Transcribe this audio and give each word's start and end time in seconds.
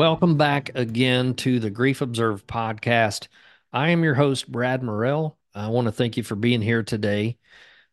Welcome 0.00 0.38
back 0.38 0.70
again 0.74 1.34
to 1.34 1.60
the 1.60 1.68
Grief 1.68 2.00
Observed 2.00 2.46
podcast. 2.46 3.28
I 3.70 3.90
am 3.90 4.02
your 4.02 4.14
host, 4.14 4.50
Brad 4.50 4.82
Morrell. 4.82 5.36
I 5.54 5.68
want 5.68 5.88
to 5.88 5.92
thank 5.92 6.16
you 6.16 6.22
for 6.22 6.36
being 6.36 6.62
here 6.62 6.82
today. 6.82 7.36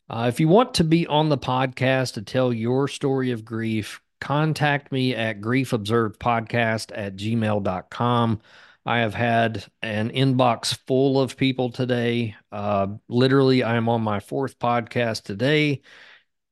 Uh, 0.10 0.28
if 0.30 0.40
you 0.40 0.48
want 0.48 0.76
to 0.76 0.86
be 0.86 1.06
on 1.06 1.28
the 1.28 1.38
podcast 1.38 2.14
to 2.14 2.22
tell 2.22 2.54
your 2.54 2.88
story 2.88 3.32
of 3.32 3.44
grief, 3.44 4.02
contact 4.22 4.90
me 4.90 5.16
at 5.16 5.42
griefobservedpodcast 5.42 6.94
at 6.96 7.18
gmail.com. 7.18 8.42
I 8.86 9.00
have 9.00 9.14
had 9.14 9.66
an 9.82 10.10
inbox 10.12 10.78
full 10.88 11.20
of 11.20 11.36
people 11.36 11.72
today. 11.72 12.38
Uh, 12.54 12.88
literally, 13.10 13.64
I 13.64 13.76
am 13.76 13.90
on 13.90 14.02
my 14.02 14.22
fourth 14.22 14.58
podcast 14.60 15.24
today, 15.24 15.82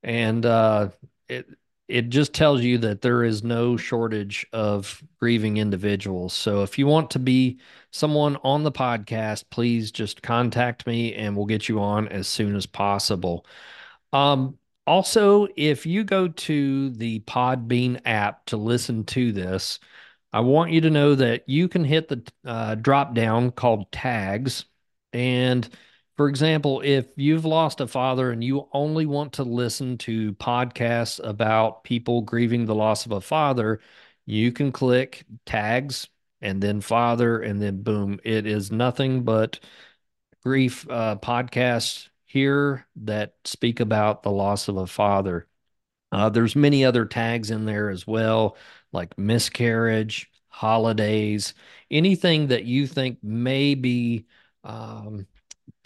and 0.03 0.45
uh, 0.45 0.89
it 1.29 1.47
it 1.87 2.09
just 2.09 2.33
tells 2.33 2.61
you 2.61 2.79
that 2.79 3.01
there 3.01 3.23
is 3.23 3.43
no 3.43 3.77
shortage 3.77 4.45
of 4.51 5.03
grieving 5.19 5.57
individuals. 5.57 6.33
So 6.33 6.63
if 6.63 6.79
you 6.79 6.87
want 6.87 7.11
to 7.11 7.19
be 7.19 7.59
someone 7.91 8.37
on 8.43 8.63
the 8.63 8.71
podcast, 8.71 9.45
please 9.51 9.91
just 9.91 10.23
contact 10.23 10.87
me 10.87 11.13
and 11.13 11.35
we'll 11.35 11.45
get 11.45 11.69
you 11.69 11.79
on 11.79 12.07
as 12.07 12.27
soon 12.27 12.55
as 12.55 12.65
possible. 12.65 13.45
Um, 14.13 14.57
also, 14.87 15.47
if 15.55 15.85
you 15.85 16.03
go 16.03 16.27
to 16.27 16.89
the 16.91 17.19
Podbean 17.21 18.01
app 18.05 18.45
to 18.47 18.57
listen 18.57 19.03
to 19.05 19.31
this, 19.31 19.79
I 20.33 20.41
want 20.41 20.71
you 20.71 20.81
to 20.81 20.89
know 20.89 21.15
that 21.15 21.47
you 21.47 21.67
can 21.67 21.83
hit 21.83 22.07
the 22.07 22.23
uh, 22.45 22.75
drop 22.75 23.13
down 23.13 23.51
called 23.51 23.91
tags. 23.91 24.65
And 25.13 25.67
for 26.17 26.29
example, 26.29 26.81
if 26.81 27.07
you've 27.17 27.45
lost 27.45 27.81
a 27.81 27.87
father 27.87 28.31
and 28.31 28.43
you 28.43 28.67
only 28.71 29.05
want 29.05 29.33
to 29.33 29.43
listen 29.43 29.97
to 29.99 30.33
podcasts 30.33 31.19
about 31.23 31.83
people 31.83 32.21
grieving 32.21 32.65
the 32.65 32.75
loss 32.75 33.05
of 33.05 33.11
a 33.11 33.21
father, 33.21 33.81
you 34.25 34.51
can 34.51 34.71
click 34.71 35.25
tags 35.45 36.07
and 36.41 36.61
then 36.61 36.79
father, 36.81 37.41
and 37.41 37.61
then 37.61 37.81
boom, 37.81 38.19
it 38.23 38.45
is 38.45 38.71
nothing 38.71 39.23
but 39.23 39.59
grief 40.43 40.87
uh, 40.89 41.15
podcasts 41.17 42.09
here 42.25 42.85
that 42.97 43.35
speak 43.45 43.79
about 43.79 44.23
the 44.23 44.31
loss 44.31 44.67
of 44.67 44.77
a 44.77 44.87
father. 44.87 45.47
Uh, 46.11 46.29
there's 46.29 46.55
many 46.55 46.85
other 46.85 47.05
tags 47.05 47.51
in 47.51 47.65
there 47.65 47.89
as 47.89 48.07
well, 48.07 48.57
like 48.91 49.17
miscarriage, 49.17 50.29
holidays, 50.47 51.53
anything 51.91 52.47
that 52.47 52.65
you 52.65 52.87
think 52.87 53.23
may 53.23 53.75
be 53.75 54.25
um, 54.63 55.27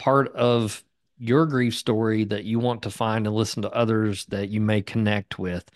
part 0.00 0.34
of 0.34 0.82
your 1.18 1.44
grief 1.46 1.76
story 1.76 2.24
that 2.24 2.44
you 2.44 2.58
want 2.58 2.82
to 2.82 2.90
find 2.90 3.26
and 3.26 3.36
listen 3.36 3.62
to 3.62 3.70
others 3.70 4.24
that 4.26 4.48
you 4.48 4.60
may 4.60 4.80
connect 4.80 5.38
with. 5.38 5.70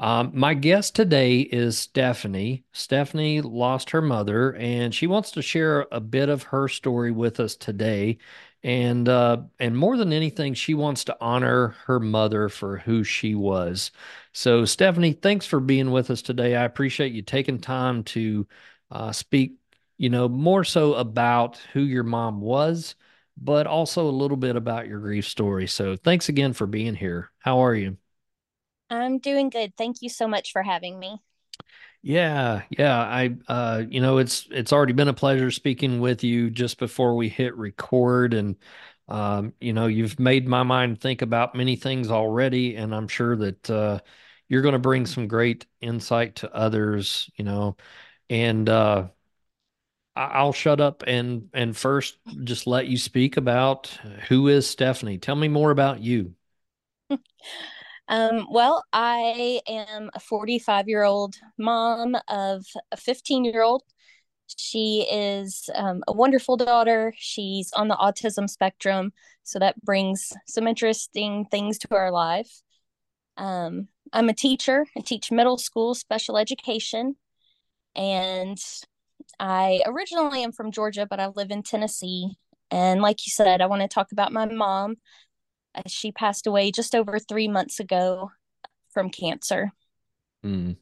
Um, 0.00 0.32
my 0.34 0.54
guest 0.54 0.96
today 0.96 1.38
is 1.40 1.78
Stephanie. 1.78 2.64
Stephanie 2.72 3.40
lost 3.40 3.90
her 3.90 4.02
mother, 4.02 4.54
and 4.56 4.92
she 4.92 5.06
wants 5.06 5.30
to 5.32 5.42
share 5.42 5.86
a 5.92 6.00
bit 6.00 6.28
of 6.28 6.42
her 6.42 6.66
story 6.66 7.12
with 7.12 7.38
us 7.38 7.54
today. 7.54 8.18
And 8.64 9.08
uh, 9.08 9.42
and 9.60 9.78
more 9.78 9.96
than 9.96 10.12
anything, 10.12 10.54
she 10.54 10.74
wants 10.74 11.04
to 11.04 11.16
honor 11.20 11.76
her 11.86 12.00
mother 12.00 12.48
for 12.48 12.78
who 12.78 13.04
she 13.04 13.36
was. 13.36 13.92
So, 14.32 14.64
Stephanie, 14.64 15.12
thanks 15.12 15.46
for 15.46 15.60
being 15.60 15.92
with 15.92 16.10
us 16.10 16.22
today. 16.22 16.56
I 16.56 16.64
appreciate 16.64 17.12
you 17.12 17.22
taking 17.22 17.60
time 17.60 18.02
to 18.04 18.48
uh, 18.90 19.12
speak. 19.12 19.58
You 19.96 20.10
know, 20.10 20.28
more 20.28 20.64
so 20.64 20.94
about 20.94 21.58
who 21.72 21.82
your 21.82 22.02
mom 22.02 22.40
was, 22.40 22.96
but 23.36 23.66
also 23.66 24.08
a 24.08 24.10
little 24.10 24.36
bit 24.36 24.56
about 24.56 24.88
your 24.88 25.00
grief 25.00 25.26
story. 25.28 25.66
So, 25.66 25.96
thanks 25.96 26.28
again 26.28 26.52
for 26.52 26.66
being 26.66 26.94
here. 26.94 27.30
How 27.40 27.60
are 27.60 27.74
you? 27.74 27.98
I'm 28.88 29.18
doing 29.18 29.50
good. 29.50 29.76
Thank 29.76 30.00
you 30.00 30.08
so 30.08 30.26
much 30.26 30.50
for 30.52 30.62
having 30.62 30.98
me. 30.98 31.20
Yeah, 32.02 32.62
yeah. 32.70 32.98
I 32.98 33.36
uh 33.48 33.84
you 33.88 34.00
know 34.00 34.18
it's 34.18 34.46
it's 34.50 34.72
already 34.72 34.92
been 34.92 35.08
a 35.08 35.14
pleasure 35.14 35.50
speaking 35.50 36.00
with 36.00 36.22
you 36.22 36.50
just 36.50 36.78
before 36.78 37.16
we 37.16 37.28
hit 37.28 37.56
record 37.56 38.34
and 38.34 38.56
um 39.08 39.54
you 39.60 39.72
know 39.72 39.86
you've 39.86 40.18
made 40.20 40.46
my 40.46 40.62
mind 40.62 41.00
think 41.00 41.22
about 41.22 41.54
many 41.54 41.76
things 41.76 42.10
already 42.10 42.76
and 42.76 42.94
I'm 42.94 43.08
sure 43.08 43.36
that 43.36 43.70
uh 43.70 44.00
you're 44.48 44.62
going 44.62 44.72
to 44.74 44.78
bring 44.78 45.06
some 45.06 45.26
great 45.26 45.66
insight 45.80 46.36
to 46.36 46.54
others, 46.54 47.30
you 47.36 47.44
know. 47.46 47.76
And 48.30 48.68
uh 48.68 49.08
I'll 50.16 50.52
shut 50.52 50.80
up 50.80 51.02
and 51.06 51.48
and 51.52 51.76
first 51.76 52.18
just 52.44 52.66
let 52.66 52.86
you 52.86 52.96
speak 52.96 53.36
about 53.36 53.86
who 54.28 54.48
is 54.48 54.68
Stephanie. 54.68 55.18
Tell 55.18 55.36
me 55.36 55.48
more 55.48 55.70
about 55.70 56.00
you. 56.00 56.34
Um, 58.06 58.46
well, 58.50 58.84
I 58.92 59.62
am 59.66 60.10
a 60.14 60.20
45 60.20 60.88
year 60.88 61.04
old 61.04 61.36
mom 61.56 62.14
of 62.28 62.66
a 62.92 62.98
15 62.98 63.46
year 63.46 63.62
old. 63.62 63.82
She 64.58 65.06
is 65.10 65.70
um, 65.74 66.02
a 66.06 66.12
wonderful 66.12 66.58
daughter. 66.58 67.14
She's 67.16 67.72
on 67.72 67.88
the 67.88 67.96
autism 67.96 68.48
spectrum, 68.48 69.12
so 69.42 69.58
that 69.58 69.82
brings 69.82 70.34
some 70.46 70.66
interesting 70.66 71.46
things 71.50 71.78
to 71.78 71.94
our 71.94 72.10
life. 72.10 72.60
Um, 73.38 73.88
I'm 74.12 74.28
a 74.28 74.34
teacher. 74.34 74.84
I 74.96 75.00
teach 75.00 75.32
middle 75.32 75.56
school 75.56 75.94
special 75.94 76.36
education, 76.36 77.16
and 77.96 78.58
I 79.38 79.82
originally 79.86 80.42
am 80.42 80.52
from 80.52 80.70
Georgia, 80.70 81.06
but 81.08 81.20
I 81.20 81.28
live 81.28 81.50
in 81.50 81.62
Tennessee. 81.62 82.36
And 82.70 83.00
like 83.02 83.26
you 83.26 83.30
said, 83.30 83.60
I 83.60 83.66
want 83.66 83.82
to 83.82 83.88
talk 83.88 84.12
about 84.12 84.32
my 84.32 84.46
mom. 84.46 84.96
She 85.86 86.12
passed 86.12 86.46
away 86.46 86.70
just 86.70 86.94
over 86.94 87.18
three 87.18 87.48
months 87.48 87.80
ago 87.80 88.30
from 88.92 89.10
cancer. 89.10 89.72
Hmm. 90.42 90.72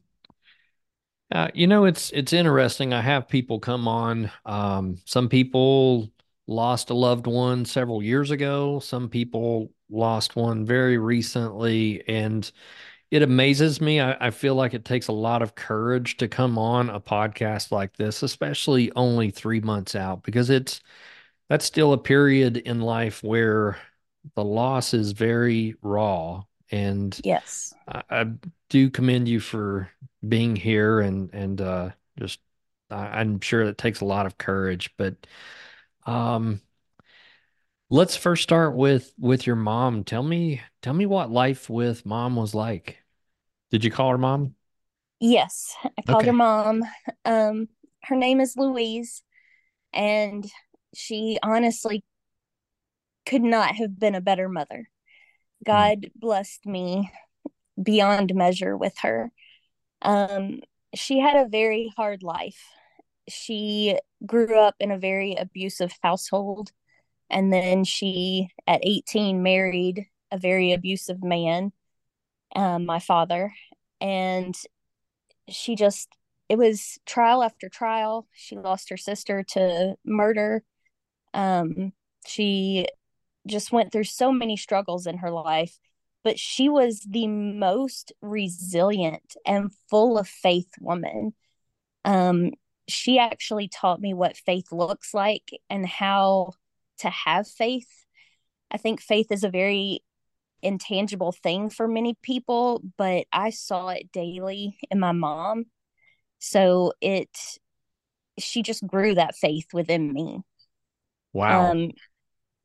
Uh, 1.31 1.47
you 1.53 1.65
know, 1.65 1.85
it's 1.85 2.11
it's 2.11 2.31
interesting. 2.31 2.93
I 2.93 3.01
have 3.01 3.27
people 3.27 3.59
come 3.59 3.87
on. 3.87 4.31
Um, 4.45 4.99
some 5.05 5.29
people 5.29 6.11
lost 6.45 6.91
a 6.91 6.93
loved 6.93 7.25
one 7.25 7.65
several 7.65 8.03
years 8.03 8.29
ago. 8.29 8.79
Some 8.79 9.09
people 9.09 9.71
lost 9.89 10.35
one 10.35 10.65
very 10.65 10.97
recently, 10.97 12.07
and 12.07 12.49
it 13.13 13.21
amazes 13.21 13.79
me. 13.79 14.01
I, 14.01 14.27
I 14.27 14.31
feel 14.31 14.55
like 14.55 14.73
it 14.73 14.85
takes 14.85 15.07
a 15.07 15.11
lot 15.13 15.43
of 15.43 15.53
courage 15.55 16.17
to 16.17 16.27
come 16.27 16.57
on 16.57 16.89
a 16.89 16.99
podcast 16.99 17.71
like 17.71 17.95
this, 17.95 18.23
especially 18.23 18.91
only 18.95 19.29
three 19.31 19.59
months 19.59 19.95
out, 19.95 20.23
because 20.23 20.49
it's 20.49 20.81
that's 21.49 21.65
still 21.65 21.93
a 21.93 21.97
period 21.97 22.57
in 22.57 22.81
life 22.81 23.23
where 23.23 23.77
the 24.35 24.43
loss 24.43 24.93
is 24.93 25.13
very 25.13 25.75
raw. 25.81 26.43
And 26.71 27.19
Yes. 27.23 27.73
I, 27.87 28.03
I 28.09 28.25
do 28.69 28.89
commend 28.89 29.29
you 29.29 29.39
for 29.39 29.89
being 30.27 30.55
here 30.55 31.01
and 31.01 31.33
and 31.33 31.61
uh 31.61 31.91
just 32.19 32.39
I, 32.91 33.21
I'm 33.21 33.41
sure 33.41 33.61
it 33.63 33.77
takes 33.77 34.01
a 34.01 34.05
lot 34.05 34.25
of 34.27 34.37
courage, 34.39 34.91
but 34.97 35.15
um 36.05 36.61
let's 37.89 38.15
first 38.15 38.43
start 38.43 38.75
with 38.75 39.13
with 39.19 39.45
your 39.47 39.55
mom. 39.55 40.03
Tell 40.03 40.23
me 40.23 40.61
tell 40.81 40.93
me 40.93 41.05
what 41.05 41.31
life 41.31 41.69
with 41.69 42.05
mom 42.05 42.35
was 42.35 42.53
like. 42.55 42.97
Did 43.73 43.83
you 43.83 43.89
call 43.89 44.11
her 44.11 44.19
mom? 44.19 44.53
Yes. 45.19 45.75
I 45.83 46.03
called 46.03 46.25
her 46.25 46.31
mom. 46.31 46.83
Um, 47.25 47.69
her 48.03 48.15
name 48.15 48.39
is 48.39 48.55
Louise, 48.55 49.23
and 49.91 50.45
she 50.93 51.39
honestly 51.41 52.03
could 53.25 53.41
not 53.41 53.73
have 53.73 53.99
been 53.99 54.13
a 54.13 54.21
better 54.21 54.47
mother. 54.47 54.89
Mm, 55.65 55.65
God 55.65 56.11
blessed 56.15 56.67
me 56.67 57.11
beyond 57.81 58.35
measure 58.35 58.77
with 58.77 58.93
her. 59.01 59.31
Um, 60.03 60.59
she 60.93 61.17
had 61.17 61.35
a 61.35 61.49
very 61.49 61.91
hard 61.97 62.21
life. 62.21 62.61
She 63.27 63.97
grew 64.23 64.59
up 64.59 64.75
in 64.79 64.91
a 64.91 64.99
very 64.99 65.33
abusive 65.33 65.97
household, 66.03 66.71
and 67.27 67.51
then 67.51 67.85
she, 67.85 68.49
at 68.67 68.81
18, 68.83 69.41
married 69.41 70.05
a 70.31 70.37
very 70.37 70.73
abusive 70.73 71.23
man, 71.23 71.71
um, 72.55 72.85
my 72.85 72.99
father. 72.99 73.53
And 74.01 74.55
she 75.49 75.75
just, 75.75 76.09
it 76.49 76.57
was 76.57 76.99
trial 77.05 77.43
after 77.43 77.69
trial. 77.69 78.27
She 78.33 78.55
lost 78.55 78.89
her 78.89 78.97
sister 78.97 79.43
to 79.49 79.95
murder. 80.05 80.63
Um, 81.33 81.93
she 82.25 82.87
just 83.47 83.71
went 83.71 83.91
through 83.91 84.05
so 84.05 84.31
many 84.31 84.55
struggles 84.55 85.07
in 85.07 85.17
her 85.17 85.31
life, 85.31 85.77
but 86.23 86.39
she 86.39 86.69
was 86.69 87.01
the 87.01 87.27
most 87.27 88.13
resilient 88.21 89.35
and 89.45 89.71
full 89.89 90.17
of 90.17 90.27
faith 90.27 90.69
woman. 90.79 91.33
Um, 92.05 92.51
she 92.87 93.19
actually 93.19 93.67
taught 93.67 94.01
me 94.01 94.13
what 94.13 94.37
faith 94.37 94.71
looks 94.71 95.13
like 95.13 95.51
and 95.69 95.85
how 95.85 96.53
to 96.99 97.09
have 97.09 97.47
faith. 97.47 97.87
I 98.71 98.77
think 98.77 99.01
faith 99.01 99.31
is 99.31 99.43
a 99.43 99.49
very 99.49 100.03
intangible 100.63 101.31
thing 101.31 101.69
for 101.69 101.87
many 101.87 102.15
people, 102.21 102.81
but 102.97 103.25
I 103.31 103.49
saw 103.51 103.89
it 103.89 104.11
daily 104.11 104.77
in 104.89 104.99
my 104.99 105.11
mom. 105.11 105.65
So 106.39 106.93
it, 107.01 107.29
she 108.39 108.63
just 108.63 108.85
grew 108.85 109.15
that 109.15 109.35
faith 109.35 109.67
within 109.73 110.11
me. 110.11 110.41
Wow. 111.33 111.71
Um, 111.71 111.91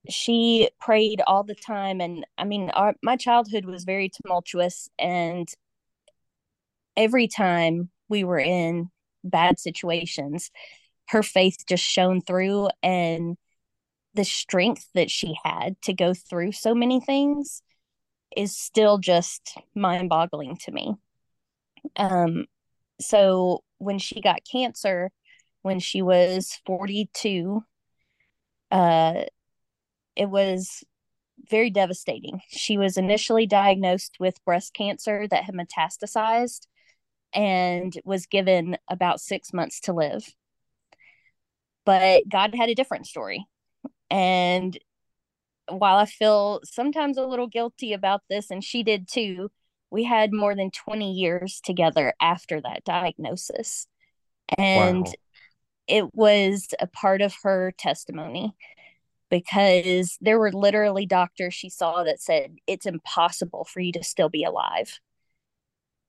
she 0.09 0.71
prayed 0.81 1.21
all 1.27 1.43
the 1.43 1.57
time 1.57 2.01
and 2.01 2.25
i 2.39 2.45
mean 2.45 2.71
our, 2.71 2.95
my 3.03 3.17
childhood 3.17 3.67
was 3.67 3.85
very 3.85 4.09
tumultuous 4.09 4.89
and 4.99 5.49
every 6.99 7.29
time 7.29 7.89
we 8.09 8.25
were 8.25 8.41
in 8.41 8.91
bad 9.23 9.59
situations, 9.59 10.51
her 11.09 11.23
faith 11.23 11.59
just 11.67 11.85
shone 11.85 12.21
through 12.21 12.69
and 12.83 13.37
the 14.15 14.25
strength 14.25 14.87
that 14.95 15.11
she 15.11 15.35
had 15.45 15.81
to 15.83 15.95
go 15.95 16.13
through 16.13 16.53
so 16.53 16.75
many 16.75 17.01
things 17.01 17.63
is 18.39 18.57
still 18.57 18.99
just 18.99 19.59
mind 19.75 20.09
boggling 20.09 20.57
to 20.57 20.71
me. 20.71 20.95
Um, 21.97 22.47
so 23.01 23.65
when 23.79 23.99
she 23.99 24.21
got 24.21 24.47
cancer, 24.51 25.11
when 25.63 25.81
she 25.81 26.03
was 26.03 26.57
42, 26.65 27.65
uh, 28.71 29.23
it 30.15 30.31
was 30.31 30.85
very 31.51 31.69
devastating. 31.71 32.41
She 32.47 32.79
was 32.79 32.97
initially 32.97 33.45
diagnosed 33.45 34.19
with 34.21 34.45
breast 34.45 34.73
cancer 34.73 35.27
that 35.27 35.43
had 35.43 35.57
metastasized 35.57 36.69
and 37.33 37.93
was 38.05 38.27
given 38.27 38.79
about 38.89 39.21
six 39.21 39.53
months 39.53 39.81
to 39.81 39.93
live. 39.93 40.25
But 41.85 42.23
God 42.29 42.55
had 42.55 42.69
a 42.69 42.77
different 42.77 43.07
story. 43.09 43.47
And 44.11 44.79
while 45.69 45.97
I 45.97 46.07
feel 46.07 46.61
sometimes 46.65 47.17
a 47.19 47.27
little 47.27 47.47
guilty 47.47 47.93
about 47.93 48.23
this, 48.29 48.51
and 48.51 48.63
she 48.63 48.83
did 48.83 49.09
too, 49.09 49.51
we 49.91 50.05
had 50.05 50.33
more 50.33 50.55
than 50.55 50.71
20 50.71 51.13
years 51.13 51.61
together 51.65 52.15
after 52.21 52.61
that 52.61 52.85
diagnosis. 52.85 53.87
And 54.57 55.05
wow. 55.05 55.13
it 55.87 56.15
was 56.15 56.69
a 56.81 56.87
part 56.87 57.23
of 57.23 57.35
her 57.43 57.73
testimony 57.79 58.55
because 59.31 60.17
there 60.21 60.39
were 60.39 60.53
literally 60.53 61.07
doctors 61.07 61.55
she 61.55 61.69
saw 61.69 62.03
that 62.05 62.21
said 62.21 62.57
it's 62.67 62.87
impossible 62.87 63.65
for 63.65 63.81
you 63.81 63.93
to 63.93 64.03
still 64.03 64.29
be 64.29 64.45
alive. 64.45 64.99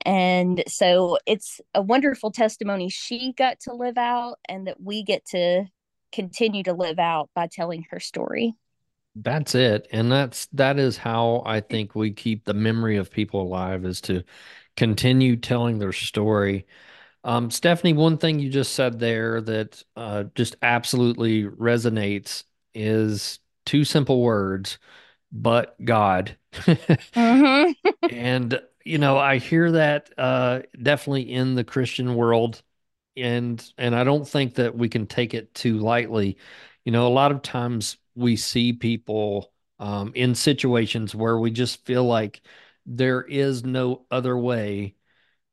And 0.06 0.64
so 0.68 1.18
it's 1.26 1.60
a 1.76 1.82
wonderful 1.82 2.32
testimony 2.32 2.90
she 2.90 3.34
got 3.34 3.60
to 3.62 3.74
live 3.74 3.98
out 3.98 4.36
and 4.48 4.68
that 4.68 4.82
we 4.82 5.04
get 5.04 5.26
to 5.28 5.66
continue 6.12 6.64
to 6.64 6.74
live 6.74 7.00
out 7.00 7.30
by 7.36 7.48
telling 7.52 7.86
her 7.92 8.00
story. 8.00 8.56
That's 9.16 9.56
it. 9.56 9.88
And 9.92 10.12
that's 10.12 10.46
that 10.48 10.80
is 10.80 10.98
how 10.98 11.44
I 11.46 11.62
think 11.62 11.96
we 11.96 12.12
keep 12.12 12.46
the 12.46 12.54
memory 12.54 12.98
of 12.98 13.12
people 13.12 13.42
alive 13.42 13.86
is 13.86 14.02
to 14.02 14.24
continue 14.78 15.36
telling 15.36 15.80
their 15.80 15.92
story. 15.92 16.66
Um, 17.24 17.52
Stephanie, 17.52 17.94
one 17.94 18.18
thing 18.18 18.40
you 18.40 18.50
just 18.50 18.74
said 18.76 19.00
there 19.00 19.42
that 19.42 19.84
uh, 19.96 20.26
just 20.36 20.56
absolutely 20.62 21.44
resonates 21.44 22.44
is 22.74 23.40
two 23.66 23.84
simple 23.84 24.22
words, 24.22 24.78
but 25.32 25.76
God. 25.84 26.38
mm-hmm. 26.54 27.72
and 28.10 28.62
you 28.86 28.98
know, 28.98 29.18
I 29.18 29.38
hear 29.38 29.72
that 29.74 30.12
uh, 30.18 30.62
definitely 30.82 31.32
in 31.32 31.56
the 31.56 31.64
Christian 31.64 32.16
world, 32.16 32.62
and 33.18 33.64
and 33.78 33.96
I 33.96 34.04
don't 34.04 34.28
think 34.28 34.56
that 34.56 34.76
we 34.76 34.90
can 34.90 35.08
take 35.08 35.34
it 35.34 35.54
too 35.54 35.78
lightly. 35.80 36.38
You 36.86 36.92
know, 36.92 37.08
a 37.08 37.10
lot 37.10 37.32
of 37.32 37.42
times 37.42 37.98
we 38.20 38.36
see 38.36 38.74
people 38.74 39.52
um, 39.80 40.12
in 40.14 40.36
situations 40.36 41.16
where 41.16 41.40
we 41.40 41.52
just 41.52 41.86
feel 41.86 42.04
like 42.04 42.42
there 42.86 43.22
is 43.22 43.64
no 43.64 44.06
other 44.12 44.38
way 44.38 44.96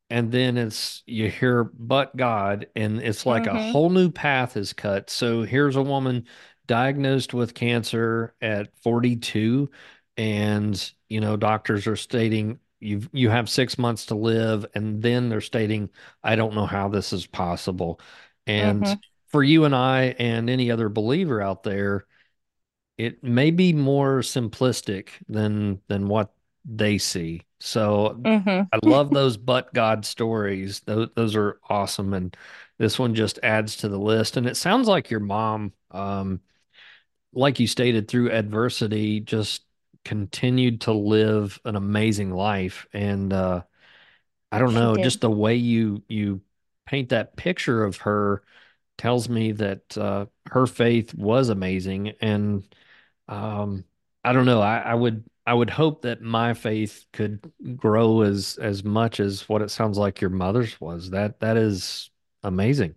and 0.08 0.30
then 0.30 0.56
it's 0.56 1.02
you 1.06 1.28
hear 1.30 1.64
but 1.64 2.16
god 2.16 2.66
and 2.76 3.00
it's 3.00 3.26
like 3.26 3.44
mm-hmm. 3.44 3.56
a 3.56 3.72
whole 3.72 3.90
new 3.90 4.10
path 4.10 4.56
is 4.56 4.72
cut 4.72 5.10
so 5.10 5.42
here's 5.42 5.76
a 5.76 5.82
woman 5.82 6.24
diagnosed 6.66 7.34
with 7.34 7.54
cancer 7.54 8.34
at 8.40 8.68
42 8.82 9.70
and 10.16 10.92
you 11.08 11.20
know 11.20 11.36
doctors 11.36 11.86
are 11.86 11.96
stating 11.96 12.58
you 12.80 13.02
you 13.12 13.30
have 13.30 13.48
6 13.48 13.78
months 13.78 14.06
to 14.06 14.14
live 14.14 14.66
and 14.74 15.02
then 15.02 15.28
they're 15.28 15.40
stating 15.40 15.90
I 16.22 16.36
don't 16.36 16.54
know 16.54 16.66
how 16.66 16.88
this 16.88 17.12
is 17.12 17.26
possible 17.26 18.00
and 18.46 18.82
mm-hmm. 18.82 18.94
for 19.28 19.42
you 19.42 19.64
and 19.64 19.74
I 19.74 20.14
and 20.18 20.48
any 20.48 20.70
other 20.70 20.88
believer 20.88 21.40
out 21.40 21.62
there 21.62 22.06
it 22.98 23.22
may 23.22 23.50
be 23.50 23.72
more 23.72 24.20
simplistic 24.20 25.10
than 25.28 25.80
than 25.88 26.08
what 26.08 26.32
they 26.64 26.98
see 26.98 27.42
so 27.60 28.18
mm-hmm. 28.20 28.62
I 28.72 28.78
love 28.82 29.10
those 29.10 29.36
but 29.36 29.72
God 29.72 30.04
stories 30.04 30.80
those, 30.80 31.08
those 31.14 31.36
are 31.36 31.60
awesome 31.68 32.12
and 32.12 32.36
this 32.78 32.98
one 32.98 33.14
just 33.14 33.38
adds 33.42 33.76
to 33.78 33.88
the 33.88 33.98
list 33.98 34.36
and 34.36 34.46
it 34.46 34.56
sounds 34.56 34.88
like 34.88 35.10
your 35.10 35.20
mom 35.20 35.72
um 35.92 36.40
like 37.36 37.60
you 37.60 37.66
stated, 37.66 38.08
through 38.08 38.32
adversity, 38.32 39.20
just 39.20 39.62
continued 40.04 40.80
to 40.82 40.92
live 40.92 41.60
an 41.64 41.76
amazing 41.76 42.30
life. 42.30 42.86
And 42.92 43.32
uh, 43.32 43.62
I 44.50 44.58
don't 44.58 44.74
know, 44.74 44.96
just 44.96 45.20
the 45.20 45.30
way 45.30 45.56
you 45.56 46.02
you 46.08 46.40
paint 46.86 47.10
that 47.10 47.36
picture 47.36 47.84
of 47.84 47.98
her 47.98 48.42
tells 48.96 49.28
me 49.28 49.52
that 49.52 49.98
uh, 49.98 50.26
her 50.50 50.66
faith 50.66 51.14
was 51.14 51.50
amazing. 51.50 52.14
And 52.20 52.64
um, 53.28 53.84
I 54.24 54.32
don't 54.32 54.46
know, 54.46 54.60
I, 54.60 54.78
I 54.78 54.94
would 54.94 55.24
I 55.46 55.54
would 55.54 55.70
hope 55.70 56.02
that 56.02 56.22
my 56.22 56.54
faith 56.54 57.04
could 57.12 57.52
grow 57.76 58.22
as 58.22 58.58
as 58.60 58.82
much 58.84 59.20
as 59.20 59.48
what 59.48 59.62
it 59.62 59.70
sounds 59.70 59.98
like 59.98 60.20
your 60.20 60.30
mother's 60.30 60.80
was. 60.80 61.10
That 61.10 61.40
that 61.40 61.56
is 61.56 62.10
amazing. 62.42 62.94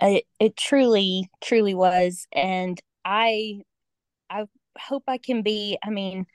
It, 0.00 0.24
it 0.40 0.56
truly 0.56 1.30
truly 1.40 1.74
was 1.74 2.26
and 2.32 2.80
I 3.04 3.62
I 4.30 4.46
hope 4.78 5.04
I 5.08 5.18
can 5.18 5.42
be, 5.42 5.78
I 5.84 5.90
mean, 5.90 6.26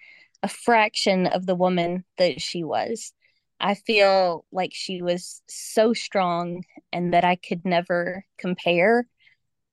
a 0.44 0.48
fraction 0.48 1.28
of 1.28 1.46
the 1.46 1.56
woman 1.56 2.06
that 2.18 2.42
she 2.42 2.64
was. 2.64 3.14
I 3.60 3.74
feel 3.74 4.46
like 4.52 4.72
she 4.74 5.02
was 5.02 5.42
so 5.48 5.94
strong 5.94 6.64
and 6.94 7.14
that 7.14 7.26
I 7.26 7.36
could 7.36 7.66
never 7.66 8.24
compare. 8.38 9.08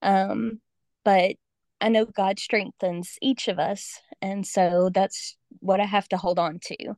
Um, 0.02 0.61
but 1.05 1.37
I 1.85 1.91
know 1.91 2.07
God 2.07 2.39
strengthens 2.39 3.19
each 3.21 3.47
of 3.47 3.59
us. 3.59 4.01
And 4.23 4.47
so 4.47 4.89
that's 4.95 5.37
what 5.61 5.81
I 5.81 5.85
have 5.85 6.09
to 6.09 6.17
hold 6.17 6.39
on 6.39 6.59
to. 6.65 6.95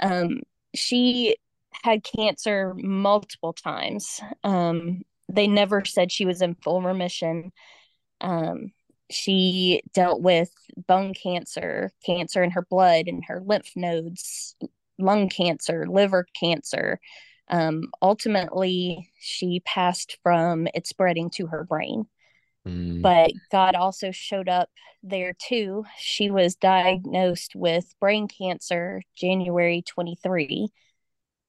Um, 0.00 0.40
she 0.74 1.36
had 1.84 2.02
cancer 2.02 2.72
multiple 2.74 3.52
times. 3.52 4.22
Um, 4.42 5.02
they 5.28 5.46
never 5.46 5.84
said 5.84 6.10
she 6.10 6.24
was 6.24 6.40
in 6.40 6.54
full 6.54 6.80
remission. 6.80 7.52
Um, 8.22 8.72
she 9.10 9.82
dealt 9.92 10.22
with 10.22 10.50
bone 10.86 11.12
cancer, 11.12 11.92
cancer 12.02 12.42
in 12.42 12.52
her 12.52 12.62
blood 12.62 13.08
and 13.08 13.22
her 13.26 13.42
lymph 13.44 13.72
nodes, 13.76 14.56
lung 14.98 15.28
cancer, 15.28 15.86
liver 15.86 16.26
cancer. 16.40 16.98
Um, 17.48 17.90
ultimately, 18.00 19.10
she 19.20 19.60
passed 19.66 20.16
from 20.22 20.66
it 20.74 20.86
spreading 20.86 21.28
to 21.34 21.48
her 21.48 21.64
brain. 21.64 22.06
Mm. 22.68 23.02
But 23.02 23.32
God 23.50 23.74
also 23.74 24.10
showed 24.10 24.48
up 24.48 24.68
there 25.02 25.34
too. 25.40 25.84
She 25.98 26.30
was 26.30 26.56
diagnosed 26.56 27.54
with 27.54 27.94
brain 28.00 28.28
cancer 28.28 29.02
January 29.16 29.82
23. 29.86 30.68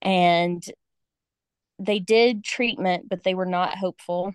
And 0.01 0.63
they 1.77 1.99
did 1.99 2.43
treatment, 2.43 3.09
but 3.09 3.23
they 3.23 3.33
were 3.33 3.45
not 3.45 3.77
hopeful 3.77 4.33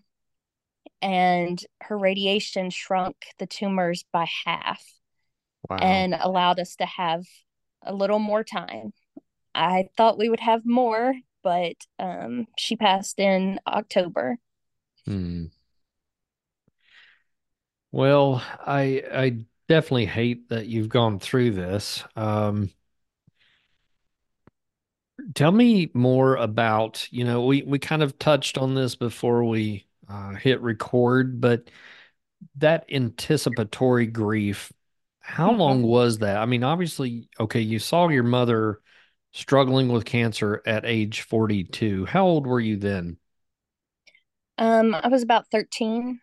and 1.05 1.63
her 1.83 1.99
radiation 1.99 2.71
shrunk 2.71 3.15
the 3.39 3.47
tumors 3.47 4.07
by 4.11 4.27
half 4.47 4.83
wow. 5.69 5.77
and 5.77 6.15
allowed 6.19 6.59
us 6.59 6.77
to 6.77 6.87
have 6.87 7.25
a 7.83 7.95
little 7.95 8.19
more 8.19 8.43
time. 8.43 8.95
I 9.55 9.89
thought 9.99 10.17
we 10.17 10.31
would 10.31 10.41
have 10.41 10.65
more, 10.65 11.15
but 11.43 11.75
um, 11.99 12.47
she 12.57 12.77
passed 12.77 13.21
in 13.21 13.61
October. 13.67 14.39
Hmm. 15.05 15.45
Well, 17.95 18.43
I 18.67 19.05
I 19.15 19.45
definitely 19.69 20.07
hate 20.07 20.49
that 20.49 20.67
you've 20.67 20.89
gone 20.89 21.21
through 21.21 21.53
this. 21.53 22.03
Um, 22.17 22.71
tell 25.37 25.53
me 25.53 25.93
more 25.95 26.35
about, 26.35 27.07
you 27.13 27.23
know, 27.23 27.47
we 27.47 27.63
we 27.63 27.79
kind 27.79 28.03
of 28.03 28.19
touched 28.19 28.59
on 28.59 28.75
this 28.75 28.97
before 28.97 29.45
we 29.45 29.87
uh, 30.09 30.33
hit 30.33 30.61
record, 30.61 31.41
but 31.41 31.71
that 32.57 32.85
anticipatory 32.91 34.07
grief, 34.07 34.73
how 35.21 35.51
mm-hmm. 35.51 35.61
long 35.61 35.83
was 35.85 36.19
that? 36.19 36.39
I 36.39 36.47
mean, 36.47 36.65
obviously, 36.65 37.29
okay, 37.39 37.61
you 37.61 37.79
saw 37.79 38.09
your 38.09 38.25
mother 38.25 38.81
struggling 39.33 39.87
with 39.87 40.05
cancer 40.05 40.61
at 40.67 40.85
age 40.85 41.21
42. 41.21 42.07
How 42.07 42.27
old 42.27 42.49
were 42.49 42.59
you 42.59 42.77
then? 42.77 43.19
Um, 44.59 44.97
I 44.97 45.07
was 45.07 45.23
about 45.23 45.49
13. 45.53 46.21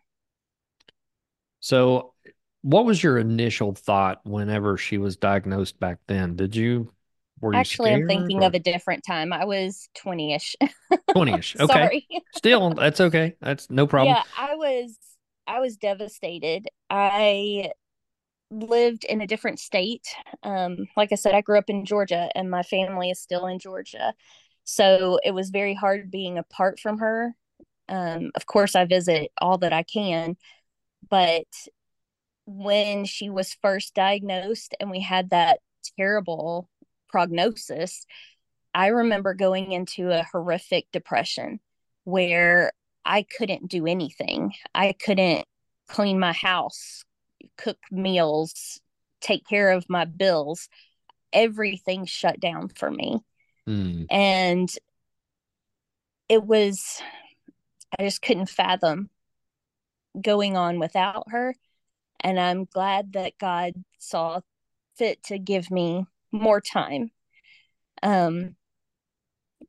So, 1.62 2.14
what 2.62 2.86
was 2.86 3.02
your 3.02 3.18
initial 3.18 3.74
thought 3.74 4.22
whenever 4.26 4.78
she 4.78 4.98
was 4.98 5.16
diagnosed 5.16 5.80
back 5.80 6.00
then? 6.08 6.36
Did 6.36 6.56
you 6.56 6.92
were 7.40 7.56
Actually, 7.56 7.94
I'm 7.94 8.08
thinking 8.08 8.40
or? 8.40 8.46
of 8.46 8.54
a 8.54 8.60
different 8.60 9.04
time. 9.06 9.34
I 9.34 9.46
was 9.46 9.90
20 9.96 10.34
ish. 10.34 10.56
20 11.14 11.34
ish. 11.34 11.56
Okay. 11.60 11.74
Sorry. 11.74 12.08
Still, 12.36 12.72
that's 12.72 13.02
okay. 13.02 13.36
That's 13.42 13.70
no 13.70 13.88
problem. 13.88 14.16
Yeah, 14.16 14.24
I 14.38 14.56
was 14.56 14.98
I 15.48 15.60
was 15.60 15.78
devastated. 15.78 16.68
I 16.90 17.72
lived 18.52 19.06
in 19.06 19.22
a 19.22 19.28
different 19.28 19.60
state. 19.60 20.08
Um, 20.44 20.88
like 20.98 21.12
I 21.12 21.16
said, 21.16 21.34
I 21.34 21.42
grew 21.42 21.58
up 21.58 21.70
in 21.70 21.86
Georgia 21.86 22.30
and 22.36 22.52
my 22.52 22.64
family 22.64 23.10
is 23.10 23.20
still 23.20 23.48
in 23.48 23.60
Georgia. 23.60 24.14
So 24.66 25.20
it 25.24 25.32
was 25.32 25.50
very 25.50 25.74
hard 25.74 26.12
being 26.12 26.38
apart 26.38 26.80
from 26.80 27.00
her. 27.00 27.34
Um, 27.90 28.32
of 28.36 28.46
course, 28.46 28.76
I 28.76 28.86
visit 28.86 29.32
all 29.42 29.58
that 29.60 29.74
I 29.74 29.84
can, 29.84 30.38
but 31.10 31.46
when 32.46 33.06
she 33.06 33.30
was 33.30 33.58
first 33.62 33.94
diagnosed 33.94 34.76
and 34.80 34.90
we 34.92 35.02
had 35.02 35.30
that 35.30 35.60
terrible 35.98 36.70
prognosis, 37.10 38.06
I 38.74 38.88
remember 38.88 39.34
going 39.34 39.72
into 39.72 40.10
a 40.10 40.26
horrific 40.32 40.88
depression 40.92 41.60
where 42.04 42.72
I 43.06 43.24
couldn't 43.24 43.68
do 43.68 43.86
anything. 43.86 44.54
I 44.74 44.94
couldn't 44.94 45.46
clean 45.88 46.20
my 46.20 46.34
house, 46.34 47.04
cook 47.58 47.78
meals, 47.92 48.80
take 49.20 49.46
care 49.48 49.72
of 49.72 49.90
my 49.90 50.06
bills. 50.06 50.70
Everything 51.34 52.06
shut 52.06 52.40
down 52.40 52.70
for 52.70 52.90
me. 52.90 53.20
Mm. 53.68 54.08
And 54.10 54.70
it 56.28 56.44
was, 56.44 57.02
I 57.98 58.04
just 58.04 58.22
couldn't 58.22 58.50
fathom 58.50 59.10
going 60.20 60.58
on 60.58 60.80
without 60.80 61.26
her. 61.30 61.56
And 62.20 62.40
I'm 62.40 62.66
glad 62.66 63.14
that 63.14 63.38
God 63.40 63.74
saw 63.98 64.42
fit 64.98 65.24
to 65.24 65.40
give 65.40 65.72
me 65.72 66.06
more 66.32 66.62
time. 66.62 67.12
Um, 68.04 68.56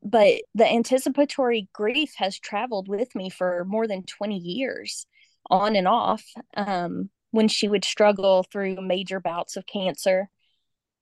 but 0.03 0.43
the 0.55 0.67
anticipatory 0.71 1.69
grief 1.73 2.15
has 2.17 2.39
traveled 2.39 2.89
with 2.89 3.15
me 3.15 3.31
for 3.31 3.65
more 3.67 3.87
than 3.87 4.05
20 4.05 4.37
years 4.37 5.07
on 5.51 5.77
and 5.77 5.87
off 5.87 6.25
um, 6.57 7.11
when 7.31 7.49
she 7.49 7.69
would 7.69 7.85
struggle 7.85 8.45
through 8.51 8.81
major 8.81 9.21
bouts 9.21 9.57
of 9.57 9.67
cancer 9.67 10.29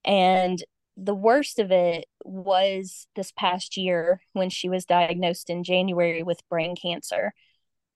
and 0.04 0.62
the 0.96 1.14
worst 1.14 1.58
of 1.58 1.70
it 1.70 2.06
was 2.24 3.06
this 3.16 3.32
past 3.32 3.76
year 3.76 4.20
when 4.32 4.50
she 4.50 4.68
was 4.68 4.84
diagnosed 4.84 5.50
in 5.50 5.64
January 5.64 6.22
with 6.22 6.46
brain 6.48 6.74
cancer. 6.76 7.32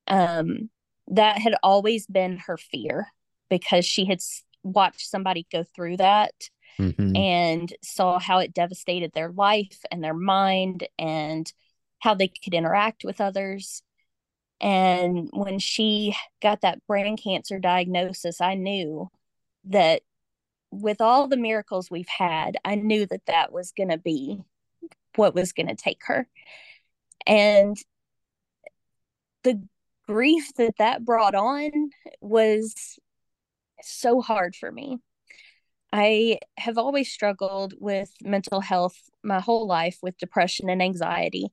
Um, 0.09 0.71
that 1.09 1.39
had 1.39 1.55
always 1.63 2.07
been 2.07 2.39
her 2.47 2.57
fear 2.57 3.09
because 3.51 3.85
she 3.85 4.05
had 4.05 4.21
watched 4.63 5.09
somebody 5.09 5.47
go 5.53 5.65
through 5.75 5.99
that 5.99 6.33
mm-hmm. 6.79 7.15
and 7.15 7.73
saw 7.83 8.19
how 8.19 8.39
it 8.39 8.55
devastated 8.55 9.13
their 9.13 9.31
life 9.31 9.81
and 9.91 10.03
their 10.03 10.15
mind 10.15 10.89
and 10.99 11.53
how 11.99 12.15
they 12.15 12.29
could 12.29 12.55
interact 12.55 13.05
with 13.05 13.21
others. 13.21 13.83
And 14.61 15.29
when 15.33 15.59
she 15.59 16.17
got 16.41 16.63
that 16.63 16.85
brain 16.87 17.17
cancer 17.17 17.59
diagnosis, 17.59 18.41
I 18.41 18.55
knew 18.55 19.11
that 19.65 20.03
with 20.71 21.01
all 21.01 21.29
the 21.29 21.37
miracles 21.37 21.91
we've 21.91 22.09
had, 22.09 22.57
I 22.65 22.75
knew 22.75 23.07
that 23.07 23.27
that 23.27 23.53
was 23.53 23.73
going 23.73 23.91
to 23.91 23.99
be 23.99 24.43
what 25.17 25.35
was 25.35 25.53
going 25.53 25.69
to 25.69 25.77
take 25.77 26.01
her. 26.07 26.27
And 27.27 27.77
the 29.45 29.63
grief 30.07 30.53
that 30.57 30.77
that 30.79 31.05
brought 31.05 31.35
on 31.35 31.71
was 32.21 32.99
so 33.83 34.21
hard 34.21 34.55
for 34.57 34.71
me. 34.71 34.99
I 35.93 36.41
have 36.59 36.77
always 36.77 37.13
struggled 37.13 37.75
with 37.79 38.11
mental 38.23 38.61
health 38.61 38.97
my 39.23 39.41
whole 39.41 39.67
life 39.67 39.99
with 40.03 40.19
depression 40.19 40.69
and 40.69 40.83
anxiety, 40.83 41.53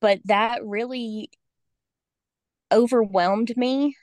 but 0.00 0.20
that 0.24 0.64
really 0.64 1.30
overwhelmed 2.72 3.56
me, 3.56 3.96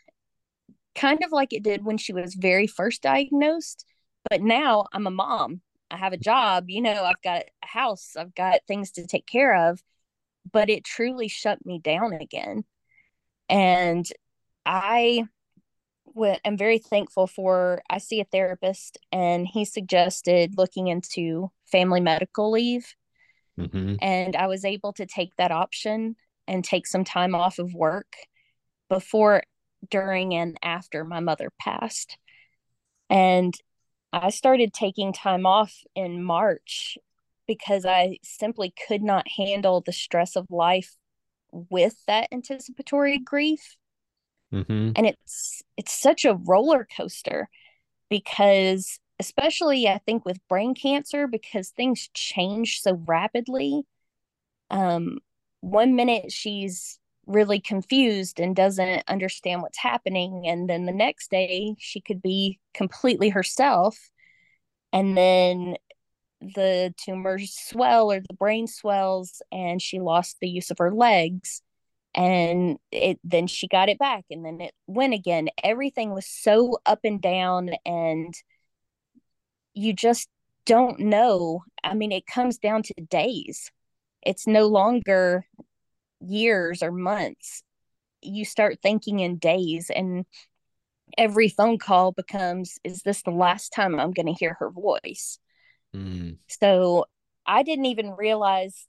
kind 0.95 1.23
of 1.23 1.31
like 1.31 1.53
it 1.53 1.63
did 1.63 1.85
when 1.85 1.97
she 1.97 2.13
was 2.13 2.33
very 2.33 2.67
first 2.67 3.01
diagnosed. 3.01 3.85
But 4.29 4.41
now 4.41 4.85
I'm 4.93 5.07
a 5.07 5.11
mom, 5.11 5.61
I 5.91 5.97
have 5.97 6.13
a 6.13 6.17
job, 6.17 6.65
you 6.69 6.81
know, 6.81 7.03
I've 7.03 7.21
got 7.21 7.43
a 7.63 7.67
house, 7.67 8.15
I've 8.17 8.35
got 8.35 8.61
things 8.67 8.91
to 8.91 9.05
take 9.05 9.25
care 9.25 9.69
of, 9.69 9.81
but 10.51 10.69
it 10.69 10.83
truly 10.83 11.27
shut 11.27 11.65
me 11.65 11.79
down 11.79 12.13
again. 12.13 12.63
And 13.49 14.05
I 14.65 15.23
am 16.45 16.57
very 16.57 16.79
thankful 16.79 17.27
for 17.27 17.81
I 17.89 17.99
see 17.99 18.19
a 18.19 18.25
therapist 18.25 18.97
and 19.11 19.47
he 19.47 19.65
suggested 19.65 20.57
looking 20.57 20.87
into 20.87 21.51
family 21.71 22.01
medical 22.01 22.51
leave. 22.51 22.93
Mm-hmm. 23.59 23.95
And 24.01 24.35
I 24.35 24.47
was 24.47 24.65
able 24.65 24.93
to 24.93 25.05
take 25.05 25.35
that 25.37 25.51
option 25.51 26.15
and 26.47 26.63
take 26.63 26.87
some 26.87 27.03
time 27.03 27.35
off 27.35 27.59
of 27.59 27.73
work 27.73 28.15
before, 28.89 29.43
during, 29.89 30.33
and 30.33 30.57
after 30.63 31.03
my 31.03 31.19
mother 31.19 31.51
passed. 31.59 32.17
And 33.09 33.53
I 34.13 34.29
started 34.29 34.73
taking 34.73 35.13
time 35.13 35.45
off 35.45 35.73
in 35.95 36.23
March 36.23 36.97
because 37.47 37.85
I 37.85 38.17
simply 38.23 38.73
could 38.87 39.01
not 39.01 39.27
handle 39.27 39.81
the 39.81 39.93
stress 39.93 40.35
of 40.35 40.47
life 40.49 40.95
with 41.51 41.95
that 42.07 42.27
anticipatory 42.31 43.19
grief. 43.19 43.75
Mm-hmm. 44.53 44.91
and 44.95 45.05
it's 45.05 45.61
it's 45.75 45.91
such 45.99 46.23
a 46.23 46.35
roller 46.35 46.87
coaster 46.95 47.49
because 48.09 48.97
especially 49.19 49.89
i 49.89 49.97
think 50.05 50.23
with 50.23 50.39
brain 50.47 50.73
cancer 50.73 51.27
because 51.27 51.69
things 51.71 52.09
change 52.13 52.79
so 52.81 52.93
rapidly. 53.05 53.83
Um 54.69 55.19
one 55.59 55.97
minute 55.97 56.31
she's 56.31 56.97
really 57.25 57.59
confused 57.59 58.39
and 58.39 58.55
doesn't 58.55 59.03
understand 59.09 59.61
what's 59.61 59.77
happening 59.79 60.45
and 60.47 60.69
then 60.69 60.85
the 60.85 60.93
next 60.93 61.29
day 61.29 61.75
she 61.77 61.99
could 61.99 62.21
be 62.21 62.57
completely 62.73 63.27
herself. 63.27 63.97
And 64.93 65.17
then 65.17 65.75
the 66.41 66.93
tumors 66.97 67.55
swell 67.55 68.11
or 68.11 68.19
the 68.19 68.33
brain 68.33 68.67
swells 68.67 69.41
and 69.51 69.81
she 69.81 69.99
lost 69.99 70.37
the 70.39 70.49
use 70.49 70.71
of 70.71 70.77
her 70.79 70.93
legs. 70.93 71.61
And 72.15 72.77
it 72.91 73.19
then 73.23 73.47
she 73.47 73.67
got 73.67 73.89
it 73.89 73.99
back 73.99 74.25
and 74.31 74.45
then 74.45 74.61
it 74.61 74.73
went 74.87 75.13
again. 75.13 75.49
Everything 75.63 76.13
was 76.13 76.27
so 76.27 76.77
up 76.85 76.99
and 77.03 77.21
down 77.21 77.71
and 77.85 78.33
you 79.73 79.93
just 79.93 80.27
don't 80.65 80.99
know. 80.99 81.63
I 81.83 81.93
mean 81.93 82.11
it 82.11 82.25
comes 82.25 82.57
down 82.57 82.83
to 82.83 82.93
days. 83.09 83.71
It's 84.23 84.47
no 84.47 84.67
longer 84.67 85.45
years 86.19 86.81
or 86.81 86.91
months. 86.91 87.63
You 88.21 88.45
start 88.45 88.79
thinking 88.81 89.19
in 89.19 89.37
days 89.37 89.91
and 89.93 90.25
every 91.17 91.49
phone 91.49 91.77
call 91.77 92.11
becomes 92.11 92.79
is 92.83 93.01
this 93.03 93.21
the 93.21 93.31
last 93.31 93.69
time 93.69 93.99
i'm 93.99 94.11
going 94.11 94.25
to 94.25 94.33
hear 94.33 94.55
her 94.59 94.69
voice 94.69 95.39
mm. 95.95 96.37
so 96.47 97.05
i 97.45 97.63
didn't 97.63 97.85
even 97.85 98.11
realize 98.11 98.87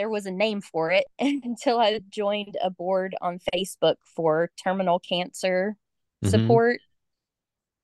there 0.00 0.08
was 0.08 0.24
a 0.24 0.30
name 0.30 0.62
for 0.62 0.90
it 0.90 1.04
until 1.18 1.78
I 1.78 2.00
joined 2.08 2.56
a 2.62 2.70
board 2.70 3.14
on 3.20 3.38
Facebook 3.54 3.96
for 4.16 4.50
terminal 4.62 4.98
cancer 4.98 5.76
mm-hmm. 6.24 6.30
support. 6.30 6.80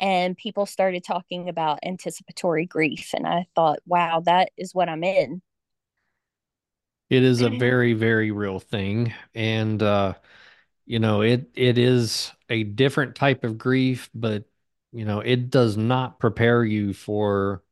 And 0.01 0.35
people 0.35 0.65
started 0.65 1.05
talking 1.05 1.51
about 1.51 1.81
anticipatory 1.85 2.65
grief. 2.65 3.11
And 3.15 3.27
I 3.27 3.47
thought, 3.55 3.81
wow, 3.87 4.23
that 4.25 4.51
is 4.57 4.75
what 4.75 4.89
I'm 4.89 5.05
in. 5.05 5.43
It 7.11 7.23
is 7.23 7.43
a 7.43 7.51
very, 7.51 7.93
very 7.93 8.31
real 8.31 8.61
thing. 8.61 9.13
And, 9.35 9.83
uh, 9.83 10.15
you 10.87 10.99
know, 10.99 11.21
it 11.21 11.51
it 11.55 11.77
is 11.77 12.33
a 12.49 12.65
different 12.65 13.15
type 13.15 13.45
of 13.45 13.59
grief, 13.59 14.09
but 14.15 14.45
you 14.93 15.05
know, 15.05 15.21
it 15.21 15.51
does 15.51 15.77
not 15.77 16.19
prepare 16.19 16.65
you 16.65 16.95
for 16.95 17.63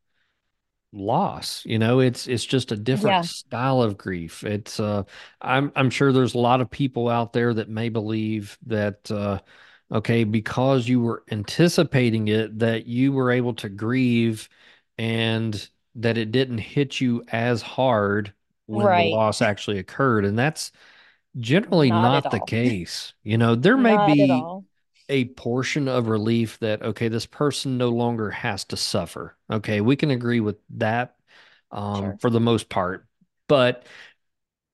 loss 0.95 1.63
you 1.67 1.79
know 1.79 1.99
it's 1.99 2.29
it's 2.29 2.45
just 2.45 2.71
a 2.71 2.77
different 2.77 3.17
yeah. 3.17 3.21
style 3.23 3.83
of 3.83 3.99
grief 3.99 4.45
it's 4.45 4.79
uh 4.79 5.03
i'm 5.41 5.73
i'm 5.75 5.91
sure 5.91 6.13
there's 6.13 6.35
a 6.35 6.39
lot 6.39 6.61
of 6.61 6.71
people 6.71 7.09
out 7.09 7.33
there 7.33 7.53
that 7.53 7.69
may 7.69 7.89
believe 7.89 8.57
that 8.65 9.11
uh 9.11 9.39
okay 9.91 10.23
because 10.23 10.87
you 10.87 11.01
were 11.01 11.25
anticipating 11.33 12.29
it 12.29 12.57
that 12.61 12.87
you 12.87 13.13
were 13.13 13.33
able 13.33 13.55
to 13.55 13.69
grieve 13.69 14.49
and 14.97 15.69
that 15.97 16.17
it 16.17 16.31
didn't 16.31 16.59
hit 16.59 17.01
you 17.01 17.25
as 17.33 17.61
hard 17.61 18.33
when 18.67 18.87
right. 18.87 19.05
the 19.05 19.11
loss 19.11 19.43
actually 19.43 19.79
occurred 19.79 20.25
and 20.25 20.39
that's 20.39 20.71
generally 21.41 21.91
not, 21.91 22.25
not 22.25 22.31
the 22.31 22.39
all. 22.39 22.47
case 22.47 23.15
you 23.25 23.37
know 23.37 23.57
there 23.57 23.77
may 23.77 23.97
not 23.97 24.07
be 24.07 24.65
a 25.09 25.27
portion 25.27 25.89
of 25.89 26.09
relief 26.09 26.59
that 26.61 26.83
okay 26.83 27.09
this 27.09 27.27
person 27.27 27.77
no 27.77 27.91
longer 27.91 28.31
has 28.31 28.65
to 28.65 28.77
suffer 28.77 29.37
okay 29.51 29.81
we 29.81 29.97
can 29.97 30.11
agree 30.11 30.41
with 30.41 30.57
that 30.71 31.17
um, 31.71 32.03
sure. 32.03 32.17
for 32.21 32.31
the 32.31 32.41
most 32.41 32.69
part 32.69 33.07
but 33.49 33.85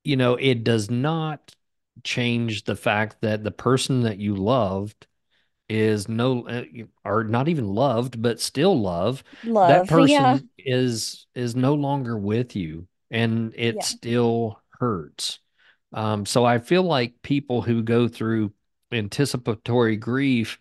you 0.05 0.17
know 0.17 0.37
it 0.37 0.65
does 0.65 0.91
not 0.91 1.55
change 2.05 2.65
the 2.65 2.77
fact 2.77 3.17
that 3.21 3.43
the 3.43 3.51
person 3.51 4.03
that 4.03 4.19
you 4.19 4.35
loved 4.35 5.07
is 5.69 6.09
no 6.09 6.47
uh, 6.49 6.65
or 7.05 7.25
not 7.25 7.49
even 7.49 7.67
loved 7.67 8.21
but 8.21 8.41
still 8.41 8.81
love, 8.81 9.23
love 9.45 9.69
that 9.69 9.89
person 9.89 10.09
yeah. 10.09 10.39
is 10.59 11.27
is 11.35 11.55
no 11.55 11.75
longer 11.75 12.17
with 12.19 12.57
you 12.57 12.87
and 13.11 13.53
it 13.57 13.77
yeah. 13.77 13.83
still 13.83 14.61
hurts 14.79 15.41
um, 15.93 16.25
so 16.25 16.45
i 16.45 16.59
feel 16.59 16.83
like 16.83 17.23
people 17.23 17.63
who 17.63 17.83
go 17.83 18.09
through 18.09 18.53
anticipatory 18.93 19.97
grief 19.97 20.59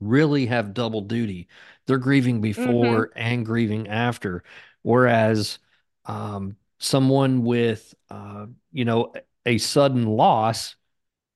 really 0.00 0.46
have 0.46 0.74
double 0.74 1.00
duty. 1.02 1.48
They're 1.86 1.98
grieving 1.98 2.40
before 2.40 3.08
mm-hmm. 3.08 3.18
and 3.18 3.46
grieving 3.46 3.88
after. 3.88 4.44
Whereas 4.82 5.58
um, 6.06 6.56
someone 6.78 7.44
with, 7.44 7.94
uh, 8.10 8.46
you 8.72 8.84
know, 8.84 9.12
a 9.46 9.58
sudden 9.58 10.06
loss, 10.06 10.76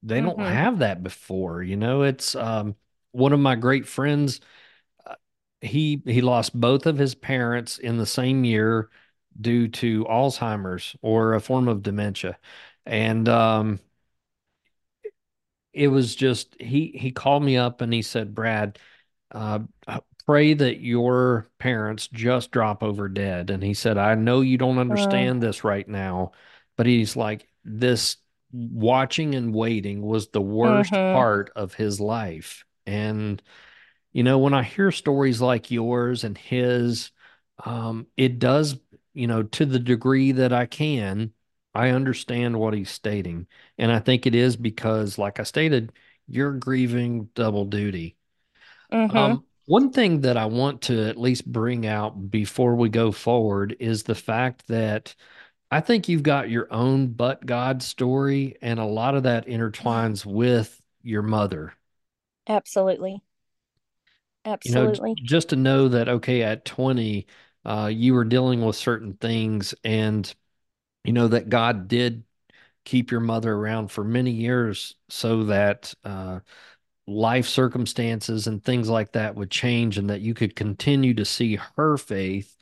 they 0.02 0.20
don't 0.20 0.38
Mm-hmm. 0.38 0.52
have 0.52 0.78
that 0.80 1.02
before. 1.02 1.62
You 1.62 1.76
know, 1.76 2.02
it's 2.02 2.34
um, 2.36 2.76
one 3.12 3.32
of 3.32 3.40
my 3.40 3.56
great 3.56 3.86
friends. 3.88 4.40
Uh, 5.06 5.14
he 5.60 6.02
he 6.06 6.20
lost 6.22 6.58
both 6.58 6.86
of 6.86 6.98
his 6.98 7.14
parents 7.14 7.78
in 7.78 7.98
the 7.98 8.06
same 8.06 8.44
year 8.44 8.90
due 9.40 9.68
to 9.68 10.04
Alzheimer's 10.06 10.96
or 11.02 11.34
a 11.34 11.40
form 11.40 11.68
of 11.68 11.82
dementia, 11.82 12.38
and 12.86 13.28
um, 13.28 13.80
it 15.76 15.88
was 15.88 16.16
just 16.16 16.56
he 16.58 16.92
he 16.96 17.10
called 17.12 17.42
me 17.42 17.58
up 17.58 17.82
and 17.82 17.92
he 17.92 18.02
said, 18.02 18.34
Brad, 18.34 18.78
uh, 19.30 19.60
pray 20.24 20.54
that 20.54 20.80
your 20.80 21.46
parents 21.58 22.08
just 22.08 22.50
drop 22.50 22.82
over 22.82 23.08
dead. 23.08 23.50
And 23.50 23.62
he 23.62 23.74
said, 23.74 23.98
I 23.98 24.14
know 24.14 24.40
you 24.40 24.58
don't 24.58 24.78
Uh, 24.78 24.80
understand 24.80 25.42
this 25.42 25.62
right 25.64 25.86
now, 25.86 26.32
but 26.76 26.86
he's 26.86 27.14
like, 27.14 27.48
this 27.62 28.16
watching 28.52 29.34
and 29.34 29.54
waiting 29.54 30.02
was 30.02 30.28
the 30.28 30.40
worst 30.40 30.92
mm-hmm. 30.92 31.14
part 31.14 31.52
of 31.54 31.74
his 31.74 32.00
life. 32.00 32.64
And, 32.86 33.42
you 34.12 34.22
know, 34.22 34.38
when 34.38 34.54
I 34.54 34.62
hear 34.62 34.90
stories 34.90 35.40
like 35.40 35.70
yours 35.70 36.24
and 36.24 36.38
his, 36.38 37.10
um, 37.64 38.06
it 38.16 38.38
does, 38.38 38.78
you 39.12 39.26
know, 39.26 39.42
to 39.42 39.66
the 39.66 39.78
degree 39.78 40.32
that 40.32 40.52
I 40.52 40.66
can, 40.66 41.32
I 41.76 41.90
understand 41.90 42.58
what 42.60 42.74
he's 42.74 42.90
stating. 42.90 43.46
And 43.78 43.92
I 43.92 44.00
think 44.00 44.26
it 44.26 44.34
is 44.34 44.56
because, 44.56 45.18
like 45.18 45.40
I 45.40 45.44
stated, 45.44 45.92
you're 46.28 46.52
grieving 46.54 47.26
double 47.34 47.66
duty 47.66 48.16
Mm-hmm. 48.92 49.34
um, 49.34 49.44
one 49.66 49.90
thing 49.92 50.20
that 50.22 50.36
I 50.36 50.46
want 50.46 50.82
to 50.82 51.08
at 51.08 51.18
least 51.18 51.50
bring 51.50 51.86
out 51.86 52.30
before 52.30 52.76
we 52.76 52.88
go 52.88 53.12
forward 53.12 53.76
is 53.80 54.02
the 54.04 54.14
fact 54.14 54.66
that 54.68 55.14
I 55.70 55.80
think 55.80 56.08
you've 56.08 56.22
got 56.24 56.50
your 56.50 56.72
own 56.72 57.08
but 57.08 57.46
God 57.46 57.82
story, 57.82 58.56
and 58.62 58.80
a 58.80 58.84
lot 58.86 59.14
of 59.16 59.24
that 59.24 59.46
intertwines 59.46 60.26
with 60.26 60.80
your 61.02 61.22
mother. 61.22 61.74
Absolutely. 62.48 63.22
You 64.64 64.72
know, 64.72 64.88
Absolutely. 64.88 65.20
just 65.22 65.50
to 65.50 65.56
know 65.56 65.88
that, 65.88 66.08
okay, 66.08 66.42
at 66.42 66.64
20, 66.64 67.26
uh, 67.64 67.90
you 67.92 68.14
were 68.14 68.24
dealing 68.24 68.64
with 68.64 68.76
certain 68.76 69.14
things, 69.14 69.74
and 69.84 70.32
you 71.06 71.12
know 71.12 71.28
that 71.28 71.48
God 71.48 71.88
did 71.88 72.24
keep 72.84 73.10
your 73.10 73.20
mother 73.20 73.52
around 73.54 73.90
for 73.90 74.04
many 74.04 74.32
years 74.32 74.96
so 75.08 75.44
that 75.44 75.94
uh, 76.04 76.40
life 77.06 77.46
circumstances 77.46 78.46
and 78.46 78.64
things 78.64 78.88
like 78.88 79.12
that 79.12 79.34
would 79.36 79.50
change 79.50 79.98
and 79.98 80.10
that 80.10 80.20
you 80.20 80.34
could 80.34 80.56
continue 80.56 81.14
to 81.14 81.24
see 81.24 81.56
her 81.76 81.96
faith. 81.96 82.56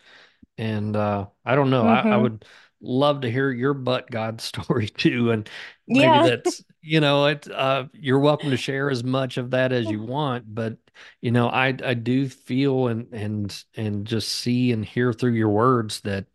And 0.59 0.97
uh, 0.97 1.27
I 1.45 1.55
don't 1.55 1.71
know, 1.71 1.87
I, 1.87 2.07
I 2.11 2.17
Mm-hmm. 2.17 2.19
would 2.19 2.45
love 2.81 3.23
to 3.23 3.31
hear 3.31 3.51
your 3.51 3.75
but 3.75 4.11
God 4.11 4.41
story 4.43 4.89
too. 4.89 5.31
And 5.33 5.49
maybe 5.89 6.19
Yeah. 6.19 6.21
that's, 6.21 6.63
you 6.83 7.01
know, 7.01 7.27
it, 7.27 7.51
uh, 7.51 7.87
you're 7.93 8.19
welcome 8.21 8.51
to 8.51 8.57
share 8.57 8.91
as 8.91 9.03
much 9.05 9.37
of 9.37 9.51
that 9.53 9.73
as 9.73 9.91
you 9.91 10.01
want. 10.03 10.55
But, 10.55 10.79
you 11.21 11.31
know, 11.31 11.49
I, 11.49 11.69
I 11.85 11.95
do 11.95 12.29
feel 12.29 12.89
and, 12.89 13.09
and, 13.13 13.65
and 13.77 14.07
just 14.07 14.29
see 14.29 14.73
and 14.73 14.85
hear 14.85 15.13
through 15.13 15.33
your 15.33 15.49
words 15.51 16.01
that 16.03 16.27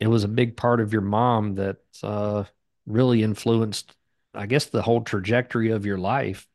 it 0.00 0.06
was 0.08 0.24
a 0.24 0.28
big 0.28 0.56
part 0.56 0.80
of 0.80 0.92
your 0.92 1.02
mom 1.02 1.54
that 1.56 1.78
uh, 2.02 2.44
really 2.86 3.22
influenced, 3.22 3.94
I 4.34 4.46
guess, 4.46 4.66
the 4.66 4.82
whole 4.82 5.02
trajectory 5.02 5.70
of 5.70 5.86
your 5.86 5.98
life. 5.98 6.46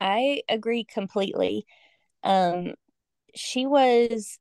I 0.00 0.42
agree 0.48 0.84
completely. 0.84 1.66
Um, 2.22 2.74
she 3.34 3.66
was 3.66 4.38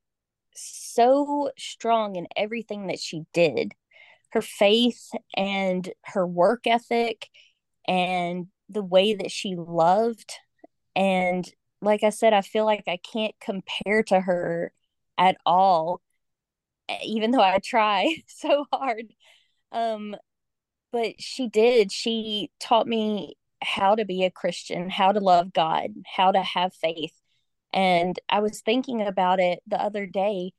so 0.56 1.52
strong 1.58 2.16
in 2.16 2.28
everything 2.36 2.88
that 2.88 3.00
she 3.00 3.24
did. 3.34 3.74
Her 4.32 4.42
faith 4.42 5.12
and 5.36 5.90
her 6.06 6.28
work 6.28 6.68
ethic 6.68 7.30
and 7.88 8.48
the 8.70 8.84
way 8.84 9.16
that 9.16 9.32
she 9.32 9.56
loved. 9.56 10.34
And 10.96 11.50
like 11.82 12.04
I 12.04 12.10
said, 12.10 12.34
I 12.34 12.42
feel 12.42 12.66
like 12.66 12.86
I 12.88 12.98
can't 12.98 13.36
compare 13.40 14.04
to 14.04 14.20
her 14.20 14.72
at 15.18 15.38
all, 15.46 16.02
even 17.04 17.32
though 17.32 17.42
I 17.42 17.60
try 17.60 18.16
so 18.28 18.66
hard. 18.72 19.14
Um, 19.72 20.16
but 20.92 21.22
she 21.22 21.48
did. 21.50 21.92
She 21.92 22.52
taught 22.60 22.88
me 22.88 23.36
how 23.62 23.96
to 23.96 24.06
be 24.06 24.24
a 24.24 24.32
Christian, 24.32 24.90
how 24.90 25.12
to 25.12 25.20
love 25.20 25.54
God, 25.54 25.92
how 26.06 26.32
to 26.32 26.42
have 26.42 26.74
faith. 26.74 27.14
And 27.74 28.20
I 28.30 28.40
was 28.40 28.62
thinking 28.62 29.02
about 29.02 29.40
it 29.40 29.60
the 29.68 29.82
other 29.82 30.06
day. 30.06 30.54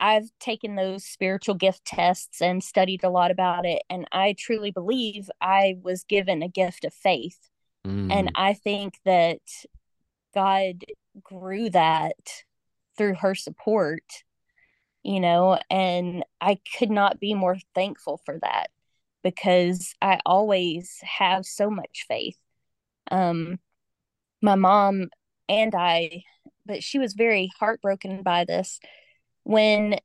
I've 0.00 0.30
taken 0.40 0.76
those 0.76 1.04
spiritual 1.04 1.54
gift 1.54 1.84
tests 1.84 2.40
and 2.40 2.64
studied 2.64 3.04
a 3.04 3.10
lot 3.10 3.30
about 3.30 3.66
it. 3.66 3.82
And 3.90 4.06
I 4.12 4.34
truly 4.38 4.70
believe 4.70 5.30
I 5.40 5.76
was 5.82 6.04
given 6.04 6.42
a 6.42 6.48
gift 6.48 6.84
of 6.84 6.94
faith. 6.94 7.50
And 8.08 8.28
Mm, 8.28 8.32
I 8.34 8.54
think 8.54 8.98
that 9.04 9.40
God 10.34 10.84
grew 11.22 11.70
that 11.70 12.44
through 12.96 13.14
her 13.16 13.34
support, 13.34 14.04
you 15.02 15.20
know, 15.20 15.58
and 15.70 16.24
I 16.40 16.58
could 16.78 16.90
not 16.90 17.20
be 17.20 17.34
more 17.34 17.56
thankful 17.74 18.20
for 18.24 18.38
that 18.42 18.70
because 19.22 19.94
I 20.00 20.20
always 20.24 20.98
have 21.02 21.44
so 21.44 21.70
much 21.70 22.04
faith. 22.08 22.38
Um, 23.10 23.58
my 24.42 24.54
mom 24.54 25.08
and 25.48 25.74
I, 25.74 26.22
but 26.66 26.82
she 26.82 26.98
was 26.98 27.14
very 27.14 27.50
heartbroken 27.58 28.22
by 28.22 28.44
this 28.44 28.80
when 29.44 29.98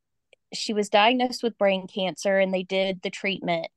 she 0.54 0.74
was 0.74 0.90
diagnosed 0.90 1.44
with 1.44 1.58
brain 1.58 1.88
cancer 1.88 2.40
and 2.40 2.54
they 2.54 2.64
did 2.64 3.02
the 3.02 3.10
treatment. 3.10 3.68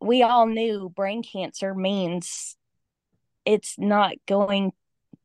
We 0.00 0.22
all 0.22 0.46
knew 0.46 0.92
brain 0.94 1.22
cancer 1.22 1.74
means 1.74 2.56
it's 3.44 3.76
not 3.78 4.14
going 4.26 4.72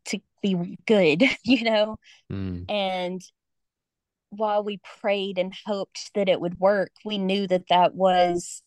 to 0.05 0.19
be 0.41 0.77
good, 0.87 1.23
you 1.43 1.63
know? 1.63 1.97
mm, 2.31 2.65
And 2.69 3.21
while 4.37 4.63
we 4.63 4.79
prayed 5.01 5.37
and 5.37 5.53
hoped 5.65 6.11
that 6.15 6.29
it 6.29 6.41
would 6.41 6.59
work, 6.59 6.91
we 7.05 7.17
knew 7.17 7.47
that 7.47 7.67
that 7.69 7.95
was, 7.95 8.63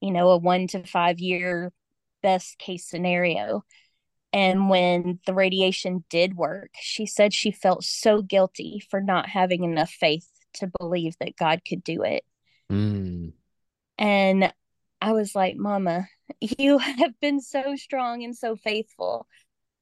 you 0.00 0.10
know, 0.12 0.30
a 0.30 0.38
one 0.38 0.66
to 0.68 0.84
five 0.84 1.18
year 1.20 1.72
best 2.22 2.58
case 2.58 2.86
scenario. 2.88 3.64
And 4.32 4.68
when 4.68 5.20
the 5.26 5.34
radiation 5.34 6.04
did 6.10 6.36
work, 6.36 6.70
she 6.80 7.06
said 7.06 7.32
she 7.32 7.52
felt 7.52 7.84
so 7.84 8.22
guilty 8.22 8.82
for 8.90 9.00
not 9.00 9.28
having 9.28 9.64
enough 9.64 9.90
faith 9.90 10.28
to 10.54 10.70
believe 10.80 11.14
that 11.20 11.36
God 11.36 11.62
could 11.68 11.84
do 11.84 12.02
it. 12.02 12.24
mm, 12.70 13.32
And 13.98 14.52
I 15.00 15.12
was 15.12 15.34
like, 15.34 15.56
Mama, 15.56 16.06
you 16.40 16.78
have 16.78 17.18
been 17.20 17.40
so 17.40 17.76
strong 17.76 18.24
and 18.24 18.36
so 18.36 18.56
faithful. 18.56 19.26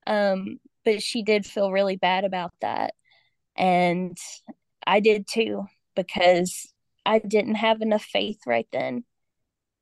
Um, 0.06 0.58
but 0.84 1.02
she 1.02 1.22
did 1.22 1.46
feel 1.46 1.70
really 1.72 1.96
bad 1.96 2.24
about 2.24 2.52
that. 2.60 2.94
And 3.56 4.16
I 4.86 5.00
did 5.00 5.26
too, 5.28 5.66
because 5.96 6.72
I 7.06 7.18
didn't 7.18 7.56
have 7.56 7.82
enough 7.82 8.04
faith 8.04 8.40
right 8.46 8.68
then. 8.72 9.04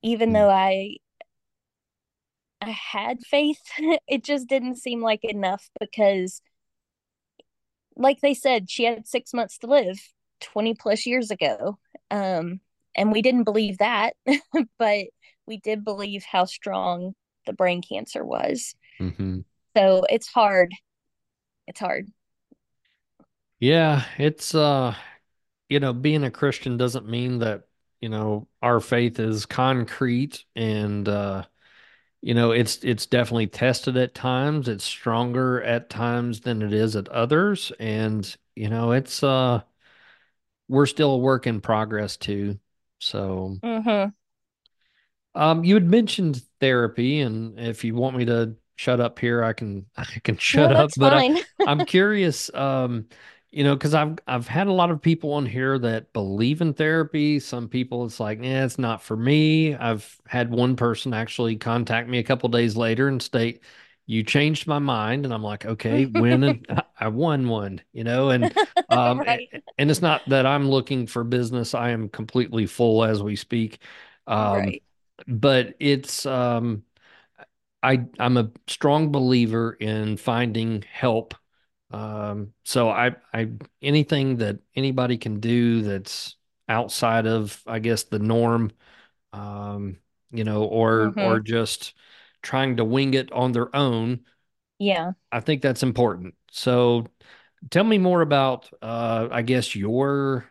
Even 0.02 0.32
mm, 0.32 0.34
though 0.34 0.50
I 0.50 0.96
I 2.60 2.70
had 2.70 3.20
faith, 3.22 3.60
it 4.08 4.24
just 4.24 4.48
didn't 4.48 4.76
seem 4.76 5.00
like 5.02 5.24
enough 5.24 5.68
because 5.78 6.42
like 7.96 8.20
they 8.20 8.34
said, 8.34 8.70
she 8.70 8.84
had 8.84 9.06
six 9.06 9.34
months 9.34 9.58
to 9.58 9.66
live 9.66 9.98
20 10.40 10.74
plus 10.74 11.06
years 11.06 11.30
ago. 11.30 11.78
Um, 12.10 12.60
and 12.94 13.12
we 13.12 13.22
didn't 13.22 13.44
believe 13.44 13.78
that, 13.78 14.14
but 14.78 15.06
we 15.46 15.58
did 15.58 15.84
believe 15.84 16.24
how 16.24 16.44
strong 16.44 17.14
the 17.46 17.52
brain 17.52 17.82
cancer 17.82 18.24
was. 18.24 18.74
hmm 19.00 19.40
So 19.76 20.04
it's 20.08 20.28
hard. 20.28 20.72
It's 21.68 21.80
hard. 21.80 22.08
Yeah, 23.60 24.04
it's 24.18 24.54
uh, 24.54 24.94
you 25.68 25.80
know, 25.80 25.92
being 25.92 26.24
a 26.24 26.30
Christian 26.30 26.76
doesn't 26.76 27.08
mean 27.08 27.38
that, 27.40 27.68
you 28.00 28.08
know, 28.08 28.48
our 28.62 28.80
faith 28.80 29.18
is 29.20 29.46
concrete 29.46 30.44
and 30.56 31.08
uh, 31.08 31.46
you 32.22 32.34
know, 32.34 32.52
it's 32.52 32.84
it's 32.84 33.06
definitely 33.06 33.48
tested 33.48 33.96
at 33.98 34.14
times. 34.14 34.68
It's 34.68 34.84
stronger 34.84 35.62
at 35.62 35.90
times 35.90 36.40
than 36.40 36.62
it 36.62 36.72
is 36.74 36.96
at 36.96 37.08
others. 37.10 37.72
And, 37.80 38.36
you 38.56 38.68
know, 38.70 38.92
it's 38.92 39.22
uh 39.24 39.62
we're 40.68 40.86
still 40.86 41.12
a 41.12 41.18
work 41.18 41.46
in 41.46 41.60
progress 41.60 42.16
too. 42.16 42.58
So 42.98 43.60
Mm-hmm. 43.62 44.10
Um, 45.34 45.64
you 45.64 45.74
had 45.74 45.86
mentioned 45.86 46.42
therapy, 46.60 47.20
and 47.20 47.58
if 47.58 47.84
you 47.84 47.94
want 47.94 48.16
me 48.16 48.24
to 48.26 48.56
shut 48.76 49.00
up 49.00 49.18
here, 49.18 49.42
I 49.44 49.52
can 49.52 49.86
I 49.96 50.04
can 50.24 50.36
shut 50.36 50.70
No, 50.70 50.72
up. 50.72 50.90
that's 50.90 50.96
But 50.96 51.14
I, 51.14 51.22
fine. 51.22 51.38
I'm 51.64 51.84
curious, 51.84 52.52
um, 52.54 53.08
you 53.52 53.64
know, 53.64 53.74
because 53.74 53.94
I've 53.94 54.18
I've 54.26 54.46
had 54.48 54.66
a 54.68 54.72
lot 54.72 54.90
of 54.90 55.02
people 55.02 55.32
on 55.34 55.46
here 55.46 55.78
that 55.80 56.12
believe 56.12 56.60
in 56.60 56.74
therapy. 56.74 57.40
Some 57.40 57.68
people 57.68 58.04
it's 58.06 58.20
like, 58.20 58.38
yeah, 58.42 58.64
it's 58.64 58.78
not 58.78 59.02
for 59.02 59.16
me. 59.16 59.74
I've 59.74 60.20
had 60.26 60.50
one 60.50 60.76
person 60.76 61.12
actually 61.14 61.56
contact 61.56 62.08
me 62.08 62.18
a 62.18 62.22
couple 62.24 62.48
days 62.48 62.76
later 62.76 63.08
and 63.08 63.20
state, 63.22 63.62
you 64.06 64.22
changed 64.24 64.66
my 64.66 64.78
mind, 64.78 65.24
and 65.24 65.34
I'm 65.34 65.42
like, 65.42 65.66
okay, 65.66 66.06
when 66.06 66.42
and 66.44 66.82
I 66.98 67.08
won 67.08 67.48
one, 67.48 67.80
you 67.92 68.04
know, 68.04 68.30
and 68.30 68.54
um, 68.88 69.24
right. 69.26 69.62
and 69.78 69.90
it's 69.90 70.02
not 70.02 70.28
that 70.28 70.46
I'm 70.46 70.68
looking 70.68 71.06
for 71.06 71.24
business. 71.24 71.74
I 71.74 71.90
am 71.90 72.08
completely 72.08 72.66
full 72.66 73.04
as 73.04 73.22
we 73.22 73.36
speak. 73.36 73.78
Um, 74.26 74.64
Right. 74.64 74.82
but 75.28 75.74
it's 75.80 76.26
um 76.26 76.84
I 77.82 78.06
I'm 78.18 78.36
a 78.36 78.50
strong 78.66 79.12
believer 79.12 79.72
in 79.74 80.16
finding 80.16 80.82
help. 80.82 81.34
Um, 81.90 82.54
so 82.64 82.88
I 82.90 83.16
I 83.32 83.50
anything 83.82 84.36
that 84.38 84.60
anybody 84.76 85.18
can 85.18 85.40
do 85.40 85.82
that's 85.82 86.36
outside 86.68 87.26
of 87.26 87.62
I 87.66 87.80
guess 87.80 88.04
the 88.04 88.18
norm, 88.20 88.72
um, 89.32 89.98
you 90.32 90.44
know, 90.44 90.64
or 90.64 91.16
Mm-hmm. 91.16 91.20
or 91.20 91.40
just 91.40 91.94
trying 92.42 92.76
to 92.78 92.84
wing 92.84 93.14
it 93.14 93.32
on 93.32 93.52
their 93.52 93.74
own, 93.76 94.24
Yeah. 94.78 95.12
I 95.32 95.40
think 95.40 95.62
that's 95.62 95.82
important. 95.82 96.34
So 96.50 97.06
tell 97.70 97.84
me 97.84 97.98
more 97.98 98.22
about 98.22 98.70
uh 98.82 99.28
I 99.30 99.42
guess 99.42 99.74
your 99.76 100.46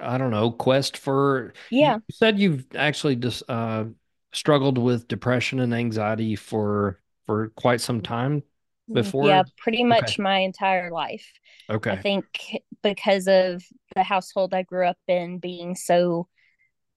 I 0.00 0.18
don't 0.18 0.30
know, 0.30 0.50
quest 0.50 0.96
for 0.96 1.52
yeah. 1.70 1.98
you 2.08 2.14
said 2.14 2.38
you've 2.38 2.66
actually 2.74 3.16
just 3.16 3.42
uh 3.48 3.84
struggled 4.32 4.78
with 4.78 5.08
depression 5.08 5.60
and 5.60 5.74
anxiety 5.74 6.34
for 6.36 7.00
for 7.26 7.50
quite 7.50 7.80
some 7.80 8.00
time 8.02 8.42
Mm, 8.90 8.94
Yeah, 8.94 9.02
before. 9.02 9.44
pretty 9.58 9.82
Okay. 9.82 9.88
much 9.88 10.18
my 10.18 10.38
entire 10.38 10.90
life. 10.90 11.32
Okay. 11.70 11.92
I 11.92 11.96
think 11.96 12.24
because 12.82 13.28
of 13.28 13.62
the 13.94 14.02
household 14.02 14.54
I 14.54 14.62
grew 14.62 14.86
up 14.86 14.98
in 15.08 15.38
being 15.38 15.74
so 15.74 16.28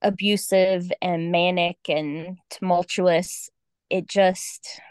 abusive 0.01 0.91
and 1.01 1.31
manic 1.31 1.77
and 1.89 2.37
tumultuous, 2.49 3.49
it 3.89 4.07
just, 4.07 4.81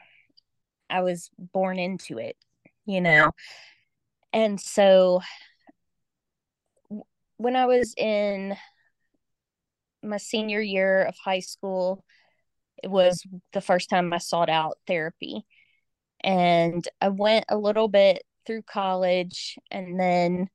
I 0.90 1.02
was 1.02 1.30
born 1.38 1.78
into 1.78 2.18
it, 2.18 2.36
you 2.86 3.00
know? 3.00 3.32
And 4.32 4.60
so 4.60 5.20
when 7.36 7.56
I 7.56 7.66
was 7.66 7.94
in 7.96 8.56
my 10.02 10.16
senior 10.18 10.60
year 10.60 11.02
of 11.04 11.14
high 11.24 11.40
school, 11.40 12.04
it 12.82 12.90
was 12.90 13.22
the 13.52 13.60
first 13.60 13.88
time 13.88 14.12
I 14.12 14.18
sought 14.18 14.50
out 14.50 14.78
therapy. 14.86 15.46
And 16.24 16.86
I 17.00 17.10
went 17.10 17.44
a 17.48 17.56
little 17.56 17.86
bit 17.86 18.24
through 18.46 18.62
college 18.62 19.58
and 19.70 20.00
then, 20.00 20.48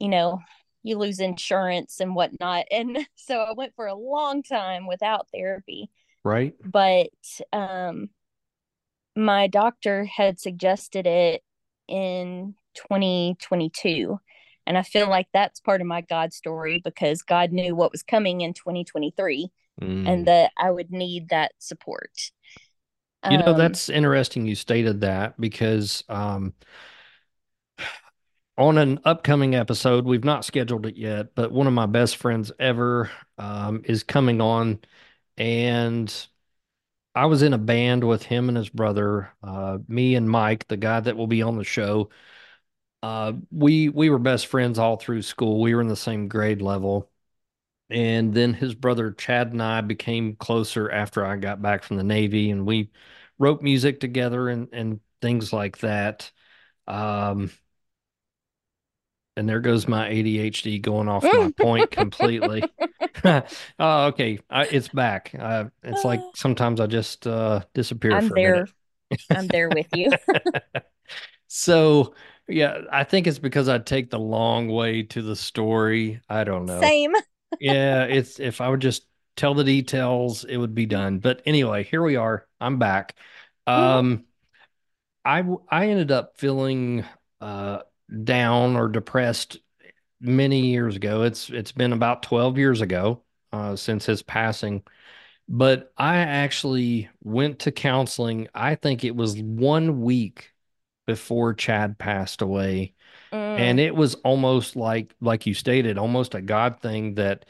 you 0.00 0.08
know, 0.08 0.40
you 0.82 0.98
lose 0.98 1.20
insurance 1.20 2.00
and 2.00 2.14
whatnot. 2.14 2.64
And 2.70 3.06
so 3.14 3.40
I 3.40 3.52
went 3.52 3.74
for 3.76 3.86
a 3.86 3.94
long 3.94 4.42
time 4.42 4.86
without 4.86 5.28
therapy. 5.32 5.90
Right? 6.24 6.54
But 6.64 7.10
um, 7.52 8.08
my 9.14 9.46
doctor 9.46 10.04
had 10.04 10.40
suggested 10.40 11.06
it 11.06 11.42
in 11.88 12.54
2022. 12.74 14.18
And 14.66 14.78
I 14.78 14.82
feel 14.82 15.08
like 15.08 15.26
that's 15.32 15.60
part 15.60 15.80
of 15.80 15.86
my 15.86 16.00
God 16.00 16.32
story 16.32 16.80
because 16.82 17.22
God 17.22 17.52
knew 17.52 17.74
what 17.74 17.92
was 17.92 18.02
coming 18.02 18.40
in 18.40 18.54
2023 18.54 19.50
and 19.80 20.22
Mm. 20.22 20.24
that 20.26 20.52
I 20.56 20.70
would 20.70 20.90
need 20.90 21.30
that 21.30 21.52
support. 21.58 22.32
You 23.28 23.38
know, 23.38 23.52
Um, 23.52 23.54
that's 23.54 23.88
interesting 23.88 24.46
you 24.46 24.54
stated 24.54 25.00
that 25.02 25.40
because 25.40 26.02
um 26.08 26.54
on 28.58 28.78
an 28.78 29.00
upcoming 29.04 29.54
episode, 29.54 30.04
we've 30.04 30.24
not 30.24 30.44
scheduled 30.44 30.86
it 30.86 30.96
yet, 30.96 31.34
but 31.34 31.52
one 31.52 31.66
of 31.66 31.72
my 31.72 31.86
best 31.86 32.16
friends 32.16 32.52
ever 32.58 33.10
um 33.38 33.82
is 33.84 34.02
coming 34.02 34.40
on 34.40 34.80
and 35.38 36.28
I 37.14 37.26
was 37.26 37.42
in 37.42 37.52
a 37.54 37.58
band 37.58 38.04
with 38.08 38.24
him 38.24 38.48
and 38.48 38.56
his 38.58 38.70
brother, 38.70 39.32
uh, 39.42 39.78
me 39.88 40.14
and 40.16 40.30
Mike, 40.30 40.68
the 40.68 40.76
guy 40.78 41.00
that 41.00 41.16
will 41.16 41.26
be 41.28 41.42
on 41.42 41.58
the 41.58 41.64
show. 41.64 42.10
Uh, 43.02 43.34
we 43.52 43.90
we 43.90 44.10
were 44.10 44.20
best 44.20 44.48
friends 44.48 44.78
all 44.80 44.96
through 44.98 45.22
school. 45.22 45.60
We 45.62 45.74
were 45.76 45.82
in 45.82 45.88
the 45.88 45.96
same 45.96 46.28
grade 46.28 46.62
level, 46.62 47.10
and 47.92 48.34
then 48.34 48.54
his 48.54 48.74
brother 48.74 49.12
Chad 49.12 49.52
and 49.52 49.62
I 49.62 49.80
became 49.82 50.36
closer 50.36 50.90
after 50.90 51.24
I 51.24 51.36
got 51.36 51.62
back 51.62 51.82
from 51.84 51.96
the 51.98 52.04
Navy, 52.04 52.50
and 52.50 52.66
we 52.66 52.90
wrote 53.38 53.62
music 53.62 54.00
together 54.00 54.48
and 54.48 54.68
and 54.72 55.00
things 55.20 55.52
like 55.52 55.78
that. 55.78 56.30
Um, 56.88 57.50
and 59.36 59.48
there 59.48 59.60
goes 59.60 59.88
my 59.88 60.08
ADHD 60.08 60.78
going 60.78 61.08
off 61.08 61.32
my 61.32 61.48
point 61.60 61.90
completely. 61.90 62.70
Oh, 63.78 64.06
okay. 64.06 64.40
I, 64.50 64.64
it's 64.64 64.88
back. 64.88 65.32
Uh, 65.38 65.66
it's 65.84 66.04
like 66.04 66.24
sometimes 66.34 66.80
I 66.80 66.86
just 66.88 67.26
uh, 67.26 67.60
disappear 67.74 68.16
I'm 68.16 68.28
there. 68.34 68.68
I'm 69.30 69.48
there 69.48 69.70
with 69.70 69.88
you. 69.92 70.10
So, 71.48 72.14
yeah, 72.48 72.82
I 72.90 73.04
think 73.04 73.26
it's 73.26 73.38
because 73.38 73.68
I 73.68 73.78
take 73.78 74.10
the 74.10 74.18
long 74.18 74.68
way 74.68 75.02
to 75.04 75.22
the 75.22 75.36
story. 75.36 76.20
I 76.28 76.44
don't 76.44 76.66
know. 76.66 76.80
Same. 76.80 77.12
Yeah, 77.58 78.04
it's 78.04 78.40
if 78.40 78.60
I 78.60 78.68
would 78.68 78.80
just 78.80 79.06
tell 79.36 79.54
the 79.54 79.64
details, 79.64 80.44
it 80.44 80.56
would 80.56 80.74
be 80.74 80.86
done. 80.86 81.18
But 81.18 81.42
anyway, 81.46 81.84
here 81.84 82.02
we 82.02 82.16
are. 82.16 82.46
I'm 82.60 82.78
back. 82.78 83.16
Um, 83.66 84.24
I 85.24 85.44
I 85.70 85.88
ended 85.88 86.10
up 86.10 86.36
feeling 86.38 87.04
uh 87.40 87.80
down 88.24 88.76
or 88.76 88.88
depressed 88.88 89.58
many 90.20 90.68
years 90.68 90.96
ago. 90.96 91.22
It's 91.24 91.50
it's 91.50 91.72
been 91.72 91.92
about 91.92 92.22
12 92.24 92.58
years 92.58 92.80
ago 92.80 93.22
uh 93.52 93.76
since 93.76 94.06
his 94.06 94.22
passing. 94.22 94.84
But 95.48 95.92
I 95.98 96.18
actually 96.18 97.10
went 97.22 97.60
to 97.60 97.72
counseling. 97.72 98.48
I 98.54 98.76
think 98.76 99.04
it 99.04 99.16
was 99.16 99.36
one 99.40 100.02
week 100.02 100.52
before 101.06 101.54
Chad 101.54 101.98
passed 101.98 102.42
away. 102.42 102.94
And 103.56 103.78
Mm, 103.78 103.80
it 103.80 103.94
was 103.94 104.14
almost 104.16 104.76
like, 104.76 105.14
like 105.20 105.46
you 105.46 105.54
stated, 105.54 105.98
almost 105.98 106.34
a 106.34 106.42
God 106.42 106.80
thing 106.80 107.14
that 107.16 107.44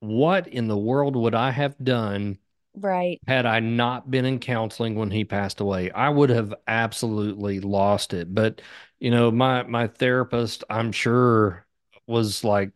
what 0.00 0.48
in 0.48 0.68
the 0.68 0.78
world 0.78 1.16
would 1.16 1.34
I 1.34 1.50
have 1.52 1.76
done 1.82 2.38
right. 2.76 3.20
had 3.26 3.46
I 3.46 3.60
not 3.60 4.10
been 4.10 4.24
in 4.24 4.38
counseling 4.38 4.94
when 4.96 5.10
he 5.10 5.24
passed 5.24 5.60
away? 5.60 5.90
I 5.90 6.08
would 6.10 6.30
have 6.30 6.54
absolutely 6.68 7.60
lost 7.60 8.14
it. 8.14 8.34
But, 8.34 8.62
you 9.00 9.10
know, 9.10 9.30
my 9.30 9.64
my 9.64 9.88
therapist, 9.88 10.64
I'm 10.70 10.92
sure, 10.92 11.66
was 12.06 12.44
like, 12.44 12.72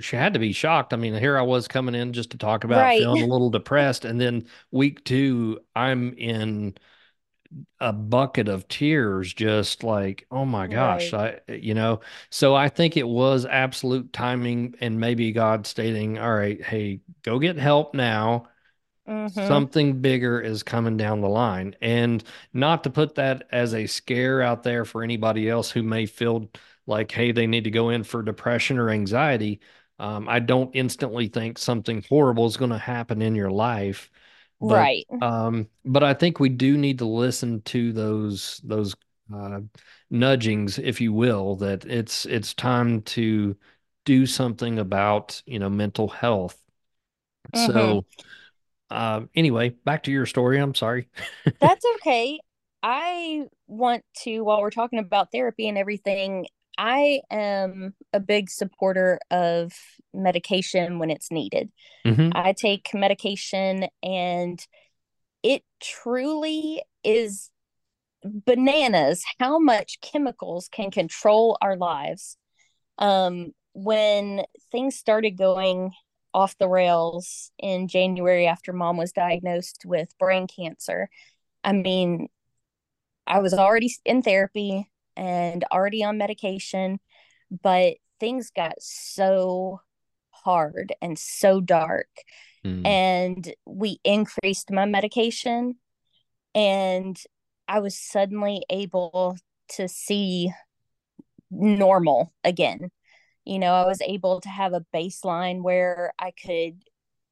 she 0.00 0.16
had 0.16 0.34
to 0.34 0.38
be 0.40 0.52
shocked. 0.52 0.92
I 0.92 0.96
mean, 0.96 1.14
here 1.14 1.38
I 1.38 1.42
was 1.42 1.68
coming 1.68 1.94
in 1.94 2.12
just 2.12 2.30
to 2.32 2.38
talk 2.38 2.64
about 2.64 2.94
Right. 2.94 2.96
feeling 2.96 3.22
a 3.22 3.26
little 3.26 3.50
depressed, 3.50 4.04
and 4.04 4.20
then 4.20 4.46
week 4.72 5.04
two, 5.04 5.60
I'm 5.76 6.12
in 6.14 6.74
a 7.80 7.92
bucket 7.92 8.48
of 8.48 8.68
tears, 8.68 9.32
just 9.32 9.84
like, 9.84 10.26
oh 10.30 10.44
my 10.44 10.66
gosh, 10.66 11.12
Right. 11.12 11.40
I, 11.48 11.52
you 11.52 11.74
know, 11.74 12.00
so 12.30 12.54
I 12.54 12.68
think 12.68 12.96
it 12.96 13.06
was 13.06 13.46
absolute 13.46 14.12
timing 14.12 14.74
and 14.80 14.98
maybe 15.00 15.32
God 15.32 15.66
stating, 15.66 16.18
all 16.18 16.34
right, 16.34 16.62
hey, 16.62 17.00
go 17.22 17.38
get 17.38 17.56
help 17.56 17.94
now. 17.94 18.48
Mm-hmm. 19.08 19.46
Something 19.46 20.00
bigger 20.00 20.40
is 20.40 20.62
coming 20.62 20.96
down 20.96 21.20
the 21.20 21.28
line. 21.28 21.76
And 21.82 22.24
not 22.52 22.84
to 22.84 22.90
put 22.90 23.16
that 23.16 23.46
as 23.52 23.74
a 23.74 23.86
scare 23.86 24.40
out 24.40 24.62
there 24.62 24.84
for 24.84 25.02
anybody 25.02 25.48
else 25.48 25.70
who 25.70 25.82
may 25.82 26.06
feel 26.06 26.50
like, 26.86 27.10
hey, 27.12 27.32
they 27.32 27.46
need 27.46 27.64
to 27.64 27.70
go 27.70 27.90
in 27.90 28.02
for 28.04 28.22
depression 28.22 28.78
or 28.78 28.90
anxiety. 28.90 29.60
Um, 29.98 30.28
I 30.28 30.40
don't 30.40 30.74
instantly 30.74 31.28
think 31.28 31.58
something 31.58 32.04
horrible 32.08 32.46
is 32.46 32.56
going 32.56 32.70
to 32.70 32.78
happen 32.78 33.22
in 33.22 33.34
your 33.34 33.50
life 33.50 34.10
but 34.64 34.74
Right. 34.74 35.06
um, 35.20 35.68
but 35.84 36.02
I 36.02 36.14
think 36.14 36.40
we 36.40 36.48
do 36.48 36.76
need 36.76 36.98
to 36.98 37.06
listen 37.06 37.62
to 37.62 37.92
those 37.92 38.60
those 38.64 38.94
uh, 39.34 39.60
nudgings, 40.10 40.78
if 40.78 41.00
you 41.00 41.12
will, 41.12 41.56
that 41.56 41.84
it's 41.86 42.26
it's 42.26 42.54
time 42.54 43.02
to 43.02 43.56
do 44.04 44.26
something 44.26 44.78
about, 44.78 45.42
you 45.46 45.58
know, 45.58 45.70
mental 45.70 46.08
health. 46.08 46.58
Mm-hmm. 47.54 47.72
So, 47.72 48.06
uh, 48.90 49.22
anyway, 49.34 49.70
back 49.70 50.04
to 50.04 50.12
your 50.12 50.26
story. 50.26 50.58
I'm 50.58 50.74
sorry. 50.74 51.08
That's 51.60 51.84
okay. 51.96 52.40
I 52.82 53.44
want 53.66 54.04
to, 54.22 54.40
while 54.42 54.60
we're 54.60 54.70
talking 54.70 54.98
about 54.98 55.32
therapy 55.32 55.68
and 55.68 55.78
everything, 55.78 56.46
I 56.76 57.20
am 57.30 57.94
a 58.12 58.20
big 58.20 58.50
supporter 58.50 59.18
of 59.30 59.72
medication 60.14 60.98
when 60.98 61.10
it's 61.10 61.30
needed. 61.30 61.70
hmm 62.04 62.30
I 62.32 62.52
take 62.52 62.90
medication 62.94 63.86
and 64.02 64.64
it 65.42 65.62
truly 65.80 66.82
is 67.04 67.50
bananas 68.24 69.22
how 69.38 69.58
much 69.58 70.00
chemicals 70.00 70.68
can 70.68 70.90
control 70.90 71.58
our 71.60 71.76
lives. 71.76 72.36
Um, 72.98 73.52
when 73.74 74.44
things 74.72 74.96
started 74.96 75.32
going 75.36 75.92
off 76.32 76.56
the 76.58 76.68
rails 76.68 77.50
in 77.58 77.88
January 77.88 78.46
after 78.46 78.72
mom 78.72 78.96
was 78.96 79.12
diagnosed 79.12 79.82
with 79.84 80.16
brain 80.18 80.46
cancer, 80.46 81.08
I 81.62 81.72
mean, 81.72 82.28
I 83.26 83.40
was 83.40 83.54
already 83.54 83.94
in 84.04 84.22
therapy 84.22 84.90
and 85.16 85.64
already 85.72 86.04
on 86.04 86.18
medication, 86.18 87.00
but 87.62 87.94
things 88.20 88.50
got 88.54 88.74
so 88.80 89.80
hard 90.44 90.94
and 91.00 91.18
so 91.18 91.60
dark. 91.60 92.08
Mm. 92.64 92.86
And 92.86 93.54
we 93.66 93.98
increased 94.04 94.70
my 94.70 94.86
medication, 94.86 95.76
and 96.54 97.16
I 97.68 97.80
was 97.80 97.98
suddenly 97.98 98.64
able 98.70 99.36
to 99.70 99.88
see 99.88 100.52
normal 101.50 102.32
again. 102.42 102.90
You 103.44 103.58
know, 103.58 103.72
I 103.74 103.86
was 103.86 104.00
able 104.00 104.40
to 104.40 104.48
have 104.48 104.72
a 104.72 104.84
baseline 104.94 105.62
where 105.62 106.12
I 106.18 106.32
could 106.32 106.82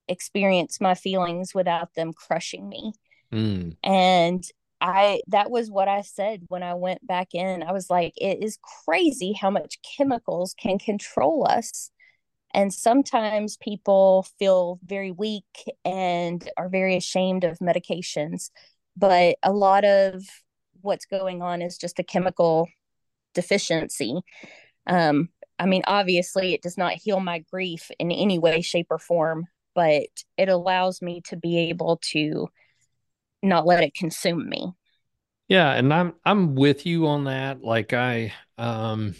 experience 0.09 0.81
my 0.81 0.95
feelings 0.95 1.55
without 1.55 1.95
them 1.95 2.13
crushing 2.13 2.69
me. 2.69 2.93
Mm. 3.33 3.77
And 3.83 4.45
I 4.81 5.23
that 5.29 5.51
was 5.51 5.71
what 5.71 5.89
I 5.89 6.03
said 6.03 6.43
when 6.49 6.63
I 6.63 6.75
went 6.75 7.07
back 7.07 7.29
in. 7.35 7.63
I 7.63 7.73
was 7.73 7.89
like, 7.89 8.13
it 8.17 8.43
is 8.43 8.59
crazy 8.85 9.33
how 9.33 9.49
much 9.49 9.79
chemicals 9.97 10.55
can 10.61 10.79
control 10.79 11.47
us. 11.49 11.91
And 12.55 12.73
sometimes 12.73 13.57
people 13.57 14.27
feel 14.39 14.79
very 14.85 15.11
weak 15.11 15.45
and 15.85 16.49
are 16.57 16.69
very 16.69 16.97
ashamed 16.97 17.45
of 17.45 17.59
medications. 17.59 18.51
But 18.97 19.37
a 19.43 19.53
lot 19.53 19.85
of 19.85 20.23
what's 20.81 21.07
going 21.07 21.43
on 21.43 21.63
is 21.63 21.79
just 21.79 21.99
a 21.99 22.05
chemical 22.05 22.69
deficiency. 23.35 24.21
Um, 24.87 25.31
I 25.59 25.67
mean, 25.67 25.83
obviously, 25.87 26.55
it 26.55 26.63
does 26.63 26.77
not 26.77 26.95
heal 26.95 27.21
my 27.21 27.39
grief 27.39 27.91
in 27.99 28.11
any 28.11 28.39
way, 28.39 28.61
shape, 28.61 28.89
or 28.91 28.99
form, 28.99 29.47
but 29.75 30.09
it 30.37 30.49
allows 30.49 31.01
me 31.01 31.23
to 31.27 31.37
be 31.37 31.71
able 31.71 32.01
to 32.13 32.49
not 33.43 33.67
let 33.67 33.83
it 33.83 33.95
consume 33.95 34.49
me. 34.49 34.73
Yeah, 35.49 35.73
and 35.73 35.93
I'm 35.93 36.15
I'm 36.25 36.55
with 36.55 36.87
you 36.87 37.07
on 37.07 37.25
that. 37.25 37.63
Like 37.63 37.93
I 37.93 38.33
um 38.59 39.15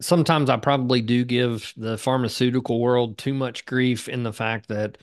sometimes 0.00 0.50
I 0.50 0.56
probably 0.56 1.02
do 1.02 1.24
give 1.24 1.72
the 1.76 1.98
pharmaceutical 1.98 2.80
world 2.80 3.18
too 3.18 3.34
much 3.34 3.66
grief 3.66 4.08
in 4.08 4.22
the 4.22 4.32
fact 4.32 4.68
that 4.68 4.98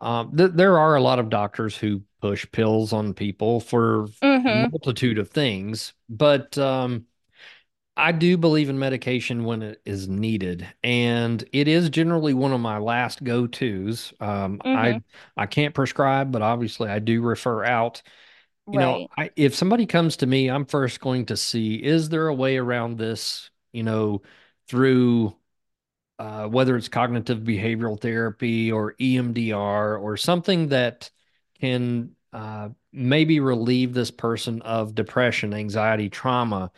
um, 0.00 0.36
th- 0.36 0.52
there 0.54 0.78
are 0.78 0.96
a 0.96 1.02
lot 1.02 1.18
of 1.20 1.30
doctors 1.30 1.76
who 1.76 2.02
push 2.20 2.46
pills 2.52 2.92
on 2.92 3.14
people 3.14 3.60
for 3.60 4.04
a 4.04 4.10
Mm-hmm. 4.22 4.72
multitude 4.72 5.18
of 5.18 5.30
things, 5.30 5.94
but 6.08 6.58
um, 6.58 7.06
I 7.96 8.12
do 8.12 8.38
believe 8.38 8.70
in 8.70 8.78
medication 8.78 9.44
when 9.44 9.62
it 9.62 9.82
is 9.84 10.08
needed, 10.08 10.66
and 10.82 11.44
it 11.52 11.68
is 11.68 11.90
generally 11.90 12.32
one 12.34 12.52
of 12.52 12.60
my 12.60 12.78
last 12.78 13.22
go-tos. 13.22 14.14
Um, 14.20 14.62
Mm-hmm. 14.64 14.72
I 14.72 15.02
I 15.36 15.46
can't 15.46 15.74
prescribe, 15.74 16.32
but 16.32 16.40
obviously 16.42 16.88
I 16.88 17.00
do 17.00 17.20
refer 17.22 17.64
out. 17.64 18.02
You 18.72 18.78
know, 18.80 19.02
I, 19.18 19.30
if 19.36 19.54
somebody 19.54 19.86
comes 19.86 20.16
to 20.18 20.26
me, 20.26 20.50
I'm 20.50 20.66
first 20.66 21.00
going 21.00 21.26
to 21.26 21.36
see, 21.38 21.76
is 21.76 22.10
there 22.10 22.28
a 22.28 22.34
way 22.34 22.58
around 22.58 22.98
this, 22.98 23.50
you 23.72 23.82
know, 23.82 24.22
through 24.68 25.36
uh, 26.18 26.46
whether 26.46 26.76
it's 26.76 26.88
cognitive 26.88 27.40
behavioral 27.40 28.00
therapy 28.00 28.70
or 28.72 28.94
EMDR 29.00 29.96
or 29.98 30.16
something 30.16 30.68
that 30.68 31.10
can 31.60 32.12
uh, 32.32 32.68
maybe 32.92 33.40
relieve 33.40 33.94
this 33.94 34.10
person 34.10 34.62
of 34.62 34.94
depression, 34.94 35.54
anxiety, 35.54 36.08
trauma. 36.08 36.70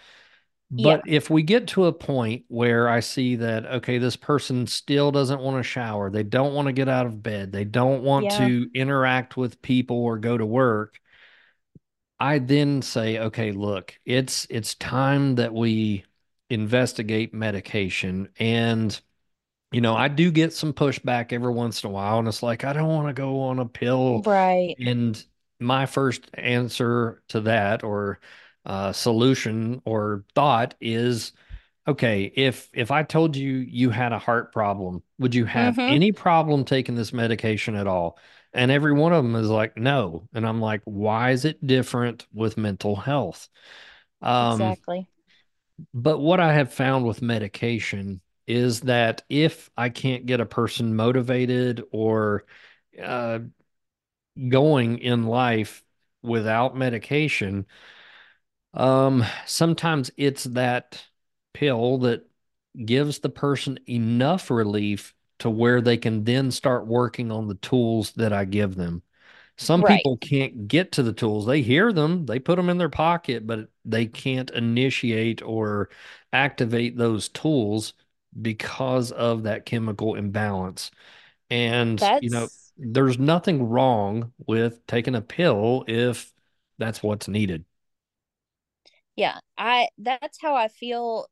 Yeah. 0.76 1.00
But 1.00 1.02
if 1.07 1.30
we 1.30 1.42
get 1.42 1.68
to 1.68 1.87
a 1.87 1.92
point 1.92 2.44
where 2.48 2.88
I 2.88 3.00
see 3.00 3.37
that, 3.37 3.66
okay, 3.66 3.98
this 3.98 4.16
person 4.16 4.66
still 4.66 5.12
doesn't 5.12 5.40
want 5.40 5.59
to 5.59 5.62
shower, 5.62 6.11
they 6.11 6.24
don't 6.24 6.54
want 6.54 6.66
to 6.66 6.72
get 6.72 6.88
out 6.88 7.07
of 7.07 7.22
bed, 7.22 7.52
they 7.52 7.64
don't 7.64 8.02
want 8.02 8.30
Yeah. 8.30 8.33
to 8.33 8.68
interact 8.74 9.37
with 9.37 9.62
people 9.62 9.96
or 9.98 10.18
go 10.18 10.37
to 10.37 10.46
work, 10.46 11.00
I 12.20 12.38
then 12.38 12.83
say, 12.83 13.18
okay, 13.18 13.52
look, 13.52 13.98
it's 14.04 14.46
it's 14.50 14.74
time 14.76 15.37
that 15.37 15.52
we 15.52 16.04
investigate 16.55 17.35
medication. 17.35 18.31
And, 18.38 18.99
you 19.73 19.81
know, 19.81 19.97
I 19.97 20.09
do 20.09 20.31
get 20.31 20.53
some 20.53 20.73
pushback 20.73 21.33
every 21.33 21.53
once 21.53 21.83
in 21.85 21.90
a 21.90 21.93
while, 21.93 22.19
and 22.19 22.29
it's 22.29 22.43
like, 22.43 22.64
I 22.64 22.73
don't 22.73 22.88
want 22.88 23.09
to 23.09 23.14
go 23.14 23.40
on 23.43 23.59
a 23.59 23.67
pill. 23.67 24.27
Right. 24.27 24.79
And 24.85 25.23
my 25.61 25.87
first 25.87 26.31
answer 26.35 27.23
to 27.29 27.40
that 27.43 27.85
or 27.85 28.21
uh, 28.67 28.93
solution 28.93 29.83
or 29.85 30.25
thought 30.35 30.75
is 30.81 31.33
Okay, 31.88 32.33
if 32.37 32.71
if 32.75 32.90
I 32.90 33.03
told 33.05 33.37
you 33.37 33.59
you 33.59 33.90
had 33.90 34.12
a 34.12 34.19
heart 34.19 34.53
problem, 34.53 35.03
would 35.19 35.35
you 35.35 35.45
have 35.45 35.79
Mm-hmm. 35.79 35.95
any 35.95 36.12
problem 36.12 36.64
taking 36.64 36.95
this 36.97 37.12
medication 37.12 37.75
at 37.77 37.87
all? 37.87 38.19
And 38.55 38.71
every 38.71 38.93
one 38.95 39.12
of 39.12 39.23
them 39.25 39.37
is 39.37 39.49
like, 39.51 39.77
no. 39.77 40.29
And 40.35 40.47
I'm 40.49 40.61
like, 40.62 40.83
why 40.85 41.33
is 41.33 41.45
it 41.45 41.67
different 41.67 42.27
with 42.33 42.57
mental 42.57 42.97
health? 42.97 43.49
Um, 44.23 44.77
Exactly. 44.77 45.09
But 45.93 46.19
what 46.19 46.41
I 46.41 46.53
have 46.53 46.73
found 46.73 47.07
with 47.07 47.23
medication 47.23 48.21
is 48.47 48.83
that 48.83 49.23
if 49.29 49.71
I 49.77 49.89
can't 49.89 50.27
get 50.27 50.41
a 50.41 50.47
person 50.47 50.97
motivated 50.97 51.83
or 51.91 52.45
uh, 53.03 53.41
going 54.49 54.99
in 54.99 55.25
life 55.25 55.83
without 56.23 56.77
medication, 56.77 57.67
um, 58.75 59.25
sometimes 59.47 60.11
it's 60.17 60.45
that 60.45 61.03
pill 61.53 61.99
that 61.99 62.29
gives 62.85 63.21
the 63.21 63.29
person 63.29 63.79
enough 63.89 64.51
relief 64.51 65.15
to 65.39 65.51
where 65.51 65.81
they 65.81 65.97
can 65.97 66.25
then 66.25 66.51
start 66.51 66.87
working 66.87 67.31
on 67.31 67.49
the 67.49 67.55
tools 67.57 68.13
that 68.13 68.33
I 68.33 68.45
give 68.45 68.75
them. 68.75 69.03
Some 69.57 69.85
Right. 69.85 69.85
people 69.85 70.17
can't 70.17 70.67
get 70.69 70.93
to 70.93 71.03
the 71.03 71.12
tools. 71.12 71.47
They 71.47 71.62
hear 71.62 71.93
them, 71.93 72.27
they 72.27 72.38
put 72.40 72.57
them 72.57 72.69
in 72.69 72.79
their 72.79 72.88
pocket, 72.88 73.47
but 73.47 73.69
they 73.85 74.07
can't 74.07 74.51
initiate 74.51 75.43
or 75.43 75.90
activate 76.33 76.97
those 76.97 77.29
tools 77.29 77.95
because 78.43 79.12
of 79.12 79.45
that 79.45 79.64
chemical 79.67 80.17
imbalance. 80.17 80.90
And, 81.51 82.11
you 82.21 82.31
know, 82.31 82.51
there's 82.79 83.19
nothing 83.19 83.69
wrong 83.69 84.33
with 84.47 84.87
taking 84.87 85.14
a 85.17 85.23
pill 85.23 85.85
if 85.88 86.33
that's 86.79 87.03
what's 87.03 87.29
needed. 87.29 87.64
yeah. 89.17 89.38
I 89.59 89.88
that's 89.99 90.38
how 90.40 90.55
I 90.55 90.69
feel 90.69 91.27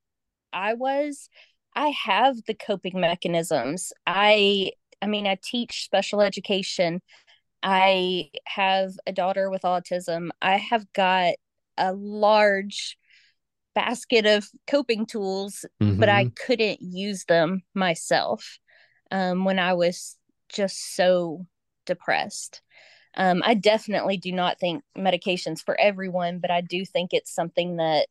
I 0.53 0.75
was. 0.75 1.29
I 1.77 1.89
have 1.91 2.37
the 2.47 2.55
coping 2.55 3.01
mechanisms. 3.01 3.93
I 4.07 4.73
I 5.03 5.07
mean, 5.07 5.27
I 5.27 5.39
teach 5.43 5.85
special 5.85 6.23
education. 6.23 7.03
I 7.63 8.31
have 8.47 8.93
a 9.07 9.13
daughter 9.13 9.51
with 9.51 9.63
autism. 9.63 10.31
I 10.41 10.57
have 10.59 10.93
got 10.93 11.35
a 11.79 11.93
large 11.93 12.99
basket 13.75 14.27
of 14.27 14.49
coping 14.67 15.07
tools, 15.07 15.65
but 15.99 16.09
I 16.09 16.25
hmm 16.25 16.33
couldn't 16.47 16.83
use 16.83 17.25
them 17.27 17.63
myself 17.75 18.59
um, 19.11 19.45
when 19.45 19.59
I 19.59 19.75
was 19.75 20.17
just 20.49 20.97
so 20.97 21.47
depressed. 21.87 22.63
Um, 23.17 23.43
I 23.45 23.55
definitely 23.55 24.19
do 24.19 24.33
not 24.33 24.61
think 24.61 24.85
medications 24.97 25.61
for 25.65 25.79
everyone, 25.81 26.41
but 26.41 26.51
I 26.51 26.63
do 26.63 26.85
think 26.85 27.11
it's 27.13 27.35
something 27.35 27.77
that 27.79 28.09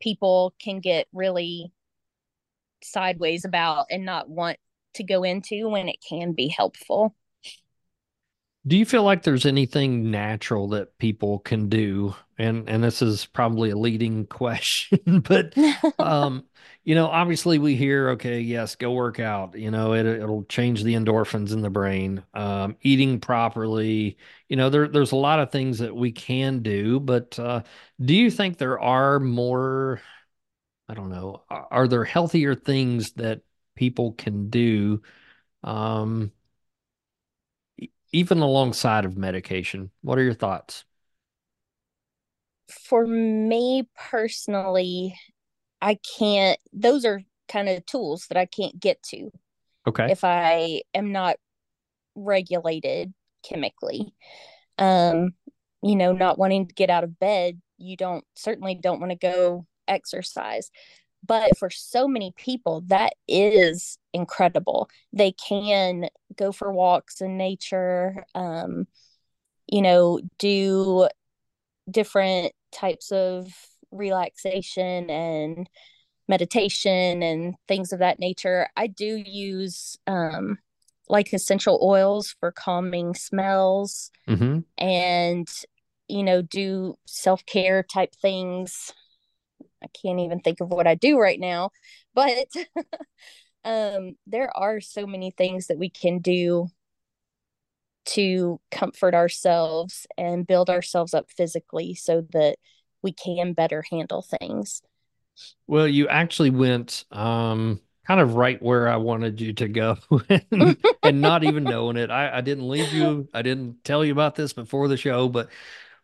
people 0.00 0.54
can 0.60 0.80
get 0.80 1.08
really 1.12 1.72
sideways 2.82 3.44
about 3.44 3.86
and 3.90 4.04
not 4.04 4.28
want 4.28 4.58
to 4.94 5.04
go 5.04 5.22
into 5.22 5.68
when 5.68 5.88
it 5.88 5.98
can 6.06 6.32
be 6.32 6.48
helpful. 6.48 7.14
Do 8.66 8.76
you 8.76 8.84
feel 8.84 9.02
like 9.04 9.22
there's 9.22 9.46
anything 9.46 10.10
natural 10.10 10.68
that 10.68 10.98
people 10.98 11.38
can 11.38 11.68
do? 11.70 12.14
And 12.36 12.68
and 12.68 12.84
this 12.84 13.00
is 13.00 13.24
probably 13.26 13.70
a 13.70 13.76
leading 13.76 14.26
question, 14.28 15.20
but 15.20 15.54
um, 15.98 16.44
you 16.84 16.94
know, 16.94 17.06
obviously 17.06 17.58
we 17.58 17.74
hear, 17.74 18.10
okay, 18.10 18.40
yes, 18.40 18.76
go 18.76 18.92
work 18.92 19.18
out. 19.18 19.58
You 19.58 19.70
know, 19.70 19.94
it 19.94 20.04
it'll 20.06 20.44
change 20.44 20.82
the 20.82 20.94
endorphins 20.94 21.52
in 21.52 21.62
the 21.62 21.70
brain. 21.70 22.22
Um, 22.34 22.76
eating 22.82 23.18
properly, 23.20 24.18
you 24.48 24.56
know, 24.56 24.68
there 24.68 24.88
there's 24.88 25.12
a 25.12 25.16
lot 25.16 25.40
of 25.40 25.50
things 25.50 25.78
that 25.78 25.94
we 25.96 26.12
can 26.12 26.60
do, 26.62 27.00
but 27.00 27.38
uh, 27.38 27.62
do 28.02 28.14
you 28.14 28.30
think 28.30 28.58
there 28.58 28.78
are 28.80 29.18
more, 29.20 30.00
I 30.88 30.94
don't 30.94 31.10
know, 31.10 31.44
are, 31.50 31.88
there 31.88 32.04
healthier 32.04 32.54
things 32.54 33.12
that 33.12 33.42
people 33.76 34.12
can 34.12 34.50
do? 34.50 35.02
Um, 35.64 36.32
even 38.12 38.38
alongside 38.38 39.04
of 39.04 39.16
medication. 39.16 39.90
What 40.02 40.18
are 40.18 40.22
your 40.22 40.34
thoughts? 40.34 40.84
For 42.68 43.06
me 43.06 43.88
personally, 43.96 45.16
I 45.80 45.98
can't, 46.18 46.58
those 46.72 47.04
are 47.04 47.22
kind 47.48 47.68
of 47.68 47.84
tools 47.86 48.26
that 48.28 48.38
I 48.38 48.46
can't 48.46 48.78
get 48.78 49.02
to 49.04 49.30
Okay. 49.86 50.08
if 50.10 50.24
I 50.24 50.82
am 50.94 51.12
not 51.12 51.36
regulated 52.14 53.12
chemically. 53.42 54.14
Um, 54.78 55.34
you 55.82 55.96
know, 55.96 56.12
not 56.12 56.38
wanting 56.38 56.68
to 56.68 56.74
get 56.74 56.90
out 56.90 57.04
of 57.04 57.18
bed, 57.18 57.60
you 57.78 57.96
don't 57.96 58.24
certainly 58.36 58.74
don't 58.74 59.00
want 59.00 59.10
to 59.12 59.18
go 59.18 59.66
exercise. 59.88 60.70
But 61.26 61.56
for 61.58 61.70
so 61.70 62.08
many 62.08 62.32
people, 62.36 62.82
that 62.86 63.14
is 63.28 63.98
incredible. 64.12 64.88
They 65.12 65.32
can 65.32 66.08
go 66.36 66.50
for 66.50 66.72
walks 66.72 67.20
in 67.20 67.36
nature, 67.36 68.24
um, 68.34 68.86
you 69.66 69.82
know, 69.82 70.20
do 70.38 71.08
different 71.90 72.52
types 72.72 73.12
of 73.12 73.52
relaxation 73.90 75.10
and 75.10 75.68
meditation 76.28 77.22
and 77.22 77.54
things 77.68 77.92
of 77.92 77.98
that 77.98 78.18
nature. 78.18 78.68
I 78.76 78.86
do 78.86 79.16
use 79.16 79.96
um, 80.06 80.58
like 81.08 81.32
essential 81.32 81.80
oils 81.82 82.34
for 82.40 82.52
calming 82.52 83.14
smells 83.14 84.10
hmm 84.26 84.60
and, 84.78 85.48
you 86.08 86.22
know, 86.22 86.40
do 86.40 86.96
self 87.06 87.44
care 87.44 87.82
type 87.82 88.14
things. 88.14 88.92
I 89.82 89.86
can't 90.02 90.20
even 90.20 90.40
think 90.40 90.60
of 90.60 90.68
what 90.68 90.86
I 90.86 90.94
do 90.94 91.18
right 91.18 91.40
now, 91.40 91.70
but 92.14 92.46
um, 93.64 94.16
there 94.26 94.54
are 94.56 94.80
so 94.80 95.06
many 95.06 95.30
things 95.30 95.68
that 95.68 95.78
we 95.78 95.90
can 95.90 96.18
do 96.18 96.68
to 98.06 98.60
comfort 98.70 99.14
ourselves 99.14 100.06
and 100.16 100.46
build 100.46 100.70
ourselves 100.70 101.14
up 101.14 101.30
physically 101.30 101.94
so 101.94 102.26
that 102.32 102.56
we 103.02 103.12
can 103.12 103.52
better 103.52 103.84
handle 103.90 104.22
things. 104.40 104.82
Well, 105.66 105.86
you 105.86 106.08
actually 106.08 106.50
went 106.50 107.04
um, 107.10 107.80
kind 108.06 108.20
of 108.20 108.34
right 108.34 108.60
where 108.62 108.88
I 108.88 108.96
wanted 108.96 109.40
you 109.40 109.52
to 109.54 109.68
go 109.68 109.96
and, 110.50 111.20
not 111.20 111.44
even 111.44 111.64
knowing 111.64 111.96
it. 111.96 112.10
I, 112.10 112.38
I 112.38 112.40
didn't 112.40 112.68
leave 112.68 112.92
you, 112.92 113.28
I 113.32 113.42
didn't 113.42 113.84
tell 113.84 114.04
you 114.04 114.12
about 114.12 114.34
this 114.34 114.52
before 114.52 114.88
the 114.88 114.96
show, 114.96 115.28
but 115.28 115.48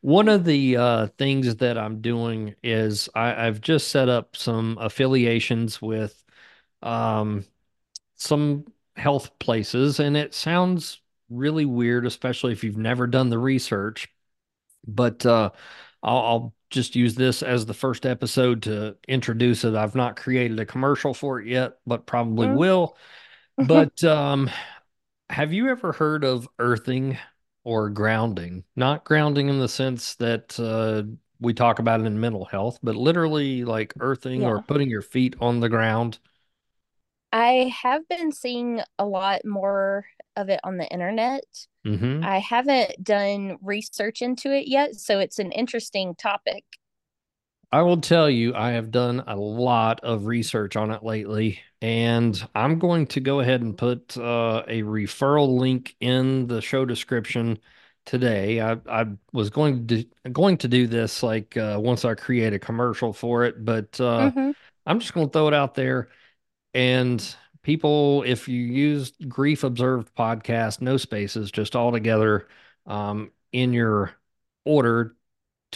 one 0.00 0.28
of 0.28 0.44
the 0.44 0.76
uh, 0.76 1.06
things 1.18 1.56
that 1.56 1.78
I'm 1.78 2.00
doing 2.00 2.54
is 2.62 3.08
I, 3.14 3.46
I've 3.46 3.60
just 3.60 3.88
set 3.88 4.08
up 4.08 4.36
some 4.36 4.78
affiliations 4.80 5.82
with 5.82 6.22
um, 6.82 7.44
some 8.16 8.66
health 8.96 9.38
places, 9.40 10.00
and 10.00 10.16
it 10.16 10.34
sounds 10.34 11.00
really 11.30 11.64
weird, 11.66 12.06
especially 12.06 12.52
if 12.52 12.64
you've 12.64 12.76
never 12.78 13.06
done 13.06 13.30
the 13.30 13.38
research. 13.38 14.08
But 14.86 15.24
uh, 15.26 15.50
I'll, 16.02 16.18
I'll 16.18 16.54
just 16.70 16.96
use 16.96 17.14
this 17.14 17.42
as 17.42 17.66
the 17.66 17.74
first 17.74 18.06
episode 18.06 18.62
to 18.62 18.96
introduce 19.08 19.64
it. 19.64 19.74
I've 19.74 19.94
not 19.94 20.16
created 20.16 20.58
a 20.60 20.66
commercial 20.66 21.14
for 21.14 21.40
it 21.40 21.48
yet, 21.48 21.78
but 21.86 22.06
probably 22.06 22.48
Mm. 22.48 22.48
will. 22.48 22.96
But 23.62 24.02
um, 24.04 24.50
have 25.30 25.52
you 25.52 25.68
ever 25.70 25.92
heard 25.92 26.24
of 26.24 26.48
earthing 26.58 27.18
or 27.66 27.90
grounding? 27.90 28.64
Not 28.76 29.04
grounding 29.04 29.48
in 29.48 29.58
the 29.58 29.68
sense 29.68 30.14
that 30.16 30.58
uh, 30.60 31.02
we 31.40 31.52
talk 31.52 31.80
about 31.80 32.00
it 32.00 32.06
in 32.06 32.20
mental 32.20 32.44
health, 32.44 32.78
but 32.82 32.94
literally 32.96 33.64
like 33.64 33.92
earthing 34.00 34.46
or 34.46 34.60
putting 34.60 34.88
your 34.88 35.02
feet 35.02 35.34
on 35.40 35.60
the 35.60 35.68
ground. 35.68 36.18
I 37.32 37.72
have 37.82 38.08
been 38.08 38.32
seeing 38.32 38.80
a 38.98 39.04
lot 39.06 39.44
more 39.44 40.06
of 40.36 40.48
it 40.48 40.60
on 40.64 40.76
the 40.78 40.86
internet. 40.88 41.44
hmm 41.84 42.22
I 42.22 42.38
haven't 42.38 43.04
done 43.04 43.58
research 43.62 44.22
into 44.22 44.52
it 44.52 44.68
yet, 44.68 44.96
so 44.96 45.18
it's 45.20 45.38
an 45.38 45.52
interesting 45.52 46.14
topic. 46.14 46.64
I 47.72 47.82
will 47.82 48.00
tell 48.00 48.30
you, 48.30 48.54
I 48.54 48.70
have 48.72 48.90
done 48.90 49.22
a 49.26 49.36
lot 49.36 50.00
of 50.00 50.26
research 50.26 50.76
on 50.76 50.90
it 50.92 51.02
lately, 51.02 51.60
and 51.82 52.48
I'm 52.54 52.78
going 52.78 53.06
to 53.08 53.20
go 53.20 53.40
ahead 53.40 53.60
and 53.60 53.76
put 53.76 54.16
uh, 54.16 54.62
a 54.66 54.82
referral 54.82 55.58
link 55.58 55.96
in 56.00 56.46
the 56.46 56.62
show 56.62 56.84
description 56.84 57.58
today. 58.06 58.60
I, 58.60 58.78
I 58.88 59.06
was 59.32 59.50
going 59.50 59.86
to 59.88 60.04
going 60.32 60.58
to 60.58 60.68
do 60.68 60.86
this 60.86 61.22
like 61.22 61.56
uh, 61.56 61.78
once 61.82 62.04
I 62.04 62.14
create 62.14 62.52
a 62.54 62.58
commercial 62.58 63.12
for 63.12 63.44
it, 63.44 63.62
but 63.64 64.00
uh, 64.00 64.32
hmm 64.34 64.52
I'm 64.86 65.00
just 65.00 65.12
going 65.12 65.26
to 65.28 65.32
throw 65.32 65.48
it 65.48 65.54
out 65.54 65.74
there. 65.74 66.08
And 66.74 67.24
people, 67.62 68.22
if 68.24 68.48
you 68.48 68.60
use 68.62 69.12
Grief 69.28 69.64
Observed 69.64 70.14
podcast, 70.14 70.80
no 70.80 70.96
spaces, 70.96 71.50
just 71.50 71.76
all 71.76 71.92
together 71.92 72.48
um, 72.86 73.32
in 73.52 73.72
your 73.72 74.12
order 74.64 75.15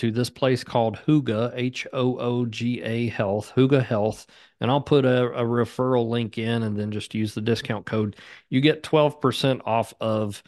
to 0.01 0.11
this 0.11 0.31
place 0.31 0.65
called 0.65 0.97
Hooga, 1.07 1.53
H 1.55 1.87
O 1.93 2.19
O 2.19 2.47
G 2.47 2.81
A 2.81 3.09
Health, 3.09 3.53
Hooga 3.55 3.85
Health. 3.85 4.27
And 4.59 4.71
I'll 4.71 4.81
put 4.81 5.05
a, 5.05 5.27
a 5.33 5.45
referral 5.45 6.09
link 6.09 6.39
in 6.39 6.63
and 6.63 6.75
then 6.75 6.91
just 6.91 7.15
use 7.15 7.35
the 7.35 7.43
discount 7.43 7.85
code. 7.85 8.17
You 8.49 8.63
get 8.63 8.83
12% 8.83 9.61
off 9.67 9.93
of 10.01 10.43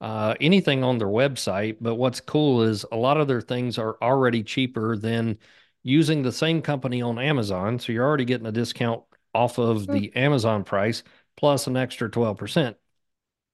uh, 0.00 0.36
anything 0.40 0.84
on 0.84 0.98
their 0.98 1.08
website. 1.08 1.78
But 1.80 1.96
what's 1.96 2.20
cool 2.20 2.62
is 2.62 2.86
a 2.92 2.96
lot 2.96 3.16
of 3.16 3.26
their 3.26 3.40
things 3.40 3.76
are 3.76 3.96
already 4.00 4.44
cheaper 4.44 4.96
than 4.96 5.36
using 5.82 6.22
the 6.22 6.30
same 6.30 6.62
company 6.62 7.02
on 7.02 7.18
Amazon. 7.18 7.80
So 7.80 7.90
you're 7.90 8.06
already 8.06 8.24
getting 8.24 8.46
a 8.46 8.52
discount 8.52 9.02
off 9.34 9.58
of 9.58 9.88
the 9.88 10.14
Amazon 10.14 10.62
price 10.62 11.02
plus 11.36 11.66
an 11.66 11.76
extra 11.76 12.08
12% 12.08 12.76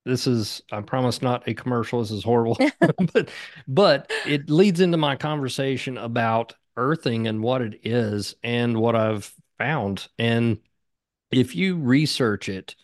this 0.05 0.27
is 0.27 0.61
I 0.71 0.81
promise 0.81 1.21
not 1.21 1.47
a 1.47 1.53
commercial. 1.53 1.99
This 1.99 2.11
is 2.11 2.23
horrible. 2.23 2.57
but 3.13 3.29
but 3.67 4.11
it 4.25 4.49
leads 4.49 4.79
into 4.79 4.97
my 4.97 5.15
conversation 5.15 5.97
about 5.97 6.53
earthing 6.77 7.27
and 7.27 7.41
what 7.43 7.61
it 7.61 7.79
is 7.83 8.35
and 8.43 8.77
what 8.77 8.95
I've 8.95 9.31
found. 9.57 10.07
And 10.17 10.59
if 11.31 11.55
you 11.55 11.77
research 11.77 12.49
it, 12.49 12.75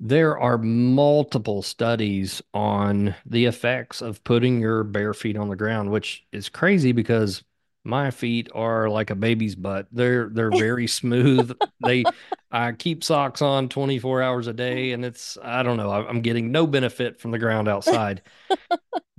there 0.00 0.38
are 0.38 0.58
multiple 0.58 1.62
studies 1.62 2.42
on 2.52 3.14
the 3.24 3.46
effects 3.46 4.02
of 4.02 4.22
putting 4.24 4.60
your 4.60 4.84
bare 4.84 5.14
feet 5.14 5.36
on 5.36 5.48
the 5.48 5.56
ground, 5.56 5.90
which 5.90 6.26
is 6.32 6.48
crazy 6.48 6.92
because 6.92 7.42
my 7.86 8.10
feet 8.10 8.48
are 8.54 8.88
like 8.90 9.10
a 9.10 9.14
baby's 9.14 9.54
butt. 9.54 9.86
They're 9.92 10.28
they're 10.28 10.50
very 10.56 10.86
smooth. 10.86 11.56
They 11.80 12.10
I 12.50 12.72
keep 12.72 13.04
socks 13.04 13.42
on 13.42 13.68
24 13.68 14.22
hours 14.22 14.46
a 14.46 14.52
day 14.52 14.92
and 14.92 15.04
it's 15.04 15.38
I 15.42 15.62
don't 15.62 15.76
know, 15.76 15.90
I'm 15.90 16.22
getting 16.22 16.52
no 16.52 16.66
benefit 16.66 17.20
from 17.20 17.30
the 17.30 17.38
ground 17.38 17.68
outside. 17.68 18.22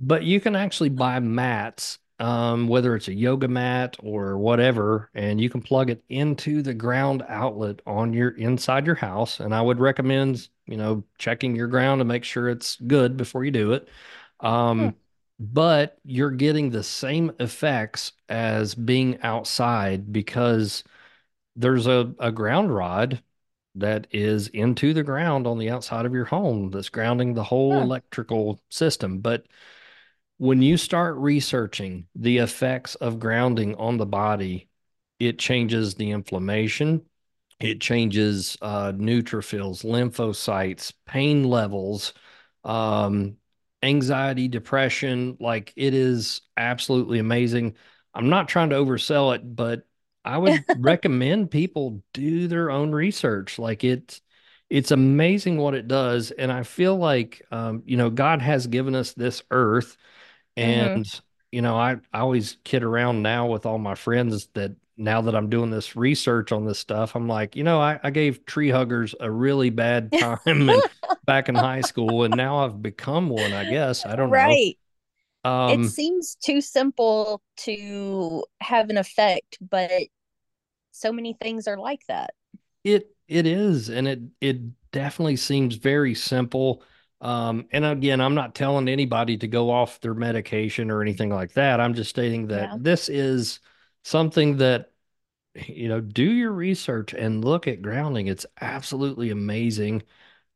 But 0.00 0.22
you 0.24 0.40
can 0.40 0.54
actually 0.56 0.90
buy 0.90 1.18
mats, 1.20 1.98
um, 2.20 2.68
whether 2.68 2.94
it's 2.96 3.08
a 3.08 3.14
yoga 3.14 3.48
mat 3.48 3.96
or 4.00 4.38
whatever, 4.38 5.10
and 5.14 5.40
you 5.40 5.50
can 5.50 5.60
plug 5.62 5.90
it 5.90 6.04
into 6.08 6.62
the 6.62 6.74
ground 6.74 7.24
outlet 7.28 7.80
on 7.86 8.12
your 8.12 8.30
inside 8.30 8.86
your 8.86 8.94
house. 8.94 9.40
And 9.40 9.54
I 9.54 9.60
would 9.60 9.80
recommend, 9.80 10.48
you 10.66 10.76
know, 10.76 11.04
checking 11.18 11.56
your 11.56 11.68
ground 11.68 12.00
to 12.00 12.04
make 12.04 12.24
sure 12.24 12.48
it's 12.48 12.76
good 12.76 13.16
before 13.16 13.44
you 13.44 13.50
do 13.50 13.72
it. 13.72 13.88
Hmm. 14.78 14.90
But 15.40 15.98
you're 16.04 16.32
getting 16.32 16.70
the 16.70 16.82
same 16.82 17.32
effects 17.38 18.12
as 18.28 18.74
being 18.74 19.20
outside 19.22 20.12
because 20.12 20.82
there's 21.54 21.86
a, 21.86 22.12
a 22.18 22.32
ground 22.32 22.74
rod 22.74 23.22
that 23.76 24.08
is 24.10 24.48
into 24.48 24.92
the 24.92 25.04
ground 25.04 25.46
on 25.46 25.58
the 25.58 25.70
outside 25.70 26.06
of 26.06 26.14
your 26.14 26.24
home 26.24 26.70
that's 26.70 26.88
grounding 26.88 27.34
the 27.34 27.44
whole 27.44 27.80
electrical 27.82 28.60
system. 28.68 29.20
But 29.20 29.46
when 30.38 30.62
you 30.62 30.76
start 30.76 31.16
researching 31.16 32.06
the 32.14 32.38
effects 32.38 32.94
of 32.96 33.20
grounding 33.20 33.74
on 33.76 33.96
the 33.96 34.06
body, 34.06 34.68
it 35.18 35.38
changes 35.38 35.94
the 35.94 36.10
inflammation, 36.10 37.02
it 37.60 37.80
changes 37.80 38.56
uh, 38.62 38.92
neutrophils, 38.92 39.84
lymphocytes, 39.84 40.92
pain 41.06 41.44
levels, 41.44 42.12
um, 42.64 43.36
anxiety, 43.82 44.48
depression. 44.48 45.36
Like 45.40 45.72
it 45.76 45.94
is 45.94 46.42
absolutely 46.56 47.18
amazing. 47.18 47.76
I'm 48.14 48.28
not 48.28 48.48
trying 48.48 48.70
to 48.70 48.76
oversell 48.76 49.34
it, 49.34 49.56
but 49.56 49.86
I 50.24 50.38
would 50.38 50.64
recommend 50.74 51.50
people 51.50 52.02
do 52.12 52.48
their 52.48 52.70
own 52.70 52.92
research. 52.92 53.58
Like 53.58 53.84
it's 53.84 54.20
it's 54.70 54.90
amazing 54.90 55.56
what 55.58 55.74
it 55.74 55.88
does, 55.88 56.30
and 56.30 56.52
I 56.52 56.62
feel 56.62 56.96
like 56.96 57.42
um, 57.50 57.82
you 57.86 57.96
know 57.96 58.10
God 58.10 58.42
has 58.42 58.66
given 58.66 58.94
us 58.94 59.12
this 59.14 59.42
earth 59.50 59.96
hmm 60.62 60.88
and, 60.96 61.06
you 61.52 61.62
know, 61.62 61.76
I, 61.76 61.96
I 62.12 62.20
always 62.20 62.56
kid 62.64 62.82
around 62.82 63.22
now 63.22 63.46
with 63.46 63.66
all 63.66 63.78
my 63.78 63.94
friends 63.94 64.48
that 64.54 64.72
now 64.98 65.20
that 65.22 65.34
I'm 65.36 65.48
doing 65.50 65.70
this 65.70 65.96
research 65.96 66.52
on 66.52 66.64
this 66.66 66.78
stuff, 66.78 67.14
I'm 67.16 67.28
like, 67.28 67.56
you 67.56 67.64
know, 67.64 67.80
I, 67.80 68.00
I 68.02 68.10
gave 68.10 68.44
tree 68.46 68.70
huggers 68.70 69.14
a 69.20 69.30
really 69.30 69.70
bad 69.70 70.12
time 70.18 70.84
back 71.24 71.48
in 71.48 71.56
high 71.56 71.82
school, 71.82 72.24
and 72.24 72.36
now 72.36 72.64
I've 72.64 72.82
become 72.82 73.28
one, 73.30 73.54
I 73.54 73.64
guess. 73.64 74.06
I 74.06 74.16
don't 74.16 74.32
know. 74.32 74.60
Right. 74.60 74.78
It 75.66 75.84
Um, 75.84 75.86
seems 75.86 76.36
too 76.36 76.60
simple 76.62 77.42
to 77.58 78.44
have 78.60 78.90
an 78.90 78.98
effect, 78.98 79.58
but 79.60 79.92
so 80.92 81.12
many 81.12 81.34
things 81.34 81.68
are 81.68 81.78
like 81.78 82.06
that. 82.08 82.32
it 82.84 83.14
it 83.26 83.46
is, 83.46 83.88
and 83.90 84.08
it 84.08 84.20
it 84.40 84.90
definitely 84.92 85.36
seems 85.36 85.76
very 85.76 86.14
simple. 86.14 86.82
Um, 87.20 87.66
and 87.72 87.84
again, 87.84 88.20
I'm 88.20 88.34
not 88.34 88.54
telling 88.54 88.88
anybody 88.88 89.36
to 89.38 89.48
go 89.48 89.70
off 89.70 90.00
their 90.00 90.14
medication 90.14 90.90
or 90.90 91.02
anything 91.02 91.30
like 91.30 91.52
that. 91.54 91.80
I'm 91.80 91.94
just 91.94 92.10
stating 92.10 92.46
that 92.48 92.70
Yeah. 92.70 92.78
this 92.82 93.08
is 93.08 93.60
something 94.08 94.58
that 94.58 94.92
you 95.54 95.88
know, 95.88 96.00
do 96.00 96.24
your 96.24 96.52
research 96.52 97.14
and 97.14 97.44
look 97.44 97.66
at 97.68 97.82
grounding. 97.82 98.28
It's 98.28 98.46
absolutely 98.60 99.30
amazing. 99.30 100.02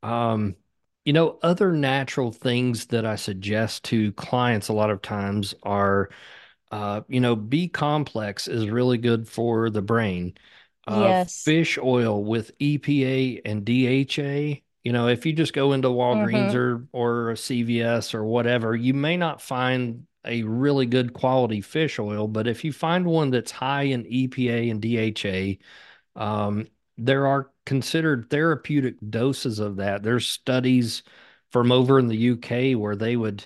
Um, 0.02 0.56
you 1.04 1.12
know, 1.12 1.38
other 1.42 1.72
natural 1.72 2.32
things 2.32 2.86
that 2.88 3.06
I 3.06 3.16
suggest 3.16 3.84
to 3.86 4.12
clients 4.12 4.68
a 4.68 4.72
lot 4.74 4.90
of 4.90 5.02
times 5.02 5.54
are, 5.64 6.10
uh, 6.70 7.02
you 7.08 7.20
know, 7.20 7.36
B 7.36 7.68
complex 7.68 8.48
is 8.48 8.68
really 8.68 8.98
good 8.98 9.28
for 9.28 9.70
the 9.70 9.82
brain. 9.82 10.34
Uh, 10.86 11.14
Yes. 11.14 11.44
fish 11.44 11.78
oil 11.78 12.24
with 12.24 12.52
EPA 12.60 13.42
and 13.44 13.64
DHA. 13.64 14.62
You 14.84 14.92
know, 14.92 15.08
if 15.08 15.26
you 15.26 15.32
just 15.32 15.52
go 15.52 15.72
into 15.72 15.88
Walgreens 15.88 16.54
hmm 16.54 16.54
or 16.54 16.86
or 16.92 17.30
a 17.30 17.36
CVS 17.36 18.14
or 18.14 18.24
whatever, 18.24 18.74
you 18.76 18.94
may 18.94 19.16
not 19.16 19.40
find 19.42 20.06
a 20.24 20.42
really 20.44 20.86
good 20.86 21.12
quality 21.12 21.60
fish 21.60 21.98
oil, 21.98 22.28
but 22.28 22.46
if 22.48 22.64
you 22.64 22.72
find 22.72 23.06
one 23.06 23.30
that's 23.30 23.50
high 23.50 23.84
in 23.84 24.04
EPA 24.06 24.70
and 24.70 24.80
DHA, 24.80 25.58
um, 26.16 26.68
there 26.98 27.26
are 27.26 27.50
considered 27.66 28.28
therapeutic 28.30 28.96
doses 29.10 29.58
of 29.58 29.76
that. 29.76 30.02
There's 30.02 30.28
studies 30.28 31.02
from 31.50 31.72
over 31.72 31.98
in 31.98 32.08
the 32.08 32.16
UK 32.16 32.74
where 32.74 32.96
they 32.96 33.16
would 33.16 33.44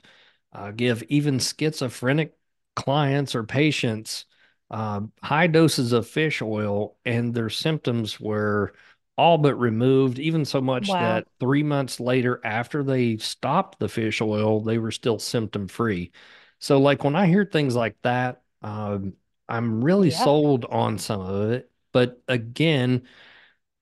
uh, 0.52 0.70
give 0.72 1.02
even 1.04 1.38
schizophrenic 1.38 2.34
clients 2.74 3.34
or 3.34 3.44
patients 3.44 4.26
uh, 4.70 5.00
high 5.22 5.46
doses 5.46 5.92
of 5.92 6.06
fish 6.08 6.42
oil, 6.42 6.96
and 7.04 7.32
their 7.32 7.50
symptoms 7.50 8.18
were 8.20 8.74
all 9.16 9.38
but 9.38 9.54
removed, 9.54 10.18
even 10.18 10.44
so 10.44 10.60
much 10.60 10.96
Wow. 10.96 10.96
that 10.96 11.26
three 11.40 11.62
months 11.62 12.00
later, 12.00 12.40
after 12.44 12.82
they 12.82 13.16
stopped 13.18 13.78
the 13.78 13.88
fish 13.88 14.20
oil, 14.20 14.60
they 14.60 14.78
were 14.78 14.90
still 14.90 15.18
symptom 15.18 15.68
free. 15.68 16.10
So, 16.58 16.78
like 16.80 17.04
when 17.04 17.16
I 17.16 17.26
hear 17.26 17.44
things 17.44 17.76
like 17.76 17.96
that, 18.02 18.42
um, 18.62 19.14
I'm 19.48 19.84
really 19.84 20.10
Yeah. 20.10 20.10
sold 20.10 20.64
on 20.66 20.98
some 20.98 21.20
of 21.20 21.50
it. 21.52 21.70
But 21.92 22.22
again, 22.28 23.06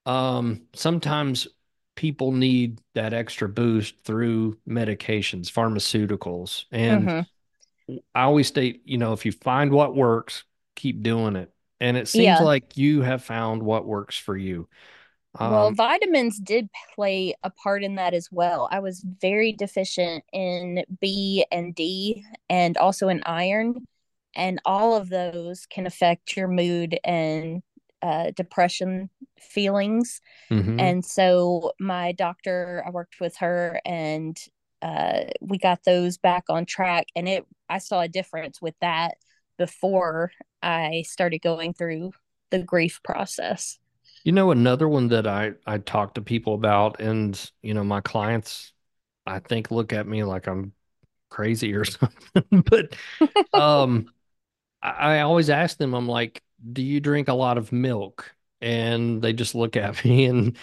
um, 0.06 0.62
sometimes 0.74 1.48
people 1.96 2.32
need 2.32 2.80
that 2.94 3.14
extra 3.14 3.48
boost 3.48 4.04
through 4.04 4.58
medications, 4.68 5.50
pharmaceuticals. 5.52 6.66
And 6.72 7.12
hmm 7.12 7.24
I 8.14 8.22
always 8.22 8.48
state, 8.48 8.82
you 8.84 8.98
know, 8.98 9.12
if 9.12 9.26
you 9.26 9.32
find 9.32 9.70
what 9.70 9.94
works, 9.94 10.44
keep 10.76 11.02
doing 11.02 11.36
it. 11.36 11.52
And 11.80 11.96
it 11.96 12.08
seems 12.08 12.40
Yeah. 12.40 12.40
like 12.40 12.76
you 12.76 13.02
have 13.02 13.22
found 13.24 13.62
what 13.62 13.86
works 13.86 14.16
for 14.16 14.36
you. 14.36 14.68
Well, 15.40 15.66
Um, 15.66 15.74
vitamins 15.74 16.38
did 16.38 16.68
play 16.94 17.34
a 17.42 17.50
part 17.50 17.82
in 17.82 17.96
that 17.96 18.14
as 18.14 18.30
well. 18.30 18.68
I 18.70 18.80
was 18.80 19.00
very 19.20 19.52
deficient 19.52 20.24
in 20.32 20.84
B 21.00 21.44
and 21.50 21.74
D 21.74 22.24
and 22.48 22.76
also 22.78 23.08
in 23.08 23.22
iron, 23.26 23.86
and 24.34 24.60
all 24.64 24.96
of 24.96 25.08
those 25.08 25.66
can 25.66 25.86
affect 25.86 26.36
your 26.36 26.48
mood 26.48 26.98
and 27.04 27.62
uh, 28.02 28.30
depression 28.32 29.10
feelings. 29.40 30.20
mhm. 30.50 30.80
And 30.80 31.04
so 31.04 31.72
my 31.80 32.12
doctor, 32.12 32.82
I 32.86 32.90
worked 32.90 33.20
with 33.20 33.36
her 33.38 33.80
and 33.84 34.38
uh, 34.82 35.24
we 35.40 35.58
got 35.58 35.84
those 35.84 36.18
back 36.18 36.44
on 36.50 36.66
track. 36.66 37.06
And 37.16 37.28
it, 37.28 37.46
I 37.68 37.78
saw 37.78 38.00
a 38.02 38.08
difference 38.08 38.60
with 38.60 38.74
that 38.80 39.16
before 39.56 40.32
I 40.62 41.04
started 41.06 41.40
going 41.40 41.72
through 41.74 42.12
the 42.50 42.62
grief 42.62 43.00
process. 43.02 43.78
You 44.24 44.32
know, 44.32 44.50
another 44.50 44.88
one 44.88 45.08
that 45.08 45.26
I 45.26 45.52
I 45.66 45.78
talk 45.78 46.14
to 46.14 46.22
people 46.22 46.54
about, 46.54 47.00
and 47.00 47.38
you 47.62 47.74
know, 47.74 47.84
my 47.84 48.00
clients, 48.00 48.72
I 49.26 49.38
think 49.40 49.70
look 49.70 49.92
at 49.92 50.06
me 50.08 50.24
like 50.24 50.46
I'm 50.46 50.72
crazy 51.30 51.74
or 51.74 51.84
something. 51.86 52.62
But 52.70 52.96
um, 53.54 54.10
I, 54.82 55.18
I 55.18 55.20
always 55.22 55.50
ask 55.50 55.78
them, 55.78 55.94
I'm 55.94 56.08
like, 56.08 56.42
do 56.72 56.82
you 56.82 57.00
drink 57.00 57.28
a 57.28 57.34
lot 57.34 57.58
of 57.58 57.72
milk? 57.72 58.34
And 58.62 59.22
they 59.22 59.32
just 59.34 59.54
look 59.56 59.76
at 59.76 60.04
me 60.06 60.26
and 60.26 60.56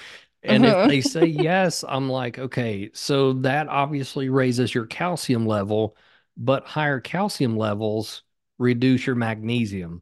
and 0.43 0.66
if 0.66 0.78
hmm 0.78 0.89
they 0.89 1.01
say 1.01 1.26
yes, 1.28 1.84
I'm 1.88 2.09
like, 2.09 2.39
okay, 2.39 2.91
so 2.95 3.34
that 3.36 3.68
obviously 3.70 4.30
raises 4.30 4.74
your 4.76 4.88
calcium 4.88 5.45
level, 5.47 5.97
but 6.38 6.66
higher 6.68 6.99
calcium 7.01 7.57
levels 7.57 8.24
reduce 8.59 9.05
your 9.07 9.16
magnesium. 9.18 10.01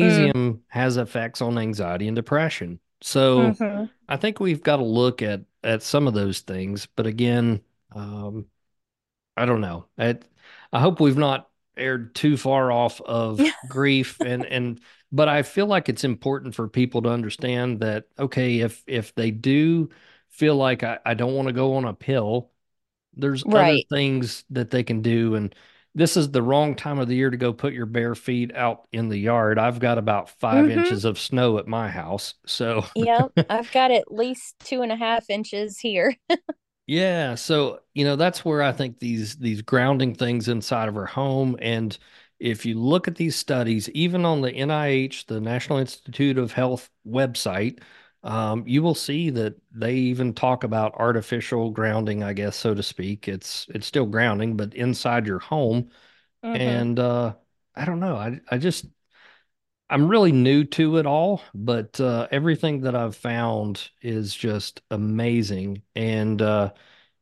Mm, 0.00 0.32
Magnesium 0.32 0.64
has 0.68 0.96
effects 0.96 1.40
on 1.42 1.58
anxiety 1.58 2.08
and 2.08 2.16
depression. 2.16 2.80
So 3.02 3.60
hmm 3.60 3.88
I 4.08 4.16
think 4.16 4.40
we've 4.40 4.62
got 4.62 4.76
to 4.78 4.84
look 4.84 5.22
at 5.22 5.42
at 5.64 5.82
some 5.82 6.08
of 6.08 6.14
those 6.14 6.40
things. 6.40 6.86
But 6.96 7.06
again, 7.06 7.62
um, 7.92 8.46
I 9.36 9.46
don't 9.46 9.60
know. 9.60 9.86
I, 9.98 10.18
I 10.72 10.80
hope 10.80 11.00
we've 11.00 11.16
not 11.18 11.50
aired 11.76 12.14
too 12.14 12.36
far 12.36 12.70
off 12.72 13.00
of 13.02 13.54
grief 13.66 14.20
and 14.22 14.44
and 14.46 14.80
but 15.12 15.28
I 15.28 15.42
feel 15.42 15.66
like 15.66 15.88
it's 15.88 16.04
important 16.04 16.54
for 16.54 16.68
people 16.68 17.02
to 17.02 17.10
understand 17.10 17.80
that 17.80 18.06
okay, 18.18 18.60
if 18.60 18.82
if 18.86 19.14
they 19.14 19.30
do 19.30 19.90
feel 20.30 20.56
like 20.56 20.82
I, 20.84 20.98
I 21.06 21.14
don't 21.14 21.34
want 21.34 21.48
to 21.48 21.54
go 21.54 21.74
on 21.76 21.84
a 21.86 21.94
pill, 21.94 22.50
there's 23.14 23.44
other 23.52 23.72
Right. 23.72 23.88
things 23.90 24.44
that 24.50 24.70
they 24.70 24.82
can 24.84 25.02
do 25.02 25.34
and 25.34 25.54
this 25.94 26.16
is 26.16 26.30
the 26.30 26.42
wrong 26.42 26.74
time 26.74 26.98
of 26.98 27.08
the 27.08 27.14
year 27.16 27.30
to 27.30 27.36
go 27.36 27.52
put 27.52 27.74
your 27.74 27.86
bare 27.86 28.14
feet 28.14 28.54
out 28.54 28.86
in 28.92 29.08
the 29.08 29.18
yard. 29.18 29.58
I've 29.58 29.78
got 29.80 29.98
about 29.98 30.30
five 30.30 30.68
hmm 30.68 30.70
inches 30.70 31.04
of 31.04 31.18
snow 31.18 31.58
at 31.58 31.66
my 31.68 31.88
house. 31.90 32.34
So 32.46 32.84
Yep. 32.94 33.32
I've 33.48 33.70
got 33.70 33.90
at 33.90 34.12
least 34.12 34.56
two 34.64 34.82
and 34.82 34.92
a 34.92 34.96
half 34.96 35.30
inches 35.30 35.78
here. 35.78 36.16
Yeah, 36.86 37.36
so 37.36 37.80
you 37.94 38.04
know 38.04 38.16
that's 38.16 38.44
where 38.44 38.62
I 38.62 38.72
think 38.72 38.98
these 38.98 39.36
these 39.36 39.62
grounding 39.62 40.14
things 40.14 40.48
inside 40.48 40.88
of 40.88 40.96
our 40.96 41.06
home 41.06 41.56
and 41.60 41.96
if 42.40 42.66
you 42.66 42.74
look 42.78 43.06
at 43.06 43.14
these 43.14 43.36
studies, 43.36 43.88
even 43.90 44.24
on 44.24 44.40
the 44.40 44.50
NIH, 44.52 45.26
the 45.26 45.40
National 45.40 45.78
Institute 45.78 46.38
of 46.38 46.50
Health 46.52 46.90
website, 47.06 47.78
um, 48.24 48.64
you 48.66 48.82
will 48.82 48.94
see 48.94 49.30
that 49.30 49.56
they 49.72 49.94
even 49.94 50.34
talk 50.34 50.64
about 50.64 50.94
artificial 50.96 51.70
grounding, 51.70 52.22
I 52.22 52.32
guess, 52.34 52.56
so 52.56 52.74
to 52.74 52.82
speak. 52.82 53.28
It's 53.28 53.66
it's 53.70 53.86
still 53.86 54.06
grounding, 54.06 54.56
but 54.56 54.74
inside 54.74 55.26
your 55.26 55.40
home. 55.40 55.90
hmm 56.42 56.54
And 56.54 56.98
uh, 56.98 57.36
I 57.76 57.84
don't 57.86 58.00
know, 58.00 58.16
I 58.16 58.40
I 58.50 58.58
just 58.58 58.86
I'm 59.90 60.08
really 60.08 60.32
new 60.32 60.64
to 60.64 60.96
it 60.96 61.06
all, 61.06 61.42
but 61.54 62.00
uh, 62.00 62.26
everything 62.30 62.80
that 62.82 62.94
I've 62.94 63.16
found 63.16 63.90
is 64.00 64.34
just 64.34 64.80
amazing. 64.90 65.82
And 65.94 66.40
uh, 66.40 66.72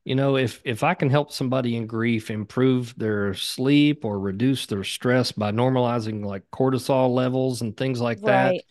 you 0.04 0.14
know, 0.14 0.36
if 0.36 0.60
if 0.64 0.84
I 0.84 0.94
can 0.94 1.10
help 1.10 1.32
somebody 1.32 1.76
in 1.76 1.86
grief 1.86 2.30
improve 2.30 2.94
their 2.96 3.34
sleep 3.34 4.04
or 4.04 4.20
reduce 4.20 4.66
their 4.66 4.84
stress 4.84 5.32
by 5.32 5.52
normalizing 5.52 6.24
like 6.24 6.50
cortisol 6.52 7.14
levels 7.14 7.60
and 7.62 7.76
things 7.76 8.00
like 8.00 8.24
that 8.24 8.62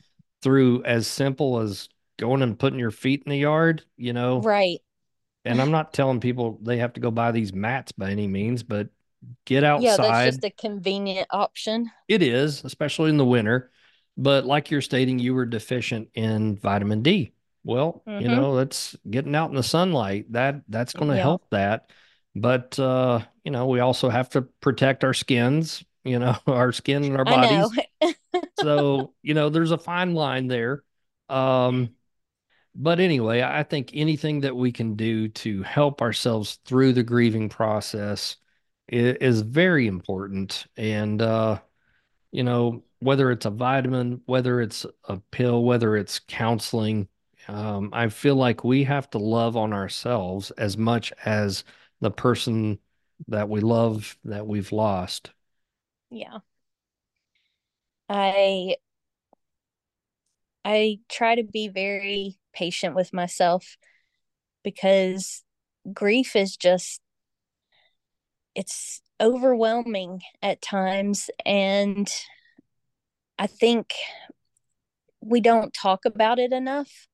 through 0.42 0.84
as 0.86 1.08
simple 1.08 1.60
as 1.60 1.90
going 2.20 2.44
and 2.44 2.60
putting 2.60 2.80
your 2.80 2.92
feet 2.92 3.24
in 3.26 3.32
the 3.32 3.38
yard, 3.40 3.84
you 3.98 4.14
know, 4.14 4.42
Right. 4.44 4.82
and 5.46 5.62
I'm 5.62 5.72
not 5.72 5.94
telling 5.94 6.20
people 6.20 6.60
they 6.62 6.78
have 6.78 6.94
to 6.94 7.00
go 7.00 7.12
buy 7.12 7.32
these 7.32 7.54
mats 7.54 7.92
by 7.92 8.12
any 8.12 8.28
means, 8.28 8.64
but 8.64 8.90
get 9.46 9.64
outside. 9.64 9.84
Yeah, 9.84 9.98
that's 9.98 10.24
just 10.24 10.44
a 10.44 10.52
convenient 10.52 11.28
option. 11.32 11.92
it 12.08 12.22
is, 12.22 12.64
especially 12.64 13.10
in 13.10 13.18
the 13.18 13.26
winter. 13.26 13.72
But 14.18 14.46
like 14.46 14.70
you're 14.72 14.82
stating, 14.82 15.20
you 15.20 15.34
were 15.34 15.46
deficient 15.46 16.10
in 16.14 16.58
vitamin 16.58 17.02
D. 17.04 17.32
Well, 17.64 18.06
you 18.18 18.28
hmm 18.28 18.30
know, 18.30 18.56
that's 18.58 18.98
getting 19.10 19.36
out 19.36 19.50
in 19.50 19.56
the 19.56 19.64
sunlight. 19.64 20.32
That 20.34 20.62
that's 20.68 20.94
going 20.94 21.12
to 21.12 21.18
Yeah. 21.18 21.22
help 21.22 21.50
that. 21.52 21.92
But 22.36 22.78
uh, 22.80 23.22
you 23.44 23.52
know, 23.52 23.68
we 23.68 23.80
also 23.80 24.10
have 24.10 24.30
to 24.32 24.42
protect 24.42 25.04
our 25.04 25.14
skins, 25.14 25.84
you 26.04 26.20
know, 26.20 26.36
our 26.48 26.72
skin 26.72 27.04
and 27.04 27.18
our 27.18 27.26
bodies. 27.26 27.80
So, 28.56 29.14
you 29.22 29.34
know, 29.34 29.50
there's 29.50 29.72
a 29.72 29.78
fine 29.78 30.14
line 30.14 30.48
there. 30.48 30.84
Um, 31.30 31.96
but 32.80 33.00
anyway, 33.02 33.44
I 33.44 33.64
think 33.64 33.92
anything 33.96 34.42
that 34.42 34.56
we 34.56 34.72
can 34.74 34.96
do 34.96 35.30
to 35.30 35.64
help 35.64 36.02
ourselves 36.02 36.60
through 36.66 36.94
the 36.94 37.04
grieving 37.04 37.50
process 37.50 38.38
is, 38.88 39.18
is 39.22 39.42
very 39.42 39.88
important. 39.88 40.68
And 40.78 41.22
uh 41.22 41.62
you 42.32 42.44
know, 42.44 42.84
whether 43.00 43.32
it's 43.32 43.46
a 43.46 43.50
vitamin, 43.52 44.22
whether 44.26 44.62
it's 44.62 44.86
a 45.06 45.18
pill, 45.32 45.64
whether 45.64 45.96
it's 45.98 46.20
counseling, 46.28 47.08
um, 47.48 47.90
I 47.94 48.10
feel 48.10 48.36
like 48.36 48.64
we 48.64 48.84
have 48.86 49.10
to 49.12 49.18
love 49.20 49.58
on 49.58 49.74
ourselves 49.74 50.52
as 50.52 50.78
much 50.78 51.14
as 51.26 51.64
the 52.02 52.12
person 52.12 52.80
that 53.28 53.50
we 53.50 53.62
love 53.62 54.18
that 54.26 54.48
we've 54.48 54.72
lost. 54.72 55.32
Yeah. 56.12 56.40
I 58.10 58.76
I 60.66 61.00
try 61.10 61.36
to 61.36 61.44
be 61.44 61.68
very 61.68 62.38
patient 62.60 62.94
with 62.94 63.14
myself 63.14 63.78
because 64.64 65.44
grief 65.94 66.36
is 66.36 66.58
just 66.58 67.00
it's 68.56 69.02
overwhelming 69.22 70.22
at 70.42 70.62
times 70.62 71.30
and 71.46 72.10
I 73.38 73.48
think 73.48 73.94
we 75.22 75.40
don't 75.42 75.74
talk 75.74 76.06
about 76.06 76.40
it 76.40 76.52
enough. 76.52 77.08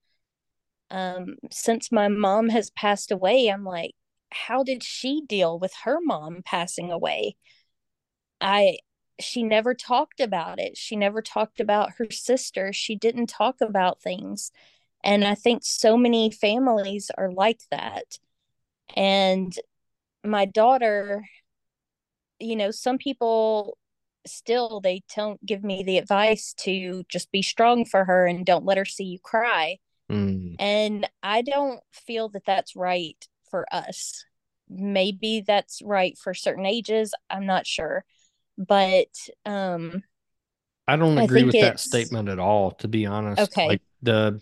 Um 0.89 1.36
since 1.52 1.91
my 1.91 2.08
mom 2.08 2.50
has 2.50 2.70
passed 2.72 3.12
away, 3.12 3.48
I'm 3.48 3.64
like 3.64 3.91
how 4.32 4.64
did 4.64 4.84
she 4.84 5.22
deal 5.28 5.60
with 5.60 5.74
her 5.84 6.00
mom 6.02 6.41
passing 6.43 6.91
away? 6.91 7.36
I 8.41 8.80
she 9.20 9.43
never 9.43 9.74
talked 9.74 10.20
about 10.20 10.60
it. 10.60 10.78
She 10.78 10.96
never 10.96 11.22
talked 11.22 11.60
about 11.60 11.93
her 11.98 12.08
sister. 12.12 12.74
She 12.74 12.96
didn't 12.96 13.28
talk 13.28 13.62
about 13.62 14.02
things. 14.02 14.52
And 15.06 15.24
I 15.24 15.36
think 15.36 15.62
so 15.64 15.95
many 15.95 16.32
families 16.32 17.12
are 17.16 17.32
like 17.32 17.62
that. 17.70 18.18
And 18.95 19.56
my 20.24 20.45
daughter, 20.45 21.24
you 22.39 22.56
know, 22.56 22.72
some 22.72 22.97
people 22.97 23.78
still 24.26 24.82
they 24.82 25.03
don't 25.16 25.43
give 25.45 25.64
me 25.64 25.84
the 25.84 25.99
advice 25.99 26.53
to 26.53 27.03
just 27.08 27.32
be 27.32 27.43
strong 27.43 27.86
for 27.86 28.06
her 28.06 28.26
and 28.26 28.43
don't 28.43 28.66
let 28.66 28.78
her 28.80 28.86
see 28.86 29.03
you 29.03 29.20
cry. 29.20 29.78
Mm. 30.12 30.56
And 30.58 31.08
I 31.22 31.43
don't 31.43 31.82
feel 31.91 32.30
that 32.30 32.45
that's 32.45 32.76
right 32.76 33.24
for 33.51 33.68
us. 33.72 34.26
Maybe 34.68 35.43
that's 35.45 35.84
right 35.84 36.18
for 36.18 36.34
certain 36.34 36.66
ages. 36.66 37.14
I'm 37.30 37.45
not 37.45 37.68
sure. 37.68 38.03
But 38.58 39.14
um 39.45 40.03
I 40.88 40.95
don't 40.95 41.18
agree 41.18 41.41
think 41.41 41.53
with 41.53 41.62
that 41.62 41.80
statement 41.80 42.30
at 42.30 42.39
all, 42.39 42.72
to 42.72 42.88
be 42.88 43.06
honest. 43.06 43.41
okay. 43.41 43.68
Like 43.68 43.82
the, 44.01 44.39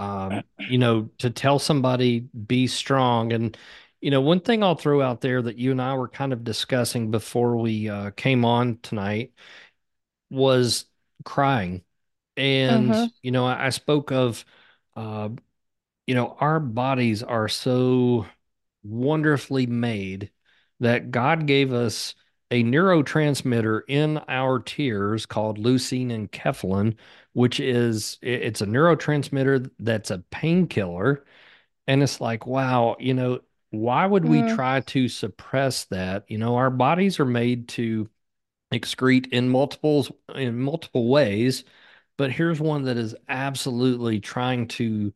um, 0.00 0.44
you 0.66 0.78
know, 0.78 1.10
to 1.18 1.30
tell 1.30 1.58
somebody 1.58 2.20
be 2.20 2.66
strong. 2.68 3.32
And, 3.32 3.56
you 4.00 4.10
know, 4.10 4.20
one 4.22 4.40
thing 4.40 4.62
I'll 4.64 4.76
throw 4.76 5.02
out 5.02 5.20
there 5.22 5.42
that 5.42 5.58
you 5.58 5.72
and 5.72 5.82
I 5.82 5.94
were 5.94 6.08
kind 6.08 6.32
of 6.32 6.44
discussing 6.44 7.10
before 7.10 7.56
we 7.58 7.88
uh, 7.90 8.12
came 8.12 8.44
on 8.44 8.78
tonight 8.82 9.32
was 10.30 10.86
crying. 11.24 11.82
And, 12.36 12.96
Mm-hmm. 12.96 13.10
you 13.22 13.30
know, 13.32 13.46
I, 13.46 13.66
I 13.66 13.70
spoke 13.70 14.12
of 14.12 14.44
uh, 14.96 15.30
you 16.06 16.14
know, 16.14 16.36
our 16.40 16.60
bodies 16.60 17.22
are 17.22 17.48
so 17.48 18.26
wonderfully 18.84 19.66
made 19.66 20.30
that 20.80 21.10
God 21.10 21.46
gave 21.46 21.72
us 21.72 22.14
a 22.50 22.64
neurotransmitter 22.64 23.82
in 23.88 24.18
our 24.28 24.58
tears 24.58 25.26
called 25.26 25.58
leucine 25.58 26.10
enkephalin, 26.10 26.96
which 27.32 27.60
is 27.60 28.18
it's 28.22 28.60
a 28.60 28.66
neurotransmitter 28.66 29.70
that's 29.78 30.10
a 30.10 30.18
painkiller. 30.30 31.24
And 31.88 32.02
it's 32.02 32.20
like, 32.20 32.46
wow, 32.46 32.96
you 33.00 33.14
know, 33.14 33.40
why 33.70 34.06
would 34.06 34.24
we 34.26 34.42
Mm, 34.42 34.44
try 34.44 34.80
to 34.82 35.08
suppress 35.08 35.84
that? 35.86 36.24
You 36.28 36.38
know, 36.38 36.56
our 36.56 36.70
bodies 36.70 37.20
are 37.20 37.26
made 37.26 37.68
to 37.70 38.08
excrete 38.72 39.28
in 39.32 39.48
multiples 39.48 40.12
in 40.34 40.58
multiple 40.60 41.08
ways 41.08 41.64
but 42.18 42.32
here's 42.32 42.60
one 42.60 42.84
that 42.84 42.96
is 42.96 43.16
absolutely 43.28 44.20
trying 44.20 44.68
to 44.68 45.12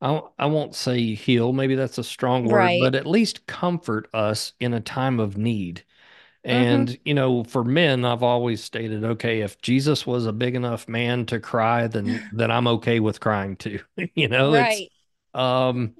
I, 0.00 0.20
I 0.38 0.46
won't 0.46 0.74
say 0.74 1.14
heal 1.14 1.52
maybe 1.52 1.74
that's 1.74 1.98
a 1.98 2.04
strong 2.04 2.46
word 2.48 2.78
right. 2.78 2.78
but 2.78 2.94
at 2.94 3.06
least 3.06 3.46
comfort 3.46 4.08
us 4.14 4.52
in 4.60 4.74
a 4.74 4.80
time 4.80 5.20
of 5.20 5.36
need 5.38 5.84
Mm-hmm. 6.50 6.84
and, 6.84 6.98
you 7.04 7.14
know, 7.14 7.44
for 7.44 7.64
men, 7.64 8.04
I've 8.04 8.22
always 8.22 8.62
stated, 8.64 9.04
okay, 9.04 9.40
if 9.42 9.60
Jesus 9.62 10.06
was 10.06 10.26
a 10.26 10.32
big 10.32 10.54
enough 10.54 10.88
man 10.88 11.26
to 11.26 11.40
cry, 11.40 11.86
then 11.88 12.22
then 12.30 12.50
I'm 12.50 12.66
okay 12.68 13.00
with 13.00 13.20
crying 13.20 13.56
too. 13.56 13.80
You 14.14 14.28
know, 14.28 14.54
it's 14.54 14.82
Right. 14.82 14.90
um 15.34 15.94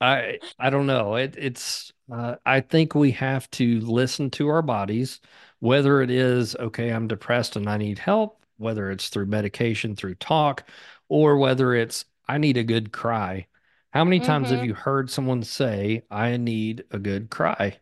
I 0.00 0.40
I 0.58 0.70
don't 0.70 0.86
know. 0.86 1.14
It 1.16 1.36
it's 1.38 1.92
uh, 2.12 2.36
I 2.44 2.60
think 2.60 2.94
we 2.94 3.12
have 3.12 3.50
to 3.52 3.80
listen 3.80 4.30
to 4.32 4.48
our 4.48 4.62
bodies, 4.62 5.20
whether 5.60 6.02
it 6.02 6.10
is, 6.10 6.54
okay, 6.56 6.90
I'm 6.92 7.08
depressed 7.08 7.56
and 7.56 7.68
I 7.68 7.76
need 7.78 7.98
help, 7.98 8.44
whether 8.58 8.90
it's 8.90 9.08
through 9.08 9.26
medication, 9.26 9.96
through 9.96 10.16
talk, 10.16 10.68
or 11.08 11.38
whether 11.38 11.74
it's 11.74 12.04
I 12.28 12.38
need 12.38 12.56
a 12.56 12.64
good 12.64 12.92
cry. 12.92 13.46
How 13.92 14.04
many 14.04 14.20
times 14.20 14.50
have 14.50 14.60
Mm-hmm. 14.60 14.64
you 14.64 14.74
heard 14.74 15.10
someone 15.10 15.42
say, 15.42 16.02
I 16.10 16.36
need 16.36 16.84
a 16.90 16.98
good 16.98 17.30
cry? 17.30 17.78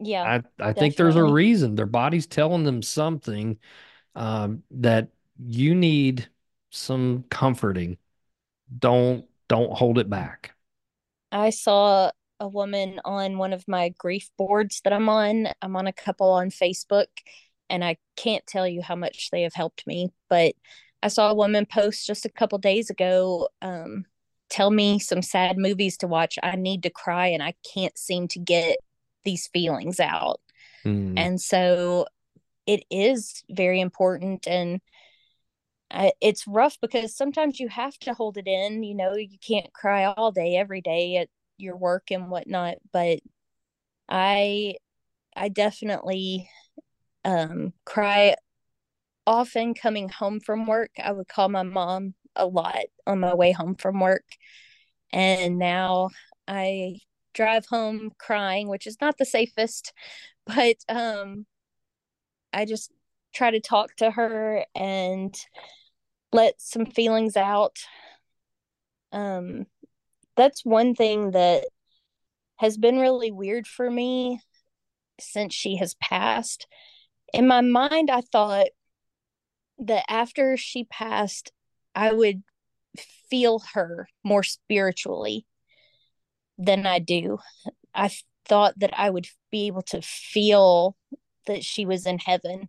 Yeah, 0.00 0.26
I 0.26 0.42
I 0.58 0.72
think 0.72 0.96
there's 0.96 1.16
a 1.16 1.24
reason 1.24 1.74
their 1.74 1.86
body's 1.86 2.26
telling 2.26 2.64
them 2.64 2.82
something 2.82 3.58
um, 4.16 4.64
that 4.72 5.10
you 5.38 5.74
need 5.74 6.28
some 6.70 7.24
comforting. 7.30 7.98
Don't 8.78 9.26
don't 9.48 9.72
hold 9.76 9.98
it 9.98 10.10
back. 10.10 10.54
I 11.32 11.50
saw 11.50 12.10
a 12.40 12.48
woman 12.48 13.00
on 13.04 13.38
one 13.38 13.52
of 13.52 13.66
my 13.68 13.90
grief 13.90 14.30
boards 14.38 14.80
that 14.84 14.92
I'm 14.92 15.08
on. 15.08 15.48
I'm 15.62 15.76
on 15.76 15.86
a 15.86 15.92
couple 15.92 16.30
on 16.30 16.50
Facebook, 16.50 17.06
and 17.68 17.84
I 17.84 17.96
can't 18.16 18.46
tell 18.46 18.66
you 18.66 18.82
how 18.82 18.96
much 18.96 19.30
they 19.30 19.42
have 19.42 19.54
helped 19.54 19.86
me. 19.86 20.10
But 20.28 20.54
I 21.02 21.08
saw 21.08 21.30
a 21.30 21.34
woman 21.34 21.66
post 21.66 22.06
just 22.06 22.24
a 22.24 22.30
couple 22.30 22.58
days 22.58 22.90
ago, 22.90 23.48
um, 23.62 24.04
tell 24.50 24.70
me 24.70 24.98
some 24.98 25.22
sad 25.22 25.58
movies 25.58 25.96
to 25.98 26.06
watch. 26.08 26.38
I 26.42 26.56
need 26.56 26.82
to 26.84 26.90
cry, 26.90 27.28
and 27.28 27.42
I 27.42 27.54
can't 27.74 27.96
seem 27.98 28.28
to 28.28 28.38
get 28.38 28.78
these 29.28 29.48
feelings 29.52 30.00
out. 30.00 30.40
Hmm. 30.84 31.18
And 31.18 31.40
so 31.40 32.06
it 32.66 32.84
is 32.90 33.42
very 33.50 33.80
important. 33.80 34.46
And 34.46 34.80
it's 36.20 36.46
rough 36.46 36.78
because 36.80 37.14
sometimes 37.14 37.60
you 37.60 37.68
have 37.68 37.98
to 37.98 38.14
hold 38.14 38.38
it 38.38 38.46
in. 38.46 38.82
You 38.82 38.94
know, 38.94 39.14
you 39.14 39.38
can't 39.46 39.70
cry 39.74 40.04
all 40.04 40.32
day, 40.32 40.56
every 40.56 40.80
day 40.80 41.18
at 41.18 41.28
your 41.58 41.76
work 41.76 42.10
and 42.10 42.30
whatnot. 42.30 42.76
But 42.90 43.18
I, 44.08 44.76
I 45.36 45.48
definitely 45.50 46.48
um, 47.24 47.74
cry 47.84 48.36
often 49.26 49.74
coming 49.74 50.08
home 50.08 50.40
from 50.40 50.66
work. 50.66 50.92
I 51.02 51.12
would 51.12 51.28
call 51.28 51.50
my 51.50 51.62
mom 51.62 52.14
a 52.34 52.46
lot 52.46 52.86
on 53.06 53.20
my 53.20 53.34
way 53.34 53.52
home 53.52 53.74
from 53.74 54.00
work, 54.00 54.24
and 55.12 55.58
now 55.58 56.08
I 56.46 57.00
drive 57.38 57.66
home 57.66 58.10
crying, 58.18 58.68
which 58.68 58.86
is 58.86 59.00
not 59.00 59.16
the 59.16 59.24
safest, 59.24 59.92
but 60.46 60.76
um, 60.88 61.46
I 62.52 62.64
just 62.64 62.90
try 63.32 63.50
to 63.52 63.60
talk 63.60 63.94
to 63.96 64.10
her 64.10 64.64
and 64.74 65.34
let 66.32 66.60
some 66.60 66.84
feelings 66.84 67.36
out. 67.36 67.76
Um, 69.12 69.66
that's 70.36 70.64
one 70.64 70.94
thing 70.94 71.30
that 71.30 71.66
has 72.56 72.76
been 72.76 72.98
really 72.98 73.30
weird 73.30 73.66
for 73.66 73.88
me 73.88 74.40
since 75.20 75.54
she 75.54 75.76
has 75.76 75.94
passed. 75.94 76.66
In 77.32 77.46
my 77.46 77.60
mind, 77.60 78.10
I 78.10 78.20
thought 78.20 78.68
that 79.78 80.04
after 80.08 80.56
she 80.56 80.84
passed, 80.84 81.52
I 81.94 82.12
would 82.12 82.42
feel 83.30 83.62
her 83.74 84.08
more 84.24 84.42
spiritually 84.42 85.46
than 86.58 86.86
I 86.86 86.98
do. 86.98 87.38
I 87.94 88.10
thought 88.46 88.78
that 88.78 88.98
I 88.98 89.10
would 89.10 89.26
be 89.50 89.66
able 89.66 89.82
to 89.82 90.02
feel 90.02 90.96
that 91.46 91.64
she 91.64 91.86
was 91.86 92.06
in 92.06 92.18
heaven. 92.18 92.68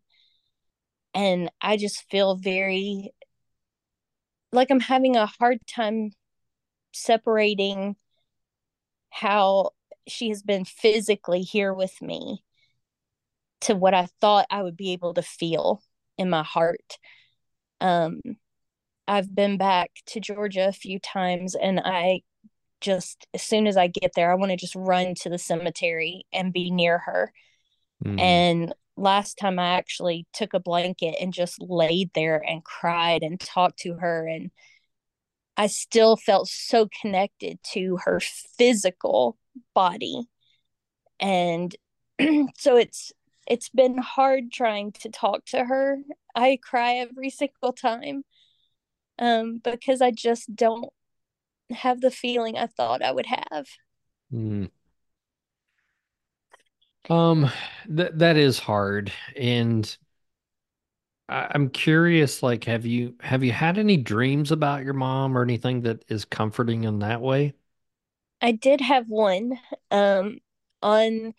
And 1.13 1.51
I 1.59 1.77
just 1.77 2.09
feel 2.09 2.35
very 2.35 3.11
like 4.51 4.71
I'm 4.71 4.79
having 4.79 5.15
a 5.15 5.25
hard 5.25 5.59
time 5.67 6.11
separating 6.91 7.95
how 9.09 9.71
she 10.07 10.29
has 10.29 10.41
been 10.41 10.65
physically 10.65 11.41
here 11.41 11.73
with 11.73 12.01
me 12.01 12.43
to 13.61 13.75
what 13.75 13.93
I 13.93 14.07
thought 14.21 14.47
I 14.49 14.63
would 14.63 14.77
be 14.77 14.93
able 14.93 15.13
to 15.15 15.21
feel 15.21 15.83
in 16.17 16.29
my 16.29 16.43
heart. 16.43 16.97
Um, 17.81 18.21
I've 19.07 19.33
been 19.33 19.57
back 19.57 19.91
to 20.07 20.19
Georgia 20.19 20.67
a 20.67 20.73
few 20.73 20.99
times 20.99 21.55
and 21.55 21.81
I 21.83 22.21
just 22.82 23.27
as 23.34 23.41
soon 23.41 23.67
as 23.67 23.77
I 23.77 23.88
get 23.88 24.11
there, 24.15 24.32
I 24.32 24.36
want 24.36 24.51
to 24.51 24.57
just 24.57 24.75
run 24.75 25.15
to 25.21 25.30
the 25.30 25.38
cemetery 25.38 26.25
and 26.34 26.53
be 26.53 26.71
near 26.71 26.99
her. 26.99 27.32
Hmm. 28.03 28.19
And 28.19 28.73
last 28.95 29.38
time 29.38 29.59
I 29.59 29.77
actually 29.77 30.27
took 30.34 30.53
a 30.53 30.59
blanket 30.59 31.15
and 31.21 31.34
just 31.34 31.61
laid 31.61 32.11
there 32.13 32.43
and 32.45 32.63
cried 32.63 33.23
and 33.23 33.39
talked 33.39 33.80
to 33.80 33.95
her 33.95 34.27
and 34.27 34.51
I 35.59 35.67
still 35.67 36.15
felt 36.15 36.47
so 36.47 36.88
connected 37.01 37.59
to 37.73 37.97
her 38.05 38.21
physical 38.21 39.38
body. 39.75 40.30
And 41.19 41.75
so 42.57 42.77
it's 42.77 43.11
it's 43.45 43.67
been 43.67 43.97
hard 43.97 44.53
trying 44.53 44.93
to 44.93 45.09
talk 45.09 45.43
to 45.47 45.65
her. 45.65 45.97
I 46.34 46.59
cry 46.63 46.95
every 46.95 47.30
single 47.41 47.73
time 47.73 48.23
um 49.17 49.59
because 49.61 50.01
I 50.01 50.11
just 50.11 50.55
don't 50.55 50.93
have 51.72 52.01
the 52.01 52.11
feeling 52.11 52.57
I 52.57 52.67
thought 52.67 53.01
I 53.01 53.11
would 53.11 53.28
have. 53.28 53.67
Hmm. 54.32 54.65
Um, 57.09 57.49
that 57.88 58.20
that 58.20 58.38
is 58.38 58.59
hard, 58.59 59.11
and 59.36 59.97
I, 61.28 61.47
I'm 61.51 61.70
curious. 61.70 62.43
Like, 62.43 62.63
have 62.65 62.86
you 62.86 63.15
have 63.22 63.43
you 63.43 63.51
had 63.51 63.78
any 63.78 63.97
dreams 63.97 64.51
about 64.51 64.84
your 64.84 64.93
mom 64.93 65.38
or 65.38 65.43
anything 65.43 65.82
that 65.82 66.03
is 66.07 66.26
comforting 66.26 66.84
in 66.84 66.99
that 66.99 67.22
way? 67.22 67.53
I 68.41 68.51
did 68.51 68.82
have 68.82 69.09
one 69.09 69.59
um 69.91 70.39
on 70.82 71.34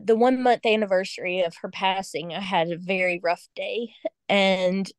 the 0.00 0.16
one 0.16 0.42
month 0.42 0.64
anniversary 0.64 1.42
of 1.42 1.56
her 1.56 1.68
passing. 1.70 2.32
I 2.32 2.40
had 2.40 2.70
a 2.70 2.78
very 2.78 3.20
rough 3.22 3.46
day 3.54 3.90
and 4.28 4.90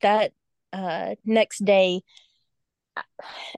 that 0.00 0.32
uh 0.72 1.14
next 1.24 1.64
day 1.64 2.02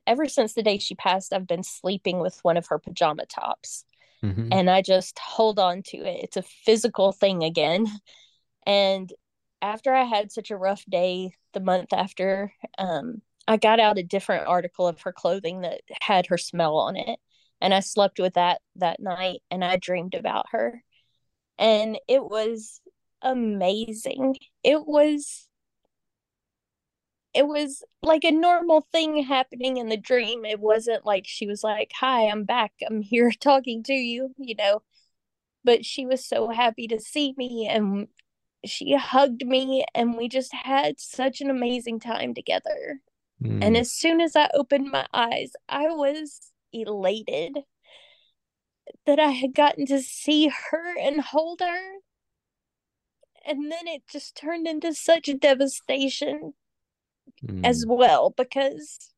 ever 0.06 0.28
since 0.28 0.54
the 0.54 0.62
day 0.62 0.78
she 0.78 0.94
passed 0.94 1.32
I've 1.32 1.46
been 1.46 1.62
sleeping 1.62 2.20
with 2.20 2.38
one 2.42 2.56
of 2.56 2.66
her 2.68 2.78
pajama 2.78 3.26
tops 3.26 3.84
hmm 4.22 4.48
and 4.50 4.70
I 4.70 4.82
just 4.82 5.18
hold 5.18 5.58
on 5.58 5.82
to 5.88 5.98
it. 5.98 6.24
It's 6.24 6.36
a 6.36 6.42
physical 6.42 7.12
thing 7.12 7.44
again. 7.44 7.86
And 8.66 9.12
after 9.62 9.94
I 9.94 10.04
had 10.04 10.32
such 10.32 10.50
a 10.50 10.56
rough 10.56 10.84
day 10.88 11.32
the 11.54 11.60
month 11.60 11.92
after, 11.92 12.52
um, 12.78 13.22
I 13.48 13.56
got 13.56 13.80
out 13.80 13.98
a 13.98 14.02
different 14.02 14.46
article 14.46 14.88
of 14.88 15.00
her 15.02 15.12
clothing 15.12 15.62
that 15.62 15.82
had 16.02 16.26
her 16.26 16.38
smell 16.38 16.76
on 16.78 16.96
it. 16.96 17.18
And 17.60 17.74
I 17.74 17.80
slept 17.80 18.20
with 18.20 18.34
that 18.34 18.60
that 18.76 19.00
night 19.00 19.40
and 19.50 19.64
I 19.64 19.76
dreamed 19.76 20.14
about 20.14 20.46
her. 20.50 20.82
And 21.58 21.98
it 22.08 22.24
was 22.24 22.80
amazing. 23.22 24.36
It 24.62 24.86
was 24.86 25.45
it 27.36 27.46
was 27.46 27.84
like 28.02 28.24
a 28.24 28.30
normal 28.30 28.86
thing 28.92 29.22
happening 29.24 29.76
in 29.76 29.88
the 29.88 29.96
dream. 29.96 30.44
It 30.44 30.60
wasn't 30.60 31.04
like 31.06 31.26
she 31.26 31.46
was 31.46 31.62
like, 31.62 31.92
"Hi, 32.00 32.28
I'm 32.28 32.44
back. 32.44 32.72
I'm 32.88 33.02
here 33.02 33.30
talking 33.40 33.82
to 33.84 33.92
you," 33.92 34.34
you 34.38 34.54
know. 34.56 34.82
But 35.64 35.84
she 35.84 36.06
was 36.06 36.24
so 36.24 36.48
happy 36.50 36.86
to 36.88 37.00
see 37.00 37.34
me 37.36 37.66
and 37.68 38.08
she 38.64 38.94
hugged 38.94 39.46
me 39.46 39.84
and 39.94 40.16
we 40.16 40.28
just 40.28 40.52
had 40.54 41.00
such 41.00 41.40
an 41.40 41.50
amazing 41.50 42.00
time 42.00 42.34
together. 42.34 43.00
And 43.60 43.76
Hmm. 43.76 43.76
as 43.76 43.92
soon 43.92 44.20
as 44.20 44.36
I 44.36 44.50
opened 44.54 44.90
my 44.90 45.06
eyes, 45.12 45.52
I 45.68 45.88
was 45.88 46.52
elated 46.72 47.58
that 49.06 49.18
I 49.18 49.30
had 49.30 49.54
gotten 49.54 49.86
to 49.86 50.00
see 50.00 50.48
her 50.48 50.98
and 50.98 51.20
hold 51.20 51.60
her. 51.60 51.98
And 53.46 53.70
then 53.70 53.86
it 53.86 54.02
just 54.08 54.36
turned 54.36 54.66
into 54.66 54.92
such 54.94 55.30
devastation 55.38 56.54
as 57.64 57.82
Hmm. 57.82 57.90
well 57.90 58.30
because 58.36 59.12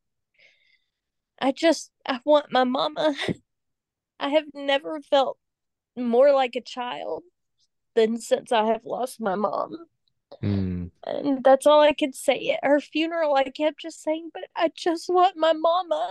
I 1.41 1.53
just 1.53 1.91
I 2.07 2.21
want 2.25 2.53
my 2.53 2.65
mama. 2.65 3.15
I 4.21 4.31
have 4.31 4.47
never 4.53 5.01
felt 5.01 5.39
more 5.97 6.33
like 6.33 6.57
a 6.57 6.61
child 6.61 7.23
than 7.95 8.21
since 8.21 8.51
I 8.53 8.67
have 8.67 8.85
lost 8.85 9.21
my 9.21 9.37
mom. 9.37 9.87
Mm. 10.43 10.91
And 11.05 11.45
that's 11.45 11.67
all 11.67 11.81
I 11.81 11.93
could 11.93 12.15
say. 12.15 12.51
At 12.51 12.69
her 12.69 12.81
funeral, 12.81 13.35
I 13.35 13.45
kept 13.45 13.81
just 13.81 14.03
saying, 14.03 14.31
but 14.35 14.45
I 14.57 14.71
just 14.77 15.09
want 15.09 15.37
my 15.37 15.53
mama. 15.53 16.11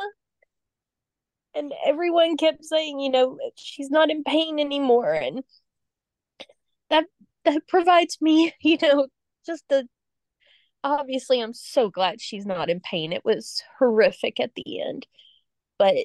And 1.53 1.73
everyone 1.85 2.37
kept 2.37 2.63
saying, 2.65 2.99
you 2.99 3.09
know, 3.09 3.37
she's 3.55 3.89
not 3.89 4.09
in 4.09 4.23
pain 4.23 4.59
anymore. 4.59 5.13
And 5.13 5.43
that 6.89 7.05
that 7.45 7.67
provides 7.67 8.17
me, 8.21 8.53
you 8.61 8.77
know, 8.81 9.07
just 9.45 9.63
a 9.71 9.83
obviously 10.83 11.41
I'm 11.41 11.53
so 11.53 11.89
glad 11.89 12.21
she's 12.21 12.45
not 12.45 12.69
in 12.69 12.79
pain. 12.79 13.11
It 13.13 13.25
was 13.25 13.63
horrific 13.79 14.39
at 14.39 14.55
the 14.55 14.81
end. 14.81 15.07
But 15.77 15.95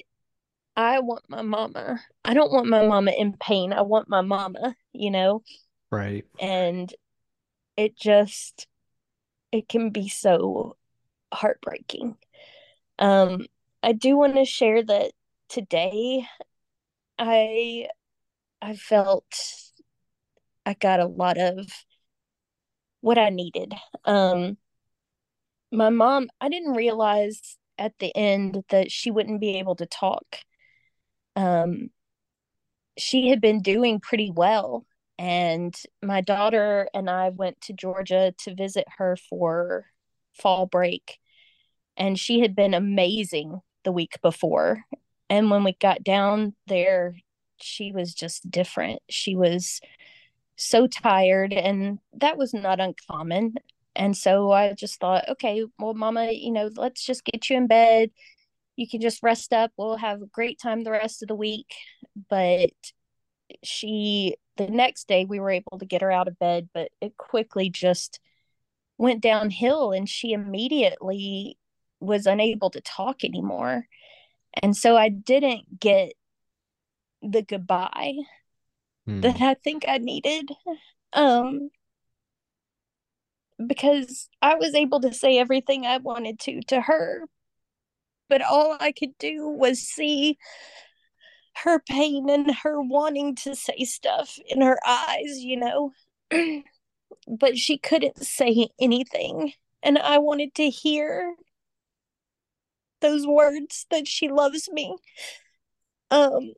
I 0.75 0.99
want 0.99 1.29
my 1.29 1.41
mama. 1.41 2.01
I 2.25 2.33
don't 2.33 2.51
want 2.51 2.67
my 2.67 2.85
mama 2.85 3.11
in 3.11 3.33
pain. 3.33 3.73
I 3.73 3.81
want 3.81 4.09
my 4.09 4.21
mama, 4.21 4.75
you 4.91 5.11
know? 5.11 5.43
Right. 5.91 6.25
And 6.39 6.93
it 7.77 7.95
just 7.95 8.67
it 9.51 9.67
can 9.67 9.91
be 9.91 10.09
so 10.09 10.77
heartbreaking. 11.33 12.17
Um 12.99 13.45
I 13.81 13.93
do 13.93 14.17
want 14.17 14.35
to 14.35 14.45
share 14.45 14.83
that 14.83 15.11
today 15.49 16.25
I 17.19 17.87
I 18.61 18.75
felt 18.75 19.25
I 20.65 20.73
got 20.73 20.99
a 20.99 21.05
lot 21.05 21.37
of 21.37 21.67
what 23.01 23.17
I 23.17 23.29
needed. 23.29 23.73
Um 24.05 24.57
my 25.73 25.89
mom, 25.89 26.29
I 26.39 26.49
didn't 26.49 26.73
realize 26.73 27.57
at 27.77 27.93
the 27.99 28.15
end 28.15 28.63
that 28.69 28.91
she 28.91 29.11
wouldn't 29.11 29.41
be 29.41 29.57
able 29.57 29.75
to 29.77 29.85
talk. 29.85 30.37
Um 31.35 31.89
she 32.97 33.29
had 33.29 33.41
been 33.41 33.61
doing 33.61 33.99
pretty 33.99 34.31
well 34.31 34.85
and 35.17 35.75
my 36.03 36.21
daughter 36.21 36.87
and 36.93 37.09
I 37.09 37.29
went 37.29 37.59
to 37.61 37.73
Georgia 37.73 38.33
to 38.39 38.55
visit 38.55 38.85
her 38.97 39.17
for 39.29 39.85
fall 40.33 40.67
break 40.67 41.17
and 41.97 42.19
she 42.19 42.39
had 42.41 42.55
been 42.55 42.73
amazing 42.73 43.61
the 43.83 43.91
week 43.91 44.19
before. 44.21 44.83
And 45.29 45.49
when 45.49 45.63
we 45.63 45.73
got 45.73 46.03
down 46.03 46.53
there 46.67 47.15
she 47.59 47.91
was 47.91 48.13
just 48.13 48.49
different. 48.51 49.01
She 49.09 49.35
was 49.35 49.81
so 50.55 50.85
tired 50.85 51.51
and 51.51 51.97
that 52.13 52.37
was 52.37 52.53
not 52.53 52.79
uncommon 52.79 53.55
and 53.95 54.15
so 54.15 54.51
i 54.51 54.73
just 54.73 54.99
thought 54.99 55.27
okay 55.29 55.63
well 55.79 55.93
mama 55.93 56.31
you 56.31 56.51
know 56.51 56.69
let's 56.75 57.05
just 57.05 57.23
get 57.25 57.49
you 57.49 57.57
in 57.57 57.67
bed 57.67 58.09
you 58.75 58.87
can 58.87 59.01
just 59.01 59.23
rest 59.23 59.53
up 59.53 59.71
we'll 59.77 59.97
have 59.97 60.21
a 60.21 60.27
great 60.27 60.59
time 60.59 60.83
the 60.83 60.91
rest 60.91 61.21
of 61.21 61.27
the 61.27 61.35
week 61.35 61.71
but 62.29 62.71
she 63.63 64.35
the 64.57 64.67
next 64.67 65.07
day 65.07 65.25
we 65.25 65.39
were 65.39 65.49
able 65.51 65.77
to 65.79 65.85
get 65.85 66.01
her 66.01 66.11
out 66.11 66.27
of 66.27 66.39
bed 66.39 66.69
but 66.73 66.89
it 67.01 67.15
quickly 67.17 67.69
just 67.69 68.19
went 68.97 69.21
downhill 69.21 69.91
and 69.91 70.07
she 70.07 70.33
immediately 70.33 71.57
was 71.99 72.25
unable 72.25 72.69
to 72.69 72.81
talk 72.81 73.23
anymore 73.23 73.85
and 74.53 74.77
so 74.77 74.95
I 74.95 75.09
didn't 75.09 75.79
get 75.79 76.13
the 77.21 77.41
goodbye 77.41 78.13
hmm. 79.05 79.21
that 79.21 79.41
I 79.41 79.55
think 79.55 79.85
I 79.87 79.97
needed. 79.97 80.51
Um, 81.13 81.69
because 83.67 84.29
I 84.41 84.55
was 84.55 84.75
able 84.75 85.01
to 85.01 85.13
say 85.13 85.37
everything 85.37 85.85
I 85.85 85.97
wanted 85.97 86.39
to 86.41 86.61
to 86.67 86.81
her, 86.81 87.27
but 88.29 88.41
all 88.41 88.77
I 88.79 88.91
could 88.91 89.17
do 89.19 89.47
was 89.47 89.79
see 89.79 90.37
her 91.57 91.79
pain 91.79 92.29
and 92.29 92.53
her 92.63 92.81
wanting 92.81 93.35
to 93.35 93.55
say 93.55 93.83
stuff 93.85 94.37
in 94.47 94.61
her 94.61 94.79
eyes, 94.85 95.39
you 95.39 95.57
know. 95.57 95.91
but 97.27 97.57
she 97.57 97.77
couldn't 97.77 98.23
say 98.23 98.69
anything. 98.79 99.53
And 99.81 99.97
I 99.97 100.17
wanted 100.17 100.55
to 100.55 100.69
hear 100.69 101.35
those 103.01 103.27
words 103.27 103.85
that 103.91 104.07
she 104.07 104.29
loves 104.29 104.69
me. 104.71 104.95
Um 106.11 106.53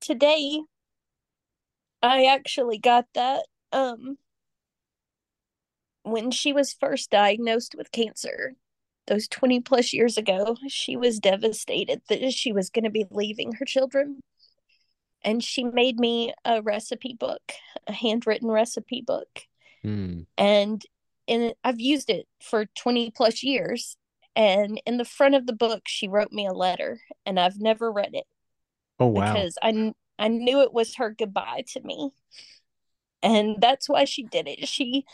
today 0.00 0.60
I 2.02 2.26
actually 2.26 2.78
got 2.78 3.06
that 3.14 3.44
um 3.72 4.18
when 6.06 6.30
she 6.30 6.52
was 6.52 6.72
first 6.72 7.10
diagnosed 7.10 7.74
with 7.76 7.90
cancer 7.90 8.54
those 9.08 9.28
20 9.28 9.60
plus 9.60 9.92
years 9.92 10.16
ago 10.16 10.56
she 10.68 10.96
was 10.96 11.18
devastated 11.18 12.00
that 12.08 12.32
she 12.32 12.52
was 12.52 12.70
going 12.70 12.84
to 12.84 12.90
be 12.90 13.06
leaving 13.10 13.52
her 13.52 13.64
children. 13.64 14.20
And 15.22 15.42
she 15.42 15.64
made 15.64 15.98
me 15.98 16.32
a 16.44 16.62
recipe 16.62 17.16
book 17.18 17.40
a 17.86 17.92
handwritten 17.92 18.50
recipe 18.50 19.02
book. 19.04 19.42
Mm. 19.84 20.26
and 20.38 20.82
and 21.28 21.54
I've 21.62 21.80
used 21.80 22.08
it 22.08 22.26
for 22.40 22.66
20 22.76 23.10
plus 23.10 23.42
years. 23.42 23.96
And 24.34 24.80
in 24.86 24.96
the 24.96 25.04
front 25.04 25.34
of 25.34 25.46
the 25.46 25.52
book 25.52 25.82
she 25.86 26.08
wrote 26.08 26.32
me 26.32 26.46
a 26.46 26.52
letter 26.52 27.00
and 27.24 27.38
i've 27.40 27.60
never 27.60 27.90
read 27.90 28.14
it. 28.14 28.26
Oh 29.00 29.06
wow. 29.08 29.32
Because 29.32 29.58
i 29.62 29.92
i 30.18 30.28
knew 30.28 30.62
it 30.62 30.72
was 30.72 30.96
her 30.96 31.10
goodbye 31.10 31.64
to 31.72 31.80
me. 31.80 32.10
And 33.22 33.56
that's 33.60 33.88
why 33.88 34.04
she 34.04 34.22
did 34.22 34.46
it. 34.46 34.68
She 34.68 35.04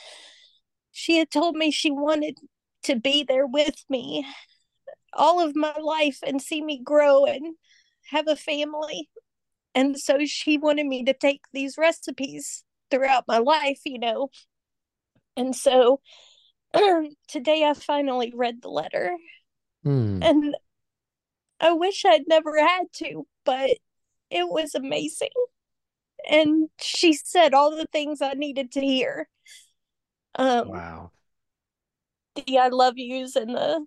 she 0.93 1.19
had 1.19 1.31
told 1.31 1.57
me 1.57 1.71
she 1.71 1.91
wanted 1.91 2.39
to 2.83 2.97
be 2.97 3.25
there 3.25 3.47
with 3.47 3.85
me 3.89 4.27
all 5.15 5.41
of 5.41 5.57
my 5.57 5.77
life 5.79 6.19
and 6.27 6.41
see 6.41 6.63
me 6.63 6.81
grow 6.83 7.25
and 7.25 7.57
have 8.11 8.29
a 8.29 8.37
family 8.37 9.09
and 9.75 9.99
so 9.99 10.25
she 10.25 10.57
wanted 10.57 10.87
me 10.87 11.05
to 11.05 11.13
take 11.13 11.43
these 11.53 11.77
recipes 11.77 12.65
throughout 12.91 13.25
my 13.27 13.39
life 13.39 13.81
you 13.85 13.99
know 13.99 14.29
and 15.37 15.55
so 15.55 16.01
today 17.29 17.65
I 17.65 17.75
finally 17.75 18.33
read 18.35 18.63
the 18.63 18.69
letter. 18.69 19.17
Hmm. 19.85 20.23
And 20.23 20.57
I 21.61 21.73
wish 21.73 22.05
I'd 22.05 22.29
never 22.29 22.59
had 22.59 22.87
to, 22.95 23.27
but 23.45 23.71
it 24.31 24.49
was 24.49 24.75
amazing. 24.75 25.31
And 26.29 26.69
she 26.81 27.13
said 27.13 27.55
all 27.55 27.71
the 27.71 27.87
things 27.93 28.23
I 28.23 28.35
needed 28.35 28.73
to 28.73 28.81
hear. 28.81 29.29
Um, 30.35 30.69
wow. 30.69 31.11
The 32.35 32.59
I 32.59 32.69
love 32.69 32.95
yous 32.97 33.37
and 33.37 33.55
the, 33.55 33.85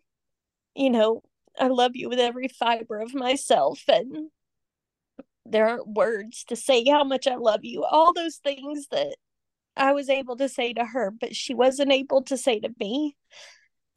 you 0.76 0.90
know, 0.90 1.24
I 1.60 1.68
love 1.68 1.96
you 1.96 2.10
with 2.10 2.20
every 2.20 2.48
fiber 2.48 3.00
of 3.00 3.14
myself. 3.14 3.82
And 3.88 4.30
there 5.46 5.68
aren't 5.68 5.88
words 5.88 6.44
to 6.46 6.56
say 6.56 6.84
how 6.86 7.04
much 7.04 7.28
I 7.28 7.36
love 7.36 7.62
you. 7.64 7.84
All 7.84 8.14
those 8.14 8.38
things 8.38 8.88
that 8.92 9.16
I 9.78 9.94
was 9.94 10.10
able 10.10 10.38
to 10.38 10.50
say 10.50 10.74
to 10.74 10.86
her, 10.86 11.12
but 11.12 11.36
she 11.36 11.54
wasn't 11.54 11.92
able 11.92 12.24
to 12.24 12.38
say 12.38 12.60
to 12.60 12.70
me. 12.80 13.16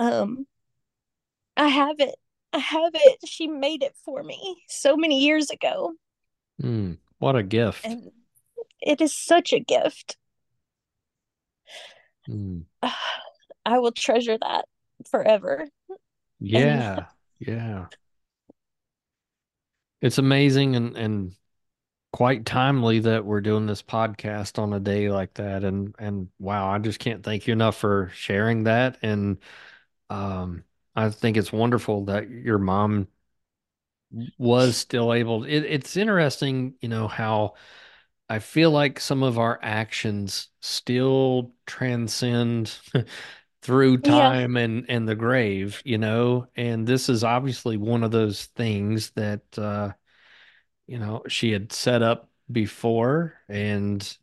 Um, 0.00 0.46
I 1.56 1.68
have 1.68 2.00
it. 2.00 2.14
I 2.52 2.58
have 2.58 2.92
it. 2.94 3.18
She 3.26 3.46
made 3.46 3.82
it 3.82 3.94
for 4.04 4.22
me 4.22 4.62
so 4.68 4.96
many 4.96 5.20
years 5.20 5.50
ago. 5.50 5.92
Mm, 6.62 6.98
what 7.18 7.36
a 7.36 7.42
gift. 7.42 7.84
And 7.84 8.10
it 8.80 9.00
is 9.00 9.16
such 9.16 9.52
a 9.52 9.60
gift. 9.60 10.16
Mm. 12.28 12.64
I 13.64 13.78
will 13.78 13.92
treasure 13.92 14.38
that 14.40 14.64
forever. 15.10 15.66
Yeah. 16.40 16.96
And... 16.96 17.06
yeah. 17.40 17.86
It's 20.00 20.18
amazing 20.18 20.76
and 20.76 20.96
and 20.96 21.32
quite 22.12 22.46
timely 22.46 23.00
that 23.00 23.24
we're 23.24 23.40
doing 23.40 23.66
this 23.66 23.82
podcast 23.82 24.58
on 24.58 24.72
a 24.72 24.80
day 24.80 25.10
like 25.10 25.34
that 25.34 25.62
and 25.62 25.94
and 25.98 26.28
wow 26.38 26.70
i 26.70 26.78
just 26.78 26.98
can't 26.98 27.22
thank 27.22 27.46
you 27.46 27.52
enough 27.52 27.76
for 27.76 28.10
sharing 28.14 28.64
that 28.64 28.96
and 29.02 29.36
um 30.08 30.64
i 30.96 31.10
think 31.10 31.36
it's 31.36 31.52
wonderful 31.52 32.06
that 32.06 32.30
your 32.30 32.58
mom 32.58 33.06
was 34.38 34.76
still 34.76 35.12
able 35.12 35.44
it, 35.44 35.60
it's 35.60 35.98
interesting 35.98 36.74
you 36.80 36.88
know 36.88 37.08
how 37.08 37.52
i 38.28 38.38
feel 38.38 38.70
like 38.70 39.00
some 39.00 39.22
of 39.22 39.38
our 39.38 39.58
actions 39.62 40.48
still 40.60 41.52
transcend 41.66 42.78
through 43.62 43.98
time 43.98 44.56
yeah. 44.56 44.62
and 44.62 44.86
and 44.88 45.08
the 45.08 45.14
grave 45.14 45.82
you 45.84 45.98
know 45.98 46.46
and 46.56 46.86
this 46.86 47.08
is 47.08 47.24
obviously 47.24 47.76
one 47.76 48.04
of 48.04 48.10
those 48.10 48.46
things 48.46 49.10
that 49.10 49.42
uh 49.58 49.90
you 50.88 50.98
know, 50.98 51.22
she 51.28 51.52
had 51.52 51.70
set 51.70 52.02
up 52.02 52.28
before 52.50 53.34
and 53.48 54.18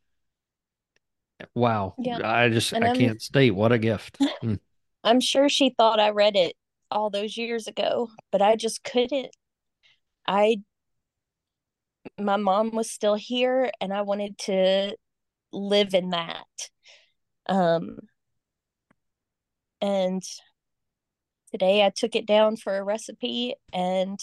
wow. 1.53 1.93
Yeah. 1.99 2.19
I 2.23 2.49
just 2.49 2.73
and 2.73 2.83
I 2.83 2.89
I'm, 2.89 2.95
can't 2.95 3.21
state 3.21 3.51
what 3.51 3.71
a 3.71 3.77
gift. 3.77 4.17
Mm. 4.43 4.59
I'm 5.03 5.19
sure 5.21 5.47
she 5.47 5.73
thought 5.77 5.99
I 5.99 6.09
read 6.09 6.35
it 6.35 6.55
all 6.91 7.09
those 7.09 7.37
years 7.37 7.67
ago, 7.67 8.09
but 8.31 8.41
I 8.41 8.55
just 8.55 8.83
couldn't. 8.83 9.29
I 10.27 10.57
my 12.19 12.37
mom 12.37 12.71
was 12.71 12.89
still 12.91 13.15
here 13.15 13.71
and 13.81 13.93
I 13.93 14.01
wanted 14.01 14.37
to 14.39 14.95
live 15.51 15.93
in 15.93 16.11
that. 16.11 16.45
Um 17.47 17.99
and 19.81 20.23
today 21.51 21.85
I 21.85 21.89
took 21.89 22.15
it 22.15 22.25
down 22.25 22.57
for 22.57 22.77
a 22.77 22.83
recipe 22.83 23.55
and 23.73 24.19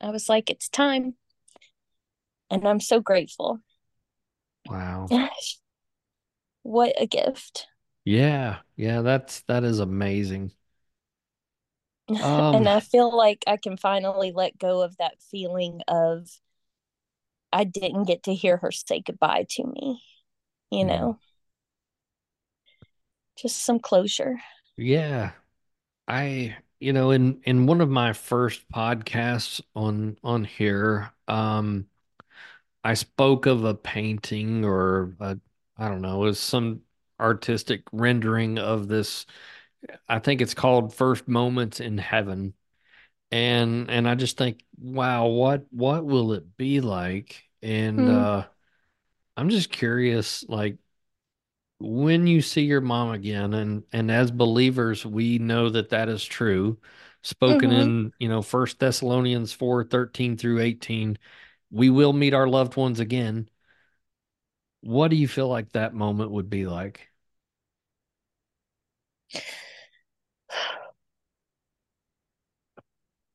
I 0.00 0.10
was 0.10 0.28
like, 0.28 0.50
it's 0.50 0.68
time. 0.68 1.14
And 2.50 2.66
I'm 2.66 2.80
so 2.80 3.00
grateful. 3.00 3.60
Wow. 4.68 5.08
what 6.62 6.92
a 7.00 7.06
gift. 7.06 7.66
Yeah. 8.04 8.58
Yeah, 8.76 9.02
that's 9.02 9.42
that 9.42 9.64
is 9.64 9.80
amazing. 9.80 10.52
and 12.08 12.22
Um, 12.24 12.68
I 12.68 12.80
feel 12.80 13.14
like 13.14 13.42
I 13.46 13.56
can 13.56 13.76
finally 13.76 14.32
let 14.32 14.58
go 14.58 14.82
of 14.82 14.96
that 14.98 15.14
feeling 15.30 15.80
of 15.88 16.28
I 17.52 17.64
didn't 17.64 18.04
get 18.04 18.24
to 18.24 18.34
hear 18.34 18.56
her 18.58 18.70
say 18.70 19.00
goodbye 19.00 19.46
to 19.50 19.64
me, 19.64 20.02
you 20.70 20.80
yeah. 20.80 20.84
know, 20.84 21.18
just 23.36 23.64
some 23.64 23.78
closure. 23.80 24.40
Yeah. 24.76 25.32
I, 26.08 26.56
you 26.80 26.92
know, 26.92 27.10
in 27.10 27.40
in 27.44 27.66
one 27.66 27.80
of 27.80 27.88
my 27.88 28.12
first 28.12 28.68
podcasts 28.70 29.60
on 29.74 30.18
on 30.22 30.44
here, 30.44 31.12
um, 31.28 31.86
I 32.84 32.94
spoke 32.94 33.46
of 33.46 33.64
a 33.64 33.74
painting 33.74 34.64
or 34.64 35.14
a, 35.20 35.38
I 35.76 35.88
don't 35.88 36.02
know, 36.02 36.22
it 36.24 36.26
was 36.26 36.40
some 36.40 36.82
artistic 37.20 37.82
rendering 37.92 38.58
of 38.58 38.88
this. 38.88 39.26
I 40.08 40.18
think 40.20 40.40
it's 40.40 40.54
called 40.54 40.94
First 40.94 41.28
Moments 41.28 41.80
in 41.80 41.98
Heaven. 41.98 42.54
And 43.30 43.90
and 43.90 44.08
I 44.08 44.14
just 44.14 44.36
think, 44.38 44.64
wow, 44.78 45.26
what 45.26 45.66
what 45.72 46.04
will 46.04 46.32
it 46.32 46.56
be 46.56 46.80
like? 46.80 47.44
And 47.62 47.98
Mm, 47.98 48.08
uh 48.08 48.46
I'm 49.36 49.50
just 49.50 49.70
curious, 49.70 50.44
like 50.48 50.78
when 51.78 52.26
you 52.26 52.40
see 52.42 52.62
your 52.62 52.80
mom 52.80 53.10
again, 53.12 53.54
and 53.54 53.84
and 53.92 54.10
as 54.10 54.30
believers, 54.30 55.04
we 55.04 55.38
know 55.38 55.68
that 55.70 55.90
that 55.90 56.08
is 56.08 56.24
true. 56.24 56.78
Spoken 57.22 57.70
mm-hmm. 57.70 57.80
in, 57.80 58.12
you 58.18 58.28
know, 58.28 58.42
First 58.42 58.78
Thessalonians 58.78 59.52
four 59.52 59.84
thirteen 59.84 60.36
through 60.36 60.60
18, 60.60 61.18
we 61.70 61.90
will 61.90 62.12
meet 62.12 62.34
our 62.34 62.48
loved 62.48 62.76
ones 62.76 63.00
again. 63.00 63.48
What 64.80 65.08
do 65.08 65.16
you 65.16 65.28
feel 65.28 65.48
like 65.48 65.72
that 65.72 65.92
moment 65.94 66.30
would 66.30 66.48
be 66.48 66.66
like? 66.66 67.10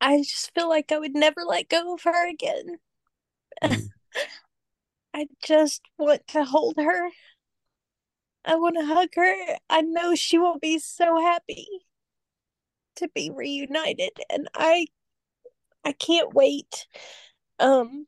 I 0.02 0.18
just 0.18 0.54
feel 0.54 0.68
like 0.68 0.91
I 0.91 0.99
would 0.99 1.14
never 1.14 1.43
let 1.47 1.70
go 1.70 1.93
of 1.93 2.04
her 2.04 2.28
again. 2.28 2.80
Mm, 3.64 3.89
I 5.14 5.28
just 5.43 5.82
want 5.97 6.28
to 6.30 6.43
hold 6.43 6.78
her. 6.78 7.10
I 8.43 8.56
want 8.56 8.76
to 8.78 8.86
hug 8.86 9.10
her. 9.16 9.58
I 9.70 9.82
know 9.82 10.16
she 10.16 10.38
will 10.38 10.60
be 10.60 10.80
so 10.80 11.20
happy 11.20 11.68
to 12.95 13.08
be 13.10 13.30
reunited 13.30 14.12
and 14.30 14.47
I 14.56 14.88
I 15.86 15.93
can't 15.93 16.34
wait. 16.34 16.88
Um 17.60 18.08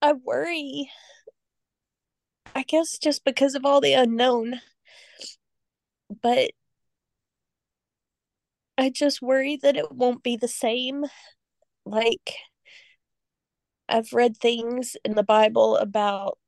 I 0.00 0.12
worry 0.14 0.90
I 2.56 2.64
guess 2.64 2.98
just 2.98 3.24
because 3.24 3.54
of 3.54 3.64
all 3.64 3.80
the 3.80 3.92
unknown, 3.92 4.60
but 6.22 6.50
I 8.78 8.90
just 8.90 9.22
worry 9.22 9.56
that 9.62 9.76
it 9.76 9.92
won't 9.92 10.22
be 10.22 10.36
the 10.36 10.48
same. 10.48 11.06
Like 11.86 12.34
I've 13.88 14.12
read 14.12 14.36
things 14.36 14.96
in 15.04 15.14
the 15.14 15.22
Bible 15.22 15.76
about, 15.76 16.38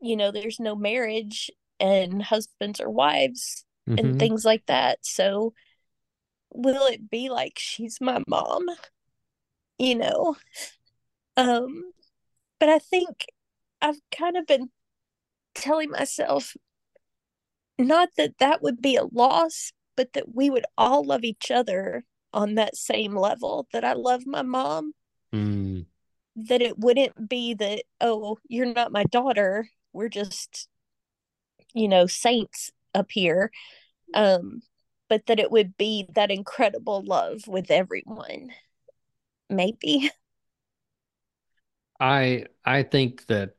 you 0.00 0.16
know, 0.16 0.30
there's 0.30 0.60
no 0.60 0.74
marriage 0.76 1.50
and 1.80 2.22
husbands 2.22 2.80
or 2.80 2.90
wives 2.90 3.64
and 3.96 4.14
hmm 4.14 4.18
things 4.18 4.44
like 4.44 4.66
that. 4.66 4.98
So 5.02 5.54
will 6.52 6.86
it 6.86 7.10
be 7.10 7.30
like 7.30 7.58
she's 7.58 8.00
my 8.00 8.22
mom? 8.28 8.66
You 9.78 9.96
know? 9.96 10.36
Um 11.36 11.92
but 12.60 12.68
I 12.68 12.78
think 12.78 13.26
I've 13.82 14.00
kind 14.12 14.36
of 14.36 14.46
been 14.46 14.70
telling 15.54 15.90
myself 15.90 16.56
not 17.78 18.10
that 18.16 18.38
that 18.38 18.62
would 18.62 18.80
be 18.80 18.96
a 18.96 19.04
loss, 19.04 19.72
but 19.96 20.12
that 20.14 20.34
we 20.34 20.50
would 20.50 20.64
all 20.76 21.04
love 21.04 21.24
each 21.24 21.50
other 21.50 22.04
on 22.32 22.54
that 22.54 22.76
same 22.76 23.14
level 23.16 23.66
that 23.72 23.84
I 23.84 23.92
love 23.92 24.26
my 24.26 24.42
mom, 24.42 24.94
Mm. 25.32 25.86
that 26.36 26.62
it 26.62 26.78
wouldn't 26.78 27.28
be 27.28 27.54
that, 27.54 27.84
oh, 28.00 28.38
you're 28.48 28.66
not 28.72 28.92
my 28.92 29.04
daughter. 29.04 29.68
We're 29.92 30.08
just, 30.08 30.68
you 31.74 31.88
know, 31.88 32.06
saints 32.06 32.70
up 32.94 33.10
here. 33.10 33.50
Um, 34.14 34.62
but 35.08 35.26
that 35.26 35.38
it 35.38 35.50
would 35.50 35.76
be 35.76 36.06
that 36.14 36.30
incredible 36.30 37.02
love 37.02 37.46
with 37.46 37.70
everyone. 37.70 38.50
Maybe. 39.50 40.10
I 42.00 42.46
I 42.64 42.82
think 42.82 43.26
that 43.26 43.54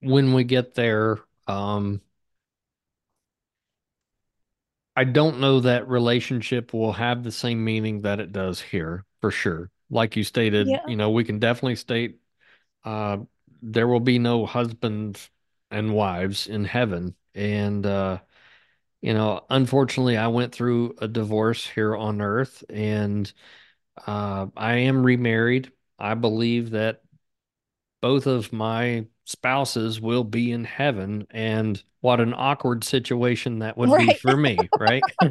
when 0.00 0.32
we 0.32 0.44
get 0.44 0.74
there, 0.74 1.18
um, 1.46 2.00
I 4.98 5.04
don't 5.04 5.38
know 5.38 5.60
that 5.60 5.88
relationship 5.88 6.72
will 6.74 6.92
have 6.92 7.22
the 7.22 7.30
same 7.30 7.64
meaning 7.64 8.02
that 8.02 8.18
it 8.20 8.32
does 8.32 8.60
here, 8.60 9.04
for 9.20 9.30
sure. 9.30 9.70
Like 9.90 10.16
you 10.16 10.24
stated, 10.24 10.66
Yeah. 10.66 10.80
you 10.88 10.96
know, 10.96 11.10
we 11.10 11.24
can 11.24 11.38
definitely 11.38 11.76
state 11.76 12.18
uh 12.84 13.18
there 13.62 13.88
will 13.88 14.00
be 14.00 14.18
no 14.18 14.46
husbands 14.46 15.30
and 15.70 15.94
wives 15.94 16.46
in 16.46 16.64
heaven. 16.64 17.14
And 17.34 17.86
uh, 17.86 18.20
you 19.02 19.14
know, 19.14 19.44
unfortunately 19.50 20.16
I 20.16 20.28
went 20.28 20.54
through 20.54 20.96
a 21.00 21.08
divorce 21.08 21.66
here 21.66 21.96
on 21.96 22.20
earth 22.22 22.64
and 22.70 23.32
uh 24.06 24.48
I 24.56 24.74
am 24.76 25.04
remarried. 25.04 25.72
I 25.98 26.14
believe 26.14 26.70
that 26.72 27.02
both 28.00 28.26
of 28.26 28.52
my 28.52 29.06
spouses 29.24 30.00
will 30.00 30.24
be 30.24 30.52
in 30.52 30.64
heaven 30.64 31.26
and 31.30 31.82
what 32.00 32.20
an 32.20 32.32
awkward 32.34 32.84
situation 32.84 33.58
that 33.58 33.76
would 33.76 33.96
be 33.96 34.12
for 34.12 34.36
me, 34.36 34.70
right? 34.78 35.02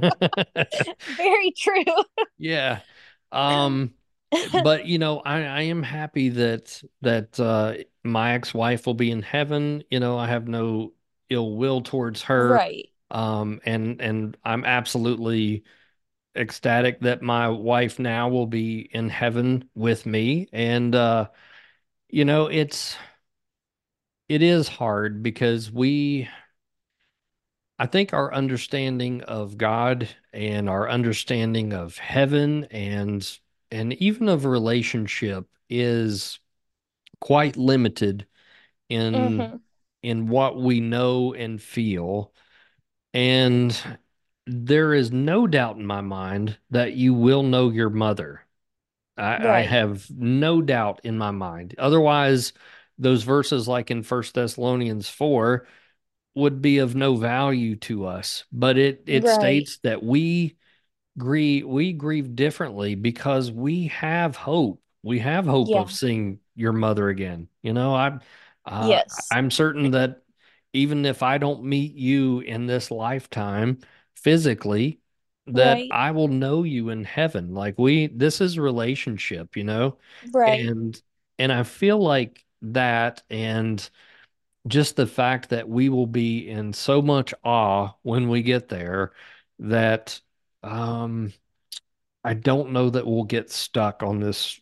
Very 1.17 1.51
true. 1.51 1.83
Yeah. 2.37 2.81
Um, 3.31 3.93
but 4.63 4.85
you 4.85 4.99
know, 4.99 5.19
I, 5.19 5.43
I 5.43 5.61
am 5.63 5.81
happy 5.81 6.29
that 6.29 6.81
that 7.01 7.39
uh 7.39 7.75
my 8.03 8.33
ex-wife 8.33 8.85
will 8.85 8.93
be 8.93 9.11
in 9.11 9.21
heaven. 9.21 9.83
You 9.89 9.99
know, 9.99 10.17
I 10.17 10.27
have 10.27 10.47
no 10.47 10.93
ill 11.29 11.55
will 11.55 11.81
towards 11.81 12.23
her. 12.23 12.49
right. 12.49 12.89
Um, 13.09 13.61
and 13.65 14.01
and 14.01 14.37
I'm 14.43 14.65
absolutely 14.65 15.63
ecstatic 16.35 16.99
that 17.01 17.21
my 17.21 17.49
wife 17.49 17.99
now 17.99 18.29
will 18.29 18.45
be 18.47 18.89
in 18.91 19.09
heaven 19.09 19.69
with 19.75 20.05
me. 20.05 20.47
And 20.51 20.93
uh, 20.93 21.29
you 22.09 22.25
know, 22.25 22.47
it's 22.47 22.97
it 24.29 24.41
is 24.41 24.67
hard 24.69 25.21
because 25.23 25.71
we 25.71 26.29
I 27.79 27.85
think 27.85 28.13
our 28.13 28.33
understanding 28.33 29.21
of 29.23 29.57
God 29.57 30.09
and 30.33 30.67
our 30.69 30.89
understanding 30.89 31.73
of 31.73 31.97
heaven 31.97 32.65
and 32.65 33.39
and 33.71 33.93
even 33.93 34.29
of 34.29 34.45
relationship 34.45 35.47
is 35.69 36.39
quite 37.21 37.57
limited 37.57 38.27
in 38.89 39.15
Mm-hmm. 39.15 39.57
in 40.03 40.27
what 40.29 40.57
we 40.61 40.81
know 40.81 41.33
and 41.35 41.61
feel. 41.61 42.33
And 43.13 43.99
there 44.47 44.93
is 44.95 45.11
no 45.11 45.47
doubt 45.47 45.77
in 45.77 45.85
my 45.87 46.01
mind 46.01 46.59
that 46.71 46.93
you 46.95 47.13
will 47.15 47.43
know 47.43 47.69
your 47.71 47.91
mother. 47.91 48.46
I, 49.17 49.59
I 49.59 49.61
have 49.61 50.09
no 50.11 50.61
doubt 50.61 51.01
in 51.03 51.17
my 51.17 51.31
mind. 51.31 51.75
Otherwise, 51.77 52.53
those 52.97 53.23
verses 53.23 53.67
like 53.67 53.91
in 53.91 54.03
First 54.03 54.33
Thessalonians 54.35 55.09
4 55.09 55.67
would 56.35 56.61
be 56.61 56.79
of 56.79 56.95
no 56.95 57.15
value 57.15 57.75
to 57.77 58.05
us. 58.05 58.45
But 58.51 58.77
it 58.77 59.03
it 59.07 59.27
Right. 59.27 59.27
states 59.27 59.79
that 59.83 60.03
we 60.03 60.57
grieve 61.17 61.67
we 61.67 61.93
grieve 61.93 62.35
differently 62.35 62.95
because 62.95 63.51
we 63.51 63.87
have 63.87 64.35
hope. 64.35 64.81
We 65.03 65.19
have 65.19 65.45
hope 65.45 65.75
of 65.75 65.91
seeing 65.91 66.39
your 66.55 66.73
mother 66.73 67.09
again. 67.09 67.47
You 67.61 67.73
know, 67.73 67.95
I'm 67.95 68.21
uh, 68.65 69.01
Yes. 69.05 69.29
I'm 69.31 69.51
certain 69.51 69.91
that 69.91 70.21
even 70.73 71.05
if 71.05 71.23
I 71.23 71.37
don't 71.37 71.63
meet 71.63 71.95
you 71.95 72.39
in 72.41 72.67
this 72.67 72.91
lifetime 72.91 73.79
physically, 74.15 74.99
that 75.47 75.85
Right. 75.85 75.91
I 75.91 76.11
will 76.11 76.27
know 76.27 76.63
you 76.63 76.89
in 76.89 77.03
heaven. 77.03 77.53
Like 77.53 77.77
we, 77.79 78.07
this 78.07 78.41
is 78.41 78.59
relationship, 78.59 79.55
you 79.57 79.63
know, 79.63 79.97
Right. 80.33 80.73
and 80.75 81.01
and 81.39 81.51
I 81.51 81.63
feel 81.63 81.99
like 81.99 82.45
that 82.63 83.23
and 83.29 83.87
just 84.67 84.95
the 84.97 85.07
fact 85.07 85.49
that 85.49 85.69
we 85.69 85.89
will 85.89 86.07
be 86.07 86.49
in 86.49 86.73
so 86.73 87.01
much 87.01 87.33
awe 87.43 87.93
when 88.03 88.29
we 88.29 88.43
get 88.43 88.69
there 88.69 89.13
that 89.59 90.21
um 90.63 91.33
I 92.23 92.33
don't 92.33 92.71
know 92.71 92.89
that 92.89 93.05
we'll 93.07 93.23
get 93.23 93.49
stuck 93.51 94.03
on 94.03 94.19
this 94.19 94.59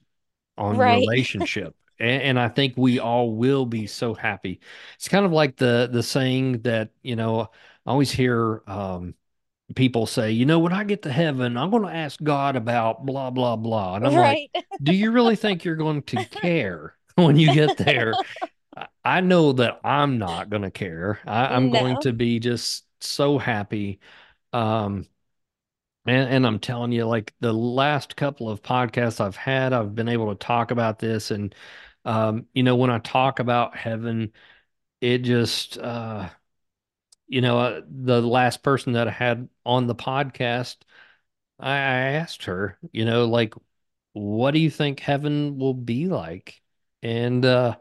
on 0.57 0.79
Right. 0.79 0.85
relationship. 0.85 1.75
And, 1.99 2.23
and 2.23 2.39
I 2.39 2.49
think 2.49 2.75
we 2.77 2.99
all 2.99 3.35
will 3.35 3.65
be 3.65 3.87
so 3.87 4.13
happy. 4.13 4.61
It's 4.95 5.09
kind 5.09 5.25
of 5.25 5.31
like 5.33 5.57
the 5.57 5.89
the 5.91 6.03
saying 6.03 6.61
that, 6.63 6.91
you 7.03 7.15
know, 7.15 7.41
I 7.85 7.91
always 7.91 8.11
hear 8.11 8.63
um 8.67 9.15
people 9.75 10.05
say, 10.05 10.31
you 10.31 10.45
know, 10.45 10.59
when 10.59 10.73
I 10.73 10.83
get 10.83 11.03
to 11.03 11.11
heaven, 11.11 11.57
I'm 11.57 11.71
going 11.71 11.83
to 11.83 11.89
ask 11.93 12.21
God 12.21 12.55
about 12.55 13.05
blah, 13.05 13.31
blah, 13.31 13.55
blah. 13.55 13.95
And 13.95 14.05
I'm 14.05 14.15
like, 14.15 14.41
do 14.83 14.93
you 14.93 15.11
really 15.11 15.35
think 15.35 15.63
you're 15.65 15.75
going 15.75 16.03
to 16.03 16.25
care 16.25 16.95
when 17.15 17.37
you 17.37 17.49
get 17.49 17.77
there? 17.77 18.19
I- 19.03 19.21
know 19.21 19.53
that 19.53 19.79
I'm 19.83 20.17
not 20.19 20.49
going 20.49 20.63
to 20.63 20.71
care. 20.71 21.19
I, 21.25 21.47
I'm 21.55 21.69
going 21.69 21.97
to 21.99 22.13
be 22.13 22.39
just 22.39 22.85
so 23.01 23.37
happy. 23.37 23.99
Um, 24.53 25.07
and, 26.05 26.29
and 26.29 26.47
I'm 26.47 26.59
telling 26.59 26.91
you, 26.91 27.05
like 27.05 27.33
the 27.39 27.53
last 27.53 28.15
couple 28.15 28.49
of 28.49 28.61
podcasts 28.61 29.19
I've 29.19 29.35
had, 29.35 29.73
I've 29.73 29.95
been 29.95 30.09
able 30.09 30.29
to 30.29 30.35
talk 30.45 30.71
about 30.71 30.99
this. 30.99 31.31
And, 31.31 31.55
um, 32.05 32.45
you 32.53 32.63
know, 32.63 32.75
when 32.75 32.91
I 32.91 32.99
talk 32.99 33.39
about 33.39 33.75
heaven, 33.75 34.31
it 35.01 35.19
just, 35.19 35.77
uh, 35.79 36.29
you 37.27 37.41
know, 37.41 37.59
uh, 37.59 37.81
the 37.87 38.21
last 38.21 38.63
person 38.63 38.93
that 38.93 39.07
I 39.07 39.11
had 39.11 39.49
on 39.65 39.87
the 39.87 39.95
podcast, 39.95 40.77
I, 41.59 41.71
I 41.71 41.77
asked 42.13 42.45
her, 42.45 42.77
you 42.91 43.05
know, 43.05 43.25
like, 43.25 43.53
what 44.13 44.51
do 44.51 44.59
you 44.59 44.69
think 44.69 44.99
heaven 44.99 45.57
will 45.57 45.73
be 45.73 46.07
like? 46.07 46.61
And, 47.03 47.45
uh, 47.45 47.77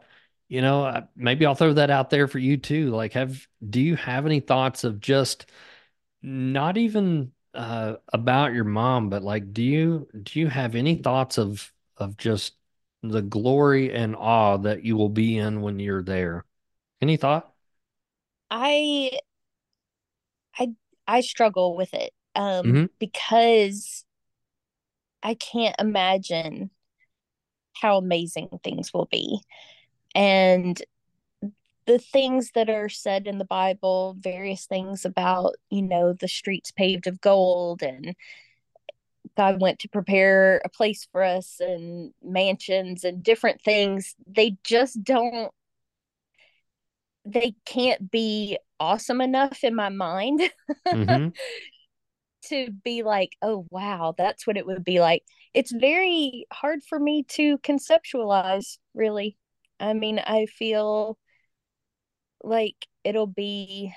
you 0.47 0.61
know, 0.61 0.85
uh, 0.85 1.01
maybe 1.15 1.45
I'll 1.45 1.55
throw 1.55 1.73
that 1.73 1.89
out 1.89 2.09
there 2.09 2.27
for 2.27 2.39
you 2.39 2.57
too. 2.57 2.91
Like, 2.91 3.13
have, 3.13 3.47
do 3.67 3.81
you 3.81 3.95
have 3.95 4.25
any 4.25 4.39
thoughts 4.39 4.83
of 4.83 4.99
just 4.99 5.47
not 6.21 6.77
even, 6.77 7.31
uh, 7.53 7.95
about 8.11 8.53
your 8.53 8.63
mom, 8.65 9.09
but 9.09 9.23
like, 9.23 9.53
do 9.53 9.63
you, 9.63 10.07
do 10.23 10.39
you 10.39 10.47
have 10.47 10.75
any 10.75 10.95
thoughts 10.95 11.37
of, 11.37 11.71
of 11.97 12.17
just 12.17 12.53
the 13.01 13.21
glory 13.21 13.93
and 13.93 14.15
awe 14.15 14.57
that 14.57 14.83
you 14.83 14.97
will 14.97 15.09
be 15.09 15.37
in 15.37 15.61
when 15.61 15.79
you're 15.79 16.03
there? 16.03 16.45
Any 17.01 17.17
thought? 17.17 17.51
I 18.49 19.11
I 20.57 20.69
I 21.07 21.21
struggle 21.21 21.75
with 21.75 21.93
it 21.93 22.11
um 22.35 22.63
hmm 22.65 22.85
because 22.99 24.05
I 25.23 25.33
can't 25.33 25.75
imagine 25.79 26.69
how 27.73 27.97
amazing 27.97 28.49
things 28.63 28.93
will 28.93 29.07
be. 29.11 29.39
And 30.13 30.81
the 31.87 31.99
things 31.99 32.51
that 32.55 32.69
are 32.69 32.89
said 32.89 33.27
in 33.27 33.37
the 33.37 33.45
Bible, 33.45 34.15
various 34.19 34.65
things 34.65 35.05
about, 35.05 35.55
you 35.69 35.81
know, 35.81 36.13
the 36.13 36.27
streets 36.27 36.71
paved 36.71 37.07
of 37.07 37.21
gold 37.21 37.83
and 37.83 38.15
God 39.37 39.61
went 39.61 39.79
to 39.79 39.89
prepare 39.89 40.61
a 40.63 40.69
place 40.69 41.07
for 41.11 41.21
us 41.23 41.59
and 41.59 42.13
mansions 42.23 43.03
and 43.03 43.21
different 43.23 43.61
things, 43.61 44.15
they 44.27 44.57
just 44.63 45.03
don't 45.03 45.51
they 47.25 47.55
can't 47.65 48.11
be 48.11 48.57
awesome 48.79 49.21
enough 49.21 49.63
in 49.63 49.75
my 49.75 49.89
mind 49.89 50.41
hmm 50.93 51.29
to 52.43 52.71
be 52.83 53.03
like, 53.03 53.31
oh, 53.41 53.65
wow, 53.71 54.13
that's 54.17 54.45
what 54.45 54.57
it 54.57 54.65
would 54.65 54.83
be 54.83 54.99
like. 54.99 55.23
It's 55.53 55.71
very 55.71 56.45
hard 56.51 56.83
for 56.87 56.99
me 56.99 57.23
to 57.29 57.57
conceptualize, 57.59 58.77
really. 58.93 59.37
I 59.79 59.93
mean, 59.93 60.19
I 60.19 60.45
feel 60.45 61.17
like 62.43 62.87
it'll 63.03 63.27
be 63.27 63.93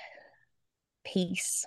peace. 1.05 1.65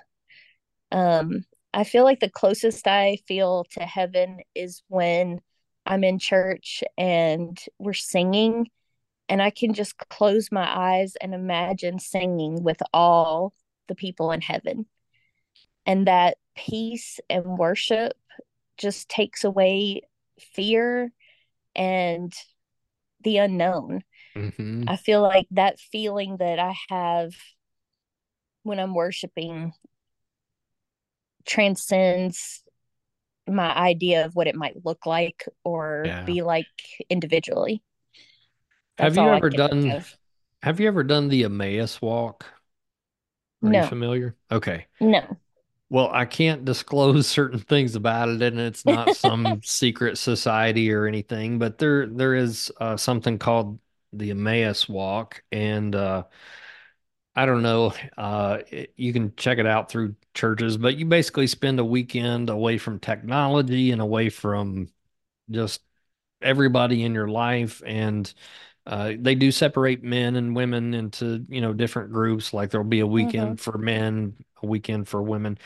Um, 0.93 1.45
I 1.75 1.85
feel 1.85 2.05
like 2.05 2.21
the 2.21 2.31
closest 2.31 2.87
I 2.87 3.19
feel 3.29 3.65
to 3.73 3.81
heaven 3.81 4.41
is 4.55 4.83
when 4.89 5.41
I'm 5.87 6.05
in 6.05 6.19
church 6.19 6.85
and 6.99 7.59
we're 7.79 7.95
singing, 7.95 8.69
and 9.33 9.41
I 9.41 9.49
can 9.49 9.73
just 9.73 9.97
close 9.97 10.53
my 10.53 10.69
eyes 10.71 11.17
and 11.17 11.35
imagine 11.35 11.99
singing 11.99 12.63
with 12.63 12.83
all 12.93 13.55
the 13.89 13.95
people 13.95 14.31
in 14.31 14.43
heaven. 14.43 14.85
And 15.87 16.07
that 16.07 16.37
peace 16.55 17.19
and 17.31 17.57
worship 17.57 18.13
just 18.77 19.09
takes 19.09 19.43
away 19.43 20.03
fear 20.39 21.11
and 21.75 22.31
the 23.25 23.39
unknown. 23.39 24.03
hmm 24.37 24.85
I 24.87 24.97
feel 24.97 25.23
like 25.23 25.47
that 25.53 25.81
feeling 25.81 26.37
that 26.39 26.59
I 26.59 26.75
have 26.91 27.33
when 28.65 28.79
I'm 28.79 28.95
worshiping 28.95 29.73
transcends 31.47 32.63
my 33.49 33.75
idea 33.75 34.27
of 34.27 34.37
what 34.37 34.47
it 34.47 34.55
might 34.55 34.85
look 34.85 35.07
like 35.07 35.49
or 35.65 36.05
Yeah. 36.07 36.25
be 36.27 36.43
like 36.43 36.67
individually. 37.11 37.83
Have 39.03 39.19
you 39.19 39.31
ever 39.31 39.51
done 39.51 39.99
have 40.63 40.81
you 40.81 40.89
ever 40.89 41.05
done 41.05 41.29
the 41.29 41.45
Emmaus 41.45 42.01
walk? 42.03 42.47
Are 43.65 43.73
you 43.73 43.83
familiar? 43.83 44.37
Okay. 44.53 44.87
no. 45.01 45.39
Well, 45.91 46.09
I 46.13 46.25
can't 46.25 46.65
disclose 46.65 47.27
certain 47.29 47.59
things 47.59 47.95
about 47.95 48.29
it, 48.29 48.43
and 48.43 48.59
it's 48.61 48.87
not 48.87 49.13
some 49.13 49.61
secret 49.65 50.19
society 50.19 50.91
or 50.93 51.07
anything, 51.07 51.59
but 51.59 51.79
there 51.79 52.07
there 52.07 52.35
is 52.35 52.73
uh, 52.81 52.97
something 52.97 53.39
called 53.39 53.79
the 54.13 54.31
Emmaus 54.31 54.89
Walk, 54.89 55.43
and 55.53 55.95
uh, 55.95 56.25
I 57.35 57.47
don't 57.47 57.63
know, 57.63 57.95
uh, 58.19 58.59
it- 58.71 58.93
you 58.97 59.13
can 59.13 59.35
check 59.37 59.59
it 59.59 59.67
out 59.67 59.91
through 59.91 60.17
churches, 60.35 60.77
but 60.77 60.97
you 60.97 61.07
basically 61.07 61.47
spend 61.47 61.79
a 61.81 61.85
weekend 61.85 62.51
away 62.51 62.79
from 62.79 63.01
technology 63.01 63.91
and 63.91 64.01
away 64.03 64.29
from 64.29 64.89
just 65.51 65.83
everybody 66.43 67.05
in 67.05 67.15
your 67.15 67.29
life, 67.29 67.83
and 67.87 68.33
uh, 68.87 69.13
they 69.19 69.35
do 69.35 69.53
separate 69.53 70.03
men 70.03 70.37
and 70.37 70.57
women 70.57 70.95
into, 70.95 71.45
you 71.49 71.61
know, 71.61 71.73
different 71.73 72.13
groups. 72.13 72.53
Like 72.53 72.71
there'll 72.71 72.87
be 72.87 73.01
a 73.01 73.07
hmm 73.17 73.53
weekend 73.53 73.61
for 73.61 73.79
men, 73.79 74.37
a 74.63 74.67
weekend 74.67 75.09
for 75.09 75.23
women. 75.23 75.59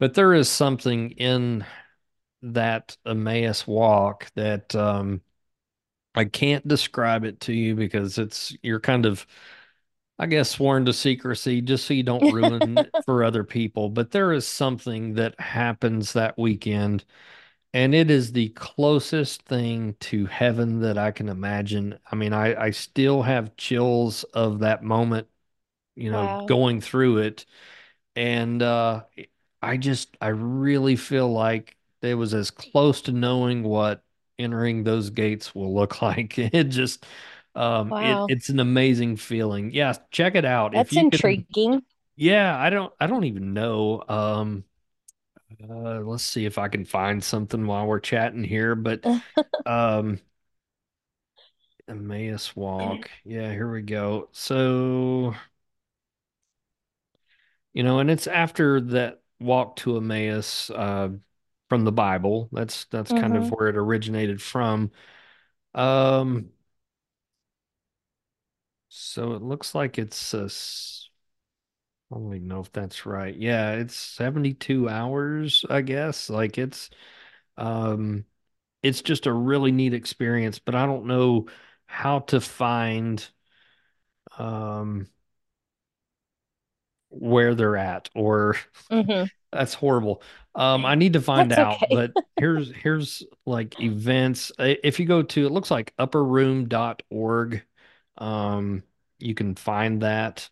But 0.00 0.14
there 0.14 0.34
is 0.34 0.48
something 0.50 1.12
in 1.12 1.64
that 2.42 2.96
Emmaus 3.06 3.66
walk 3.66 4.30
that 4.36 4.74
um, 4.74 5.22
I 6.14 6.24
can't 6.26 6.66
describe 6.68 7.24
it 7.24 7.40
to 7.42 7.52
you 7.52 7.74
because 7.76 8.18
it's 8.18 8.56
you're 8.62 8.80
kind 8.80 9.06
of, 9.06 9.26
I 10.18 10.26
guess, 10.26 10.50
sworn 10.50 10.84
to 10.86 10.92
secrecy 10.92 11.60
just 11.62 11.86
so 11.86 11.94
you 11.94 12.02
don't 12.04 12.28
ruin 12.28 12.78
it 12.78 12.94
for 13.04 13.24
other 13.24 13.44
people. 13.44 13.90
But 13.90 14.10
there 14.12 14.32
is 14.32 14.46
something 14.46 15.14
that 15.14 15.38
happens 15.40 16.12
that 16.14 16.38
weekend, 16.38 17.04
and 17.74 17.94
it 17.94 18.10
is 18.10 18.32
the 18.32 18.50
closest 18.50 19.42
thing 19.44 19.96
to 20.00 20.26
heaven 20.26 20.80
that 20.82 20.98
I 20.98 21.12
can 21.12 21.28
imagine. 21.30 21.98
I 22.12 22.16
mean, 22.16 22.34
I, 22.34 22.56
I 22.66 22.70
still 22.72 23.22
have 23.24 23.56
chills 23.58 24.24
of 24.26 24.60
that 24.60 24.84
moment, 24.84 25.28
you 25.96 26.10
know, 26.10 26.28
wow. 26.28 26.46
going 26.46 26.80
through 26.80 27.18
it. 27.18 27.46
And 28.16 28.62
uh, 28.62 29.04
I 29.62 29.76
just, 29.78 30.16
I 30.20 30.28
really 30.28 30.96
feel 30.96 31.32
like 31.32 31.76
it 32.02 32.14
was 32.16 32.34
as 32.34 32.50
close 32.50 33.02
to 33.02 33.12
knowing 33.12 33.62
what 33.64 34.04
entering 34.38 34.84
those 34.84 35.10
gates 35.10 35.54
will 35.54 35.74
look 35.74 36.02
like. 36.02 36.38
It 36.38 36.64
just, 36.66 37.06
um, 37.56 37.96
it, 38.00 38.22
Wow. 38.22 38.28
it's 38.28 38.48
an 38.50 38.60
amazing 38.60 39.16
feeling. 39.16 39.72
Yeah, 39.72 39.94
check 40.10 40.34
it 40.36 40.44
out. 40.44 40.74
If 40.74 40.92
That's 40.92 40.92
you 40.92 41.06
can, 41.06 41.46
intriguing. 41.46 41.82
yeah, 42.16 42.56
I 42.58 42.70
don't, 42.70 42.92
I 43.00 43.06
don't 43.06 43.24
even 43.24 43.54
know. 43.54 44.02
Um, 44.08 44.64
uh, 45.62 46.00
let's 46.00 46.24
see 46.24 46.46
if 46.46 46.58
I 46.58 46.68
can 46.68 46.84
find 46.84 47.22
something 47.22 47.66
while 47.66 47.86
we're 47.86 48.00
chatting 48.00 48.44
here, 48.44 48.74
but, 48.74 49.04
um, 49.66 50.20
Emmaus 51.88 52.54
Walk. 52.56 53.10
Yeah, 53.24 53.50
here 53.52 53.70
we 53.70 53.82
go. 53.82 54.28
So, 54.32 55.34
you 57.72 57.82
know, 57.82 57.98
and 57.98 58.10
it's 58.10 58.26
after 58.26 58.80
that 58.80 59.20
walk 59.40 59.76
to 59.76 59.96
Emmaus, 59.96 60.70
uh, 60.70 61.10
from 61.68 61.84
the 61.84 61.92
Bible. 61.92 62.48
That's 62.52 62.84
that's 62.86 63.12
kind 63.12 63.36
of 63.36 63.48
hmm 63.48 63.52
where 63.52 63.68
it 63.68 63.76
originated 63.76 64.40
from. 64.42 64.90
Um, 65.74 66.50
so 68.88 69.32
it 69.34 69.42
looks 69.42 69.74
like 69.74 69.98
it's 69.98 70.34
s- 70.34 71.03
I 72.12 72.16
don't 72.16 72.34
even 72.34 72.48
know 72.48 72.60
if 72.60 72.72
that's 72.72 73.06
right. 73.06 73.34
Yeah, 73.34 73.72
it's 73.72 73.94
72 73.96 74.88
hours, 74.88 75.64
I 75.68 75.80
guess. 75.82 76.30
Like 76.30 76.58
it's 76.58 76.90
um 77.58 78.24
it's 78.82 79.02
just 79.02 79.26
a 79.26 79.32
really 79.32 79.72
neat 79.72 79.94
experience, 79.94 80.58
but 80.60 80.74
I 80.76 80.86
don't 80.86 81.06
know 81.06 81.48
how 81.86 82.20
to 82.20 82.40
find 82.40 83.26
um 84.38 85.06
where 87.10 87.54
they're 87.54 87.76
at 87.76 88.08
or 88.14 88.56
hmm 88.90 89.24
That's 89.52 89.74
horrible. 89.74 90.22
Um, 90.54 90.84
I 90.86 90.96
need 90.96 91.14
to 91.14 91.22
find 91.22 91.50
That's 91.50 91.54
out, 91.54 91.82
okay. 91.82 91.88
but 91.90 92.14
here's 92.36 92.72
here's 92.72 93.22
like 93.46 93.80
events. 93.80 94.52
If 94.58 95.00
you 95.00 95.06
go 95.06 95.22
to 95.22 95.46
it 95.46 95.50
looks 95.52 95.70
like 95.70 95.94
upperroom.org, 95.98 97.62
um, 98.18 98.82
you 99.20 99.34
can 99.34 99.54
find 99.56 100.02
that 100.02 100.50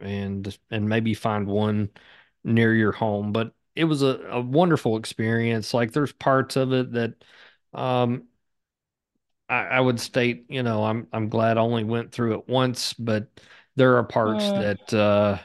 and 0.00 0.56
and 0.70 0.88
maybe 0.88 1.14
find 1.14 1.46
one 1.46 1.90
near 2.44 2.74
your 2.74 2.92
home. 2.92 3.32
But 3.32 3.54
it 3.74 3.84
was 3.84 4.02
a, 4.02 4.18
a 4.30 4.40
wonderful 4.40 4.96
experience. 4.96 5.74
Like 5.74 5.92
there's 5.92 6.12
parts 6.12 6.56
of 6.56 6.72
it 6.72 6.92
that 6.92 7.14
um 7.74 8.24
I, 9.48 9.56
I 9.64 9.80
would 9.80 10.00
state, 10.00 10.46
you 10.48 10.62
know, 10.62 10.84
I'm 10.84 11.06
I'm 11.12 11.28
glad 11.28 11.58
I 11.58 11.60
only 11.60 11.84
went 11.84 12.12
through 12.12 12.38
it 12.38 12.48
once, 12.48 12.92
but 12.94 13.28
there 13.76 13.96
are 13.96 14.04
parts 14.04 14.52
Mm, 14.52 14.52
that 14.52 14.92
uh 14.92 15.38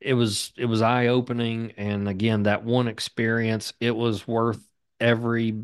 it 0.00 0.14
was 0.14 0.52
it 0.56 0.66
was 0.66 0.82
eye 0.82 1.08
opening, 1.08 1.72
and 1.76 2.08
again, 2.08 2.44
that 2.44 2.64
one 2.64 2.88
experience, 2.88 3.72
it 3.80 3.92
was 3.92 4.26
worth 4.26 4.60
every 5.00 5.62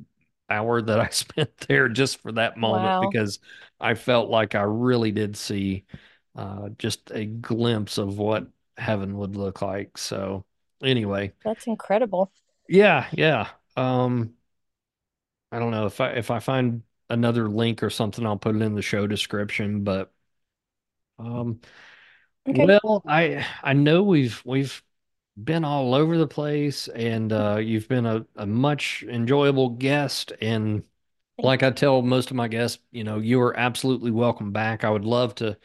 hour 0.48 0.80
that 0.82 1.00
I 1.00 1.08
spent 1.10 1.56
there 1.68 1.88
just 1.88 2.18
for 2.22 2.32
that 2.32 2.56
moment 2.56 2.96
Wow. 2.96 3.00
because 3.00 3.38
I 3.80 3.94
felt 3.94 4.30
like 4.30 4.54
I 4.54 4.62
really 4.62 5.12
did 5.12 5.36
see 5.36 5.84
uh, 6.36 6.70
just 6.78 7.10
a 7.12 7.26
glimpse 7.26 7.98
of 7.98 8.18
what 8.18 8.46
heaven 8.76 9.16
would 9.18 9.36
look 9.36 9.62
like. 9.62 9.98
So 9.98 10.44
anyway, 10.82 11.32
That's 11.44 11.66
incredible. 11.66 12.32
yeah, 12.68 13.08
yeah. 13.12 13.48
Um, 13.76 14.34
I 15.52 15.58
don't 15.58 15.70
know 15.70 15.86
if 15.86 16.00
I 16.00 16.10
if 16.12 16.30
I 16.30 16.38
find 16.40 16.82
another 17.08 17.48
link 17.48 17.82
or 17.82 17.90
something, 17.90 18.24
I'll 18.26 18.38
put 18.38 18.56
it 18.56 18.62
in 18.62 18.74
the 18.74 18.82
show 18.82 19.06
description. 19.06 19.84
But 19.84 20.12
um, 21.18 21.60
Okay. 22.48 22.74
well, 22.82 23.02
I 23.06 23.46
I 23.62 23.74
know 23.74 24.02
we've 24.02 24.42
we've 24.44 24.82
been 25.42 25.64
all 25.64 25.94
over 25.94 26.18
the 26.18 26.28
place, 26.28 26.88
and 26.88 27.32
uh, 27.32 27.58
you've 27.58 27.88
been 27.88 28.06
a, 28.06 28.26
a 28.36 28.46
much 28.46 29.04
enjoyable 29.08 29.70
guest. 29.70 30.32
And 30.42 30.84
like 31.42 31.62
I 31.64 31.70
tell 31.72 32.02
most 32.02 32.30
of 32.30 32.36
my 32.36 32.48
guests, 32.48 32.80
you 32.92 33.04
know, 33.04 33.18
you 33.18 33.40
are 33.42 33.56
absolutely 33.58 34.10
welcome 34.12 34.52
back. 34.52 34.84
I 34.84 34.90
would 34.90 35.04
love 35.06 35.34
to 35.36 35.58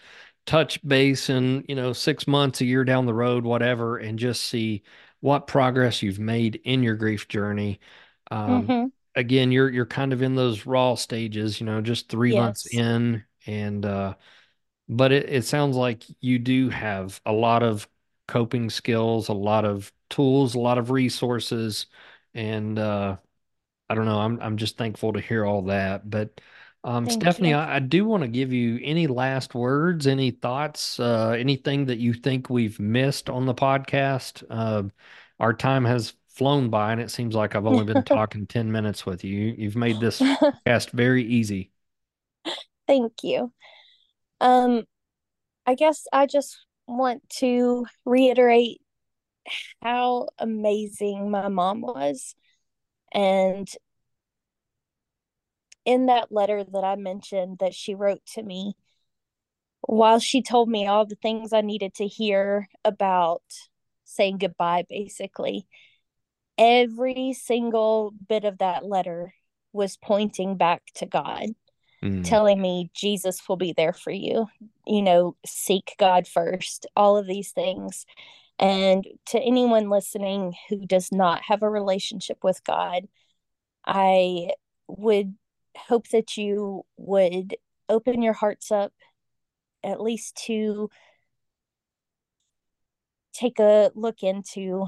touch 0.46 0.86
base 0.88 1.30
in, 1.30 1.66
you 1.68 1.76
know, 1.76 1.93
six 1.93 2.28
months, 2.28 2.62
a 2.62 2.66
year 2.66 2.84
down 2.86 3.06
the 3.06 3.14
road, 3.14 3.43
whatever, 3.46 3.98
and 3.98 4.20
just 4.20 4.43
see 4.46 4.84
what 5.22 5.48
progress 5.48 6.02
you've 6.04 6.20
made 6.20 6.56
in 6.66 6.84
your 6.84 6.96
grief 6.96 7.28
journey. 7.28 7.80
Um, 8.32 8.74
Mm-hmm. 8.74 8.88
again, 9.16 9.52
you're 9.52 9.70
you're 9.70 9.86
kind 9.86 10.14
of 10.14 10.22
in 10.22 10.36
those 10.36 10.66
raw 10.66 10.96
stages, 10.96 11.60
you 11.60 11.66
know, 11.66 11.82
just 11.82 12.10
three 12.10 12.34
months 12.34 12.68
in, 12.72 13.24
and 13.48 13.86
uh, 13.86 14.16
but 14.89 15.12
it, 15.12 15.30
it 15.30 15.46
sounds 15.46 15.76
like 15.76 16.04
you 16.22 16.39
do 16.39 16.70
have 16.70 17.20
a 17.26 17.32
lot 17.34 17.64
of 17.64 17.88
coping 18.28 18.70
skills, 18.70 19.30
a 19.30 19.34
lot 19.34 19.66
of 19.66 19.91
tools, 20.10 20.56
a 20.56 20.60
lot 20.60 20.78
of 20.78 20.91
resources, 20.91 21.88
and 22.34 22.78
uh, 22.80 23.18
I 23.89 23.96
don't 23.96 24.06
know. 24.06 24.20
I'm 24.20 24.39
I'm 24.41 24.58
just 24.58 24.78
thankful 24.78 25.14
to 25.14 25.22
hear 25.22 25.46
all 25.46 25.64
that. 25.64 26.10
But 26.10 26.41
um, 26.86 27.10
Stephanie. 27.10 27.54
I, 27.54 27.78
I 27.78 27.80
do 27.80 28.06
want 28.06 28.22
to 28.22 28.28
give 28.28 28.54
you 28.54 28.80
any 28.84 29.08
last 29.08 29.56
words, 29.56 30.06
any 30.06 30.30
thoughts, 30.30 31.00
uh, 31.00 31.30
anything 31.30 31.86
that 31.88 31.98
you 31.98 32.14
think 32.14 32.50
we've 32.50 32.80
missed 32.80 33.30
on 33.30 33.48
the 33.48 33.56
podcast. 33.56 34.44
Uh, 34.50 34.84
our 35.40 35.54
time 35.54 35.84
has 35.84 36.14
flown 36.30 36.70
by, 36.70 36.92
and 36.92 37.02
it 37.02 37.10
seems 37.10 37.34
like 37.34 37.56
I've 37.56 37.66
only 37.66 37.86
been 37.86 38.04
talking 38.06 38.46
10 38.46 38.72
minutes 38.72 39.04
with 39.04 39.24
you. 39.24 39.56
You've 39.58 39.76
made 39.76 40.00
this 40.00 40.22
cast 40.66 40.92
very 40.92 41.26
easy. 41.26 41.72
Thank 42.88 43.14
you. 43.24 43.52
Um, 44.40 44.84
I 45.66 45.74
guess 45.74 46.06
I 46.14 46.28
just 46.28 46.56
want 46.86 47.28
to 47.38 47.88
reiterate 48.06 48.80
how 49.82 50.28
amazing 50.38 51.32
my 51.32 51.48
mom 51.48 51.82
was. 51.82 52.36
And 53.12 53.68
in 55.86 56.08
that 56.08 56.32
letter 56.32 56.64
that 56.64 56.84
I 56.84 56.96
mentioned 56.96 57.60
that 57.60 57.74
she 57.74 57.96
wrote 57.96 58.26
to 58.34 58.44
me, 58.44 58.76
while 59.82 60.20
she 60.20 60.42
told 60.42 60.68
me 60.68 60.88
all 60.88 61.06
the 61.06 61.16
things 61.16 61.54
I 61.54 61.62
needed 61.62 61.94
to 61.96 62.08
hear 62.08 62.68
about 62.84 63.44
saying 64.04 64.40
goodbye, 64.40 64.86
basically, 64.90 65.68
every 66.58 67.34
single 67.34 68.14
bit 68.28 68.46
of 68.46 68.58
that 68.58 68.86
letter 68.86 69.34
was 69.74 69.98
pointing 69.98 70.58
back 70.58 70.82
to 70.96 71.06
God, 71.06 71.50
Mm, 72.04 72.24
telling 72.24 72.62
me 72.62 72.92
Jesus 72.94 73.42
will 73.48 73.56
be 73.56 73.74
there 73.74 73.94
for 73.94 74.12
you. 74.12 74.48
You 74.86 75.02
know, 75.02 75.36
seek 75.46 75.96
God 75.98 76.28
first, 76.28 76.86
all 76.96 77.18
of 77.18 77.26
these 77.26 77.52
things. 77.52 78.06
And 78.60 79.08
to 79.28 79.40
anyone 79.40 79.90
listening 79.90 80.54
who 80.70 80.86
does 80.86 81.12
not 81.12 81.44
have 81.44 81.64
a 81.64 81.70
relationship 81.70 82.44
with 82.44 82.64
God, 82.64 83.08
I 83.86 84.52
would 84.88 85.36
hope 85.78 86.07
that 86.09 86.38
you 86.38 86.86
would 86.97 87.55
open 87.89 88.21
your 88.21 88.34
hearts 88.34 88.71
up 88.71 88.93
at 89.84 90.01
least 90.01 90.36
to 90.47 90.89
take 93.34 93.59
a 93.59 93.91
look 93.93 94.23
into 94.23 94.88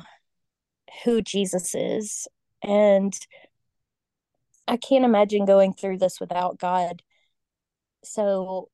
who 1.04 1.22
Jesus 1.22 1.76
is. 1.76 2.28
And 2.64 3.18
I 4.68 4.78
can't 4.78 5.06
imagine 5.06 5.46
going 5.46 5.74
through 5.74 6.00
this 6.00 6.20
without 6.20 6.58
God. 6.58 7.02
So, 8.04 8.70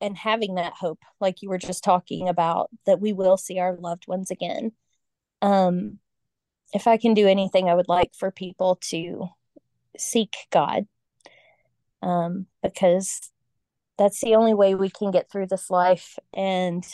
and 0.00 0.16
having 0.16 0.54
that 0.54 0.74
hope, 0.74 1.00
like 1.20 1.42
you 1.42 1.48
were 1.48 1.58
just 1.58 1.82
talking 1.82 2.28
about, 2.28 2.70
that 2.86 3.00
we 3.00 3.12
will 3.12 3.36
see 3.36 3.58
our 3.58 3.74
loved 3.76 4.06
ones 4.06 4.30
again. 4.30 4.72
Um, 5.42 5.98
if 6.72 6.86
I 6.86 6.98
can 6.98 7.14
do 7.14 7.26
anything, 7.26 7.68
I 7.68 7.74
would 7.74 7.88
like 7.88 8.12
for 8.14 8.30
people 8.30 8.78
to 8.90 9.28
seek 9.96 10.36
God 10.50 10.86
um, 12.02 12.46
because 12.62 13.30
that's 13.96 14.20
the 14.20 14.34
only 14.34 14.54
way 14.54 14.74
we 14.74 14.90
can 14.90 15.10
get 15.10 15.30
through 15.30 15.46
this 15.46 15.70
life. 15.70 16.18
And 16.32 16.86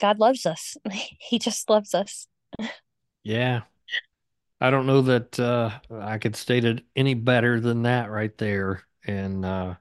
God 0.00 0.18
loves 0.18 0.46
us, 0.46 0.76
He 1.18 1.38
just 1.38 1.68
loves 1.70 1.94
us. 1.94 2.26
yeah. 3.22 3.62
I 4.60 4.70
don't 4.70 4.86
know 4.86 5.02
that 5.02 5.38
uh, 5.38 5.70
I 5.90 6.18
could 6.18 6.36
state 6.36 6.64
it 6.64 6.84
any 6.96 7.14
better 7.14 7.60
than 7.60 7.82
that 7.82 8.10
right 8.10 8.36
there. 8.38 8.82
And 9.06 9.44
uh, 9.44 9.74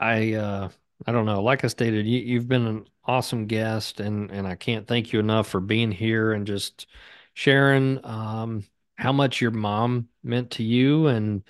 I 0.00 0.34
uh 0.34 0.68
I 1.06 1.12
don't 1.12 1.26
know. 1.26 1.42
Like 1.42 1.64
I 1.64 1.68
stated, 1.68 2.06
you, 2.06 2.18
you've 2.20 2.48
been 2.48 2.66
an 2.66 2.86
awesome 3.04 3.46
guest 3.46 4.00
and 4.00 4.30
and 4.30 4.46
I 4.46 4.56
can't 4.56 4.86
thank 4.86 5.12
you 5.12 5.20
enough 5.20 5.48
for 5.48 5.60
being 5.60 5.92
here 5.92 6.32
and 6.32 6.46
just 6.46 6.86
sharing 7.34 8.04
um 8.04 8.64
how 8.98 9.12
much 9.12 9.40
your 9.40 9.50
mom 9.52 10.08
meant 10.24 10.52
to 10.52 10.64
you 10.64 11.08
and 11.08 11.44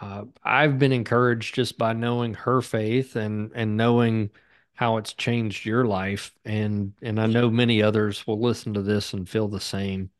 uh 0.00 0.24
I've 0.44 0.78
been 0.78 0.92
encouraged 0.92 1.54
just 1.54 1.78
by 1.78 1.92
knowing 1.94 2.34
her 2.34 2.62
faith 2.62 3.16
and 3.16 3.52
and 3.54 3.76
knowing 3.76 4.30
how 4.74 4.98
it's 4.98 5.12
changed 5.14 5.66
your 5.66 5.86
life 5.86 6.34
and 6.44 6.94
and 7.02 7.20
I 7.20 7.26
know 7.26 7.50
many 7.50 7.82
others 7.82 8.26
will 8.26 8.40
listen 8.40 8.74
to 8.74 8.82
this 8.82 9.12
and 9.14 9.28
feel 9.28 9.48
the 9.48 9.60
same. 9.60 10.10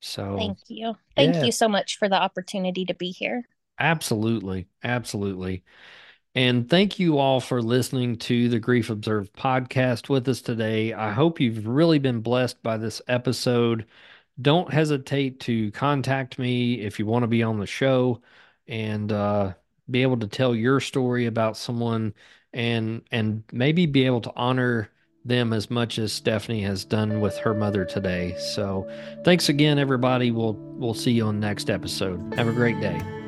So, 0.00 0.56
Thank 0.56 0.58
you. 0.68 0.96
Thank 1.16 1.40
yeah, 1.40 1.42
you 1.42 1.52
so 1.52 1.68
much 1.68 1.96
for 1.96 2.06
the 2.08 2.20
opportunity 2.20 2.84
to 2.84 2.92
be 2.94 3.10
here. 3.12 3.48
absolutely. 3.78 4.66
Absolutely. 4.82 5.64
And 6.34 6.68
thank 6.70 6.98
you 6.98 7.18
all 7.18 7.40
for 7.40 7.62
listening 7.62 8.16
to 8.18 8.48
the 8.48 8.60
Grief 8.60 8.90
Observed 8.90 9.32
podcast 9.34 10.08
with 10.08 10.28
us 10.28 10.42
today. 10.42 10.92
I 10.92 11.12
hope 11.12 11.40
you've 11.40 11.66
really 11.66 11.98
been 11.98 12.20
blessed 12.20 12.62
by 12.62 12.76
this 12.78 13.02
episode. 13.08 13.86
Don't 14.40 14.72
hesitate 14.72 15.40
to 15.40 15.70
contact 15.72 16.38
me 16.38 16.80
if 16.80 16.98
you 16.98 17.06
want 17.06 17.22
to 17.22 17.28
be 17.28 17.42
on 17.42 17.60
the 17.60 17.66
show 17.66 18.22
and 18.66 19.12
uh, 19.12 19.52
be 19.90 20.02
able 20.02 20.18
to 20.18 20.26
tell 20.26 20.54
your 20.54 20.80
story 20.80 21.26
about 21.26 21.56
someone 21.56 22.14
and 22.52 23.02
and 23.10 23.42
maybe 23.52 23.86
be 23.86 24.06
able 24.06 24.20
to 24.20 24.32
honor 24.36 24.88
them 25.24 25.52
as 25.52 25.70
much 25.70 25.98
as 25.98 26.12
Stephanie 26.12 26.62
has 26.62 26.84
done 26.84 27.20
with 27.20 27.36
her 27.38 27.54
mother 27.54 27.84
today. 27.84 28.34
So, 28.54 28.90
thanks 29.24 29.48
again, 29.48 29.78
everybody. 29.78 30.30
We'll 30.30 30.54
we'll 30.54 30.94
see 30.94 31.12
you 31.12 31.26
on 31.26 31.40
the 31.40 31.46
next 31.46 31.70
episode. 31.70 32.34
Have 32.34 32.48
a 32.48 32.52
great 32.52 32.80
day. 32.80 33.21